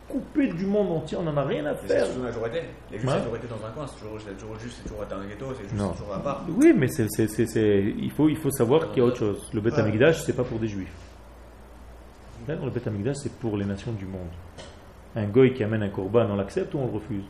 [0.09, 2.07] coupé du monde entier, on n'en a rien à Mais c'est faire.
[2.09, 2.59] toujours la majorité.
[2.91, 3.17] Les juifs, Ouais.
[3.17, 3.87] c'est toujours été dans un coin.
[3.87, 5.93] C'est toujours, juste, c'est toujours été un ghetto, c'est juste Non.
[5.95, 6.45] c'est toujours à part.
[6.57, 9.17] Oui, mais c'est, c'est- c'est- c'est- il, faut, il faut savoir qu'il y a autre
[9.19, 9.49] chose.
[9.55, 9.81] Le Beth Ouais.
[9.81, 10.93] Amikdash, c'est pas pour des juifs.
[12.49, 14.29] Là, Le Beth c'est pour les nations du monde.
[15.15, 17.25] Un goy qui amène un korban, on l'accepte ou on le refuse?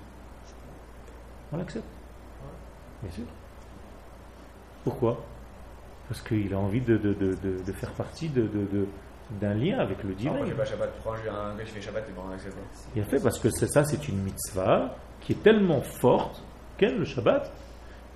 [1.52, 1.84] On l'accepte.
[3.02, 3.24] Bien sûr.
[4.84, 5.20] Pourquoi?
[6.08, 8.48] Parce qu'il a envie de, de- de- de- faire partie de-
[9.40, 10.44] d'un lien avec le divin.
[10.44, 10.92] J'ai pas Shabbat.
[11.00, 12.62] Prends un gars qui fait Shabbat, et bon, on accepte pas.
[12.94, 16.43] Il a fait parce que c'est ça, c'est une mitzvah qui est tellement forte,
[16.76, 17.51] qu'elle, le Shabbat,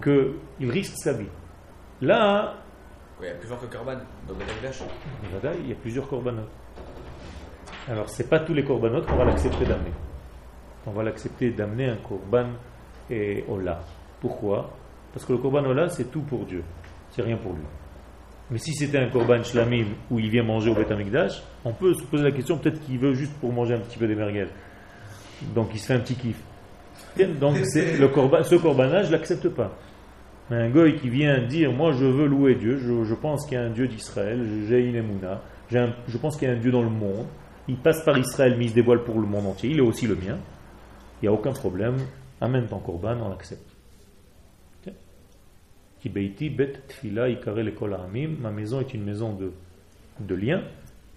[0.03, 1.29] qu'il risque sa vie.
[2.01, 2.55] Là,
[3.21, 3.95] Ouais, plus fort que Korban,
[4.29, 6.51] dans le il y a plusieurs corbanotes.
[7.89, 9.93] Alors, c'est pas tous les corbanotes qu'on va l'accepter d'amener.
[10.87, 12.47] On va l'accepter d'amener un korban
[13.11, 13.81] et Ola.
[14.21, 14.71] Pourquoi?
[15.13, 16.63] Parce que le korban Ola, c'est tout pour Dieu.
[17.11, 17.63] C'est rien pour lui.
[18.51, 20.93] Mais si c'était un korban shlamim où il vient manger au Beth
[21.65, 24.07] on peut se poser la question, peut-être qu'il veut juste pour manger un petit peu
[24.07, 24.47] des merguez.
[25.55, 26.37] Donc il se fait un petit kiff.
[27.41, 29.73] Donc le korban, ce korban-là, je l'accepte pas.
[30.51, 33.59] Mais un goy qui vient dire Moi je veux louer Dieu, je, je pense qu'il
[33.59, 36.55] y a un Dieu d'Israël, j'ai une émouna, j'ai un- je pense qu'il y a
[36.55, 37.27] un Dieu dans le monde,
[37.69, 40.07] il passe par Israël, mais il se dévoile pour le monde entier, il est aussi
[40.07, 40.39] le mien.
[41.21, 41.97] Il n'y a aucun problème.
[42.41, 43.63] Amène ton korban, on l'accepte.
[48.41, 49.53] Ma maison est une maison de,
[50.21, 50.63] de lien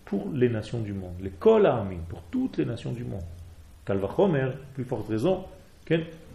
[0.06, 1.14] pour les nations du monde.
[1.22, 3.24] Les kol ha'amim, pour toutes les nations du monde.
[3.86, 5.46] Kalvachomer, plus forte raison,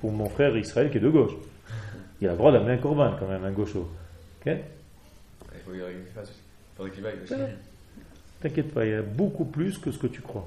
[0.00, 1.32] pour mon frère Israël qui est de gauche.
[2.20, 3.88] Il a le droit d'amener un korban quand même, un gaucho.
[4.46, 4.58] Il
[5.64, 5.80] faut qu'il
[6.14, 6.30] fasse.
[6.30, 7.34] Il faudrait qu'il vaille aussi.
[8.44, 10.46] T'inquiète pas, il y a beaucoup plus que ce que tu crois.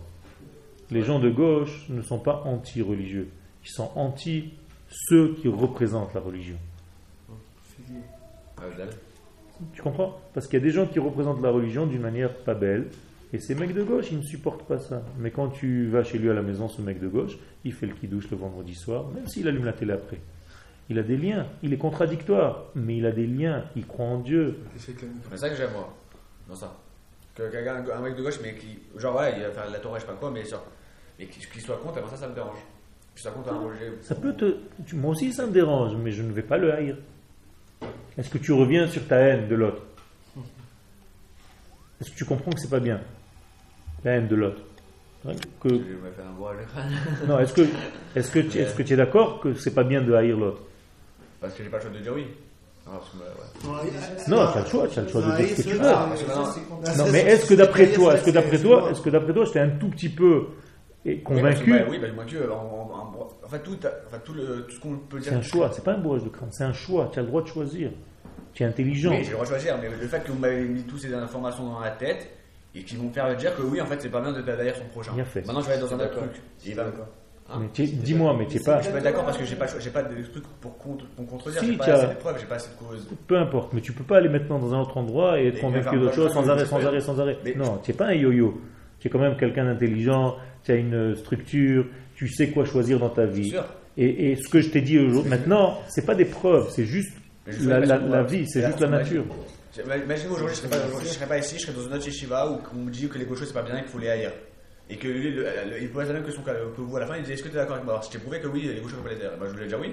[0.92, 3.28] Les gens de gauche ne sont pas anti-religieux.
[3.66, 4.54] Ils sont anti
[4.88, 6.58] ceux qui représentent la religion.
[9.74, 10.22] Tu comprends?
[10.36, 12.86] Parce qu'il y a des gens qui représentent la religion d'une manière pas belle.
[13.34, 15.02] Et ces mecs de gauche, ils ne supportent pas ça.
[15.18, 17.88] Mais quand tu vas chez lui à la maison, ce mec de gauche, il fait
[17.88, 20.20] le qui-douche le vendredi soir, même s'il allume la télé après.
[20.92, 21.48] Il a des liens.
[21.64, 23.64] Il est contradictoire, mais il a des liens.
[23.76, 24.60] Il croit en Dieu.
[24.78, 24.94] C'est
[25.36, 25.92] ça que j'aime moi.
[26.48, 26.78] Dans ça.
[27.38, 28.80] Que quelqu'un, un mec de gauche, mais qui.
[28.98, 30.44] Genre, ouais, il va faire la Torah, je sais pas quoi, mais.
[31.20, 32.58] Mais qu'il soit contre, avant ça, ça me dérange.
[33.14, 33.98] Qu'il soit contre un religieux.
[34.02, 34.58] Ça peut te.
[34.88, 36.98] tu- moi aussi, ça me dérange, mais je ne vais pas le haïr.
[38.18, 39.84] Est-ce que tu reviens sur ta haine de l'autre?
[42.02, 43.02] Est-ce que tu comprends que c'est pas bien
[44.04, 44.62] La haine de l'autre?
[45.62, 45.70] Que.
[47.28, 47.62] Non, est-ce que,
[48.16, 50.62] est-ce que, tu- est-ce que tu es d'accord que c'est pas bien de haïr l'autre?
[51.42, 52.26] Parce que j'ai pas le choix de dire oui.
[54.28, 55.82] Non, tu as le choix, tu as le choix de dire ce que tu veux.
[55.84, 56.10] Ah,
[56.98, 59.60] Non, mais est-ce que d'après toi, est-ce que d'après toi, est-ce que d'après toi, j'étais
[59.60, 60.48] un tout petit peu
[61.06, 63.78] Oui, convaincu bah, Oui, bah, moi, que, en, en, en, en fait, tout,
[64.08, 65.32] enfin, tout, le, tout ce qu'on peut dire.
[65.32, 67.10] C'est un choix, c'est pas un bourrage de crâne, c'est un choix.
[67.12, 67.92] Tu as le droit de choisir.
[68.54, 69.12] Tu es intelligent.
[69.12, 71.14] Oui, j'ai le droit de choisir, mais le fait que vous m'avez mis toutes ces
[71.14, 72.30] informations dans la tête
[72.74, 74.86] et qui vont faire dire que oui, en fait, c'est pas bien de d'ailleurs son
[74.86, 75.14] prochain.
[75.14, 75.46] Bien fait.
[75.46, 76.42] Maintenant, je vais être dans un autre truc.
[77.50, 78.80] Hein Dis-moi, mais tu es pas.
[78.80, 81.26] Je suis pas d'accord parce que j'ai pas, j'ai pas de trucs pour, contre, pour
[81.28, 81.62] contredire.
[81.62, 83.08] Si, j'ai pas as- assez de preuves, j'ai pas assez de causes.
[83.28, 85.98] Peu importe, mais tu peux pas aller maintenant dans un autre endroit et être convaincu
[85.98, 87.38] d'autre chose sans arrêt, sans arrêt, sans arrêt.
[87.46, 88.62] Mais- Non, tu n'es pas un yo-yo.
[89.00, 93.10] Tu es quand même quelqu'un d'intelligent, tu as une structure, tu sais quoi choisir dans
[93.10, 93.54] ta vie.
[93.98, 97.14] Et, et ce que je t'ai dit aujourd'hui, maintenant, c'est pas des preuves, c'est juste
[97.46, 99.24] la, vie, c'est juste la nature.
[99.86, 102.50] Imagine- aujourd'hui, je serais pas, je serais pas ici, je serais dans une autre yeshiva
[102.52, 104.32] où on me dit que les gauchos c'est pas bien et qu'il faut les haïr.
[104.90, 106.52] Et que lui, le- le- il pose la même question que
[106.82, 107.96] vous à la fin, il dit Est-ce que tu es d'accord avec moi?
[107.96, 109.68] Alors, si tu prouvé que oui, les ne faut pas les haïr, bah, je voulais
[109.68, 109.92] dire oui.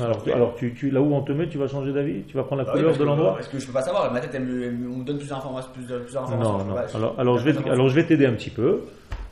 [0.00, 2.22] Alors, tu- alors tu, tu- là où on te met, tu vas changer d'avis?
[2.22, 3.34] Tu vas prendre la oui, couleur de l'endroit?
[3.34, 5.70] Parce que je peux pas savoir, ma tête, elle elle on me donne plus d'informations.
[5.72, 6.74] Plus, plus Non, non.
[6.74, 8.80] pas- je- Alors, alors, je vais, alors je vais t'aider un petit peu.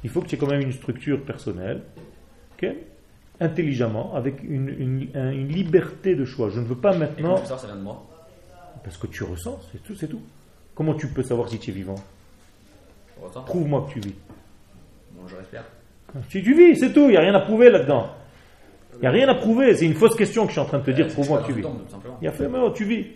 [0.05, 1.81] Il faut que tu aies quand même une structure personnelle,
[2.63, 2.69] ok?
[3.41, 6.51] Intelligemment, avec une, une- un- une liberté de choix.
[6.51, 8.07] Je ne veux pas maintenant, ça, ça vient de moi
[8.85, 10.21] parce que tu ressens, c'est tout, c'est tout.
[10.75, 11.97] Comment tu peux savoir si tu es vivant?
[13.47, 14.15] Prouve-moi que tu vis.
[15.21, 15.65] Bon, je respire.
[16.29, 18.09] Tu, tu vis, c'est tout, il n'y a rien à prouver là-dedans.
[18.95, 20.79] Il n'y a rien à prouver, c'est une fausse question que je suis en train
[20.79, 21.65] de te dire, Euh, prouve-moi que tu vis.
[22.21, 23.07] Il y a fait, mais oh, tu vis.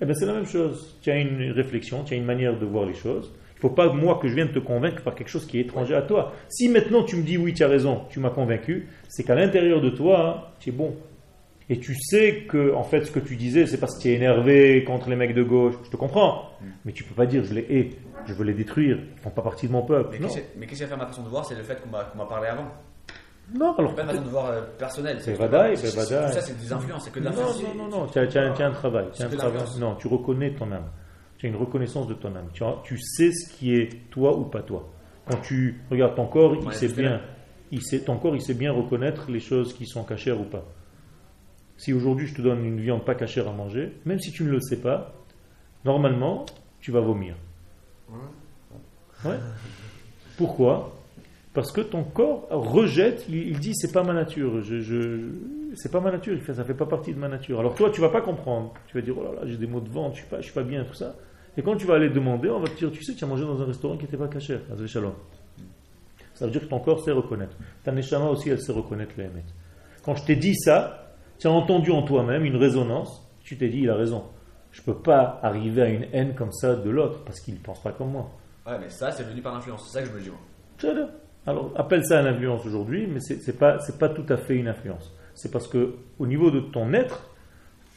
[0.00, 0.98] Eh bien, c'est la même chose.
[1.02, 3.32] Tu as une réflexion, tu as une manière de voir les choses.
[3.52, 5.62] Il ne faut pas, moi, que je vienne te convaincre par quelque chose qui est
[5.62, 6.32] étranger à toi.
[6.48, 9.82] Si maintenant tu me dis oui, tu as raison, tu m'as convaincu, c'est qu'à l'intérieur
[9.82, 10.96] de toi, hein, tu es bon.
[11.68, 14.14] Et tu sais que, en fait, ce que tu disais, c'est parce que tu es
[14.14, 15.74] énervé contre les mecs de gauche.
[15.84, 16.50] Je te comprends.
[16.60, 16.64] Mm.
[16.84, 17.90] Mais tu peux pas dire je les hais,
[18.26, 18.98] je veux les détruire.
[18.98, 20.10] Ils ne font pas partie de mon peuple.
[20.12, 20.28] Mais Non.
[20.28, 22.26] qu'est-ce qui va faire ma façon de voir C'est le fait qu'on m'a qu'on m'a
[22.26, 22.66] parlé avant.
[23.54, 23.90] non, alors.
[23.90, 25.18] C'est pas une façon de voir euh, personnelle.
[25.20, 25.90] C'est vadaï, c'est.
[25.90, 27.62] Tout ça, c'est des influences, c'est que de Non, l'influence.
[27.62, 29.06] non, non, non, tu as, tu as- tu as un travail.
[29.12, 29.52] tu as un travail.
[29.58, 29.78] l'influence.
[29.80, 30.86] Non, tu reconnais ton âme.
[31.38, 32.48] Tu as une reconnaissance de ton âme.
[32.52, 34.88] Tu, as- tu sais ce qui est toi ou pas toi.
[35.26, 37.20] Quand tu regardes ton corps, il Ouais, sait bien.
[37.72, 40.64] Il sait, ton corps, il sait bien reconnaître les choses qui sont cachères ou pas.
[41.76, 44.50] Si aujourd'hui je te donne une viande pas cachère à manger, même si tu ne
[44.50, 45.12] le sais pas,
[45.84, 46.44] normalement,
[46.80, 47.36] tu vas vomir.
[50.36, 50.96] Pourquoi?
[51.52, 54.62] Parce que ton corps rejette, il, dit c'est pas ma nature,
[55.74, 57.58] c'est pas ma nature, ça fait pas partie de ma nature.
[57.58, 59.80] Alors toi tu vas pas comprendre, tu vas dire oh là là j'ai des maux
[59.80, 61.16] de ventre, je suis pas, suis pas bien tout ça.
[61.56, 63.44] Et quand tu vas aller demander, on va te dire tu sais tu as mangé
[63.44, 64.60] dans un restaurant qui n'était pas caché.
[66.34, 67.56] Ça veut dire que ton corps sait reconnaître.
[67.82, 69.28] Ta neshama aussi elle sait reconnaître les.
[70.04, 73.80] Quand je t'ai dit ça, tu as entendu en toi-même une résonance, tu t'es dit
[73.80, 74.22] il a raison.
[74.72, 77.82] Je peux pas arriver à une haine comme ça de l'autre parce qu'il ne pense
[77.82, 78.30] pas comme moi.
[78.66, 79.84] Ouais, mais ça, c'est venu par l'influence.
[79.86, 80.38] C'est ça que je me dis, moi.
[81.46, 84.68] Alors, appelle ça une influence aujourd'hui, mais c'est n'est pas, pas tout à fait une
[84.68, 85.12] influence.
[85.34, 87.28] C'est parce que, au niveau de ton être,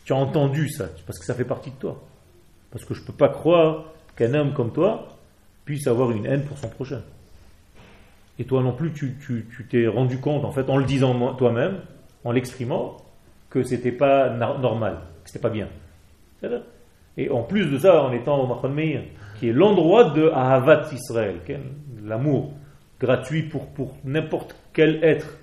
[0.05, 2.01] tu as entendu ça, parce que ça fait partie de toi.
[2.71, 3.85] Parce que je ne peux pas croire
[4.15, 5.09] qu'un homme comme toi
[5.65, 7.01] puisse avoir une haine pour son prochain.
[8.39, 11.35] Et toi non plus, tu tu- tu t'es rendu compte, en fait, en le disant
[11.35, 11.79] toi-même,
[12.23, 12.97] en l'exprimant,
[13.49, 15.67] que c'était pas normal, que c'était pas bien.
[17.17, 19.03] Et en plus de ça, en étant au Machon Meir,
[19.39, 21.35] qui est l'endroit de Ahavat Israël,
[22.03, 22.51] l'amour
[22.99, 25.37] gratuit pour, pour n'importe quel être.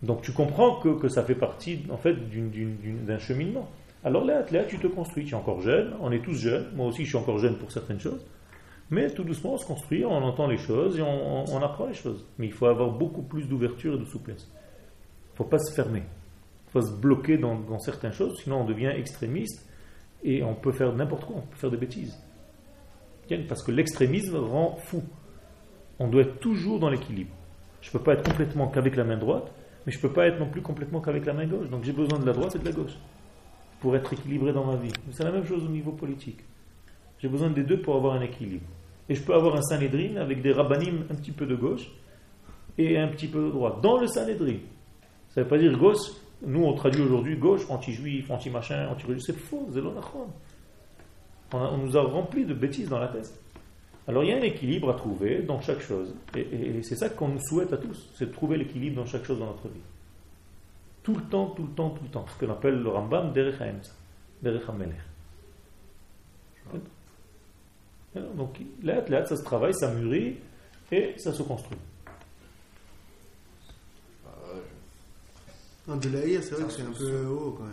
[0.00, 3.68] Donc tu comprends que, que ça fait partie en fait d'un cheminement.
[4.04, 6.86] Alors là, là, tu te construis, tu es encore jeune, on est tous jeunes, moi
[6.86, 8.24] aussi je suis encore jeune pour certaines choses,
[8.90, 11.94] Mais tout doucement, on se construit, on entend les choses et on- on apprend les
[11.94, 12.24] choses.
[12.38, 14.48] Mais il faut avoir beaucoup plus d'ouverture et de souplesse.
[14.50, 16.04] Il ne faut pas se fermer.
[16.70, 19.66] Faut se bloquer dans, dans certaines choses, sinon on devient extrémiste
[20.22, 22.18] et on peut faire n'importe quoi, on peut faire des bêtises.
[23.48, 25.02] Parce que l'extrémisme rend fou.
[25.98, 27.34] On doit être toujours dans l'équilibre.
[27.80, 29.52] Je ne peux pas être complètement qu'avec la main droite,
[29.86, 31.68] mais je ne peux pas être non plus complètement qu'avec la main gauche.
[31.68, 32.96] Donc j'ai besoin de la droite et de la gauche
[33.80, 34.92] pour être équilibré dans ma vie.
[35.12, 36.40] C'est la même chose au niveau politique.
[37.20, 38.66] J'ai besoin des deux pour avoir un équilibre.
[39.08, 41.90] Et je peux avoir un Sanhedrin avec des rabbinim un petit peu de gauche
[42.76, 43.80] et un petit peu de droite.
[43.82, 44.58] Dans le Sanhedrin.
[45.28, 46.10] Ça ne veut pas dire gauche.
[46.42, 49.32] Nous, on traduit aujourd'hui gauche, anti-juif, anti-machin, anti-religieux.
[49.34, 49.68] C'est faux.
[51.52, 53.32] On, a- on nous a rempli de bêtises dans la tête.
[54.06, 56.14] Alors il y a un équilibre à trouver dans chaque chose.
[56.36, 59.06] Et, et- et c'est ça qu'on nous souhaite à tous, c'est de trouver l'équilibre dans
[59.06, 59.80] chaque chose dans notre vie.
[61.02, 62.24] Tout le temps, tout le temps, tout le temps.
[62.28, 63.58] Ce qu'on appelle le Rambam, Derech
[64.42, 64.62] Derech
[68.36, 70.36] Donc là, là, ça se travaille, ça mûrit
[70.90, 71.78] et ça se construit.
[75.88, 77.72] Non, de l'haïr, c'est vrai que c'est un peu haut quand même.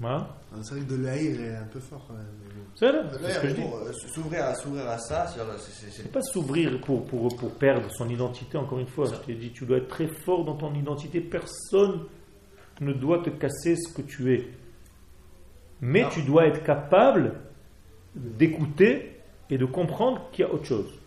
[0.00, 0.26] Non,
[0.62, 2.26] C'est vrai que de l'haïr est un peu fort quand même.
[2.74, 3.60] C'est là, c'est ce que je dis.
[3.62, 7.04] Pour euh, s'ouvrir à, s'ouvrir à ça, c'est-à-dire, c'est- c'est- c'est- C'est pas s'ouvrir pour,
[7.04, 9.06] pour, pour perdre son identité, encore une fois.
[9.06, 11.20] Je t'ai dit, tu dois être très fort dans ton identité.
[11.20, 12.04] Personne
[12.80, 14.48] ne doit te casser ce que tu es.
[15.82, 16.08] Mais Non.
[16.10, 17.34] tu dois être capable
[18.14, 19.20] d'écouter
[19.50, 20.98] et de comprendre qu'il y a autre chose.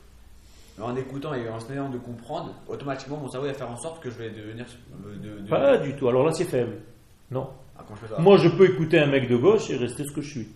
[0.82, 4.10] En écoutant et en essayant de comprendre, automatiquement mon cerveau va faire en sorte que
[4.10, 4.66] je vais devenir.
[5.06, 6.08] euh, De, de- Pas du tout.
[6.10, 6.78] Alors là, c'est faible.
[7.32, 7.50] Non.
[7.78, 8.20] Ah, je ça.
[8.20, 10.48] Moi, je peux écouter un mec de gauche et rester ce que je suis.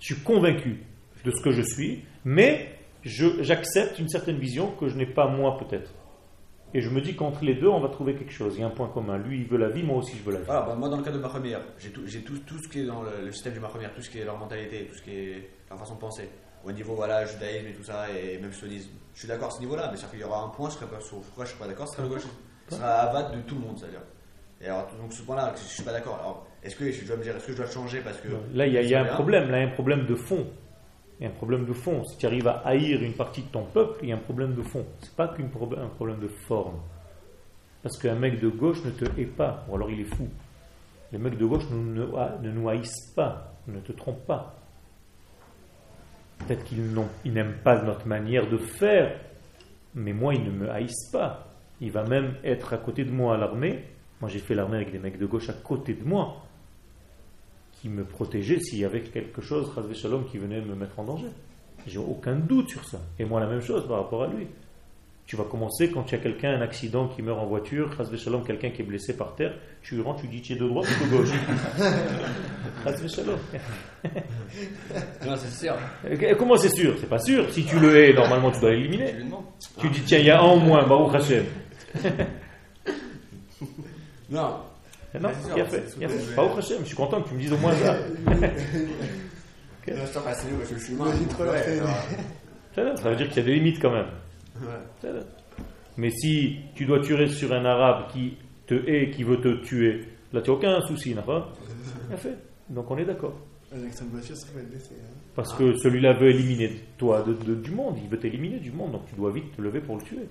[0.00, 0.82] Je suis convaincu
[1.24, 2.74] de ce que je suis, mais
[3.04, 5.90] j'accepte une certaine vision que je n'ai pas moi peut-être.
[6.74, 8.54] Et je me dis qu'entre les deux, on va trouver quelque chose.
[8.56, 9.16] Il y a un point commun.
[9.16, 10.46] Lui, il veut la vie, moi aussi, je veux la vie.
[10.46, 12.80] Voilà, bah, moi dans le cas de ma première, j'ai tout, tout, tout ce qui
[12.80, 14.96] est dans le, le système de ma première, tout ce qui est leur mentalité, tout
[14.98, 16.28] ce qui est leur façon de penser.
[16.66, 18.90] Au niveau voilà, judaïsme et tout ça, et même sionisme.
[19.14, 20.86] Je suis d'accord à ce niveau-là, mais c'est qu'il y aura un point, je serais
[20.86, 22.26] pas sur pourquoi je serais pas d'accord, ce sera le gauche.
[22.68, 24.02] Ce sera avat de tout le monde, c'est-à-dire.
[24.60, 26.18] Et alors, donc ce point-là, je suis pas d'accord.
[26.20, 28.28] Alors, est-ce que je dois me dire, est-ce que je dois changer parce que.
[28.52, 29.48] Là, il y a, il y a un problème.
[29.50, 30.44] Là, il y a un problème de fond.
[31.20, 32.04] Il y a un problème de fond.
[32.04, 34.54] Si tu arrives à haïr une partie de ton peuple, il y a un problème
[34.54, 34.84] de fond.
[35.02, 36.80] C'est pas qu'un problème, un problème de forme.
[37.82, 40.28] Parce qu'un mec de gauche ne te hait pas, ou alors il est fou.
[41.12, 42.06] Les mecs de gauche ne, ne,
[42.42, 44.55] ne nous haïssent pas, ne te trompent pas.
[46.38, 49.18] Peut-être qu'ils n'aiment pas notre manière de faire,
[49.94, 51.48] mais moi, ils ne me haïssent pas.
[51.80, 53.84] Il va même être à côté de moi à l'armée.
[54.20, 56.42] Moi, j'ai fait l'armée avec des mecs de gauche à côté de moi
[57.72, 61.28] qui me protégeaient s'il y avait quelque chose, Shalom, qui venait me mettre en danger.
[61.86, 62.98] J'ai aucun doute sur ça.
[63.18, 64.46] Et moi, la même chose par rapport à lui.
[65.26, 67.90] Tu vas commencer quand il y a quelqu'un, un accident qui meurt en voiture,
[68.46, 71.04] quelqu'un qui est blessé par terre, tu rentres, tu dis tu es de droite ou
[71.04, 71.32] de gauche?
[75.26, 75.74] Non, c'est sûr.
[76.08, 76.94] Et Comment c'est sûr?
[77.00, 77.52] C'est pas sûr.
[77.52, 79.14] Si tu le hais, normalement tu dois l'éliminer.
[79.80, 81.44] Tu dis tiens, il y a un en moins, Baruch Hashem.
[84.28, 84.56] Non,
[85.20, 86.34] Non, C'est sûr, bien fait.
[86.36, 87.96] Baruch Hashem, je suis content que tu me dises au moins ça.
[92.74, 94.06] ça veut dire qu'il y a des limites quand même.
[94.62, 95.10] Ouais.
[95.96, 100.04] Mais si tu dois tuer sur un arabe qui te hait, qui veut te tuer,
[100.32, 101.52] là tu n'as aucun souci, n'est-ce pas
[102.08, 102.36] Bien fait.
[102.68, 103.34] Donc on est d'accord.
[103.72, 103.76] Hein.
[105.34, 108.92] Parce que celui-là veut éliminer toi de- de- du monde, il veut t'éliminer du monde,
[108.92, 110.28] donc tu dois vite te lever pour le tuer.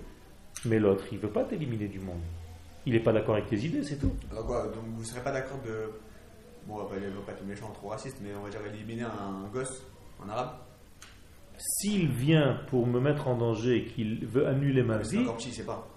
[0.65, 2.21] Mais l'autre, il ne veut pas t'éliminer du monde.
[2.85, 4.11] Il n'est pas d'accord avec tes idées, c'est tout.
[4.31, 5.89] alors quoi, donc vous serez pas d'accord de.
[6.67, 8.59] Bon, on va pas, on va pas être méchant, trop raciste, mais on va dire
[8.73, 9.83] éliminer un gosse,
[10.25, 10.51] un arabe.
[11.57, 15.51] S'il vient pour me mettre en danger et qu'il veut annuler ma vie, encore petit,
[15.51, 15.87] c'est pas.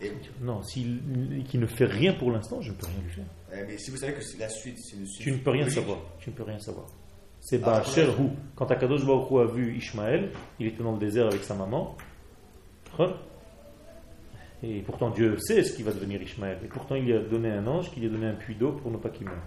[0.00, 0.12] Et,
[0.42, 3.24] non, s'il qu'il ne fait rien pour l'instant, je ne peux rien lui faire.
[3.52, 4.96] eh, mais si vous savez que c'est la suite, c'est.
[5.22, 5.78] Tu ne peux rien logique.
[5.80, 5.98] savoir.
[6.20, 6.86] Tu ne peux rien savoir.
[7.40, 8.28] C'est Ah, Hu.
[8.54, 10.30] Quand Akadosh Baruch Hu a vu Ishmaël,
[10.60, 11.96] il était dans le désert avec sa maman.
[12.98, 13.12] Hein?
[14.62, 16.58] Et pourtant Dieu sait ce qui va devenir Ishmaël.
[16.64, 18.72] Et pourtant il lui a donné un ange qui lui a donné un puits d'eau
[18.72, 19.42] pour ne pas qu'il meure.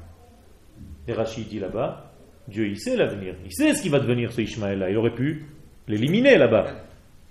[1.08, 2.11] Et Rachid dit là-bas,
[2.48, 3.36] Dieu il sait l'avenir.
[3.46, 4.90] Il sait ce qui va devenir ce Ishmaël-là.
[4.90, 5.46] Il aurait pu
[5.88, 6.68] l'éliminer là-bas.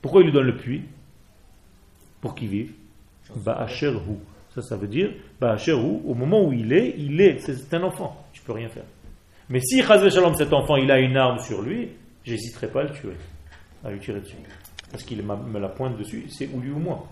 [0.02, 0.82] Pourquoi il lui donne le puits?
[2.20, 2.72] Pour qu'il vive.
[3.36, 4.16] Ba'asher Hu.
[4.54, 5.10] Ça, ça veut dire,
[5.40, 7.38] Ba'asher Hu, au moment où il est, il est.
[7.38, 8.26] C'est un enfant.
[8.32, 8.84] Tu peux rien faire.
[9.48, 11.88] Mais si, Chaz Shalom, cet enfant, il a une arme sur lui,
[12.24, 13.14] j'hésiterai pas à le tuer,
[13.84, 14.36] à lui tirer dessus.
[14.90, 17.08] Parce qu'il me la pointe dessus, c'est ou lui ou moi.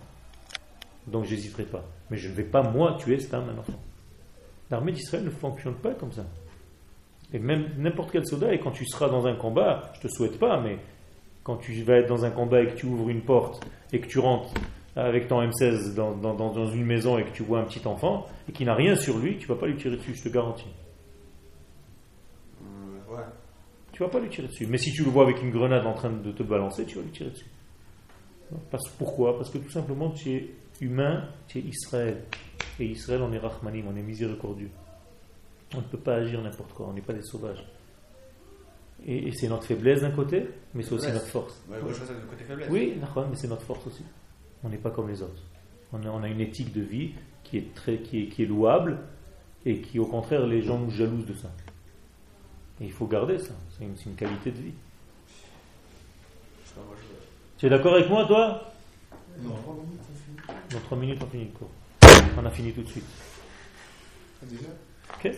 [1.06, 1.84] Donc j'hésiterai pas.
[2.10, 3.80] Mais je ne vais pas, moi, tuer cet homme, un enfant.
[4.70, 6.24] L'armée d'Israël ne fonctionne pas comme ça.
[7.32, 10.38] Et même n'importe quel soldat, et quand tu seras dans un combat, je te souhaite
[10.38, 10.78] pas, mais
[11.44, 14.06] quand tu vas être dans un combat et que tu ouvres une porte et que
[14.06, 14.52] tu rentres
[14.96, 17.86] avec ton M16 dans, dans- dans- dans une maison et que tu vois un petit
[17.86, 20.28] enfant et qui n'a rien sur lui, tu vas pas lui tirer dessus, je te
[20.30, 20.66] garantis.
[22.62, 23.22] Euh, ouais.
[23.92, 24.66] Tu Tu vas pas lui tirer dessus.
[24.66, 27.02] Mais si tu le vois avec une grenade en train de te balancer, tu vas
[27.02, 27.46] lui tirer dessus.
[28.70, 29.36] Parce, pourquoi?
[29.36, 30.50] Parce que tout simplement, tu es
[30.80, 32.22] humain, tu es Israël.
[32.80, 34.70] Et Israël, on est Rahmanim, on est miséricordieux.
[35.74, 37.64] On ne peut pas agir n'importe quoi, on n'est pas des sauvages.
[39.06, 41.62] Et, et c'est notre faiblesse d'un côté, mais c'est aussi notre force.
[41.68, 42.68] Ouais, moi, je vois ça du côté faiblesse.
[42.70, 44.04] Oui, mais c'est notre force aussi.
[44.64, 45.42] On n'est pas comme les autres.
[45.92, 47.12] On a, on a une éthique de vie
[47.44, 48.98] qui est, très, qui, est, qui est louable
[49.64, 51.50] et qui, au contraire, les gens nous jalousent de ça.
[52.80, 53.54] Et il faut garder ça.
[53.76, 54.74] C'est une, qualité de vie.
[57.56, 58.72] Tu es d'accord avec moi, toi?
[59.40, 59.54] Non.
[60.70, 61.70] Dans 3 minutes, on finit le cours.
[62.36, 63.04] On a fini tout de suite.
[64.42, 64.68] Ah, déjà?
[65.14, 65.32] Ok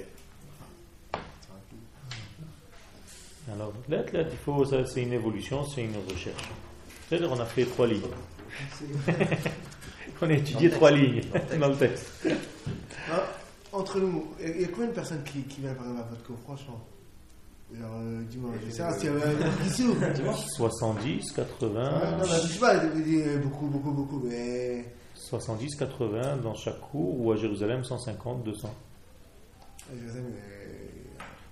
[3.52, 6.48] Alors, là, là, il faut, ça, c'est une évolution, c'est une recherche.
[7.08, 8.02] C'est-à-dire, on a fait trois lignes.
[10.22, 11.22] on a étudié trois lignes
[11.58, 12.10] dans le texte.
[13.10, 13.24] Ah,
[13.72, 16.22] Entre nous, il y a combien de personnes qui, qui viennent par exemple à votre
[16.24, 16.80] cours, franchement?
[17.72, 20.04] Genre, euh, dis-moi, je sais pas s'il y avait un qui s'ouvre.
[20.56, 24.84] 70, 80, Non, mais je sais pas, je dis beaucoup, beaucoup, beaucoup, mais.
[25.14, 28.74] 70, 80 dans chaque cours, ou à Jérusalem 150, 200.
[29.92, 30.59] Je sais, mais.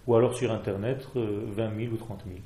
[0.09, 2.39] Ou alors sur Internet, euh, 20 000 ou 30 000.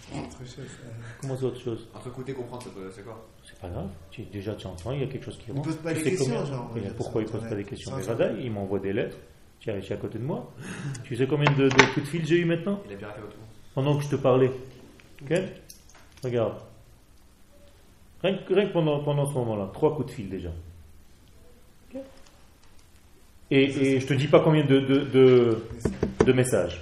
[0.00, 0.66] C'est autre chose.
[0.66, 0.88] ça.
[1.20, 1.88] Comment c'est autre chose?
[1.94, 3.24] Entre écouter et comprendre, c'est- quoi?
[3.44, 3.88] C'est pas grave.
[4.10, 5.68] Tu- déjà, tu entends, il y a quelque chose qui Ils rentre.
[5.68, 7.96] posent pas des questions, combien- genre, Et dire Pourquoi ils posent pas des questions Sans
[7.98, 8.10] Mais ça.
[8.12, 9.16] Radaï, il m'envoie des lettres.
[9.60, 10.50] Tu es à côté de moi.
[11.04, 12.80] Tu sais combien de, de coups de fil j'ai eu maintenant?
[12.88, 13.36] Il a piraté votre
[13.74, 14.50] pendant que je te parlais.
[15.22, 15.32] Ok?
[16.24, 16.54] Regarde.
[18.24, 20.50] Rien que, rien que pendant, pendant ce moment-là, trois coups de fil déjà
[23.52, 26.80] et, et je te dis pas combien de, messages.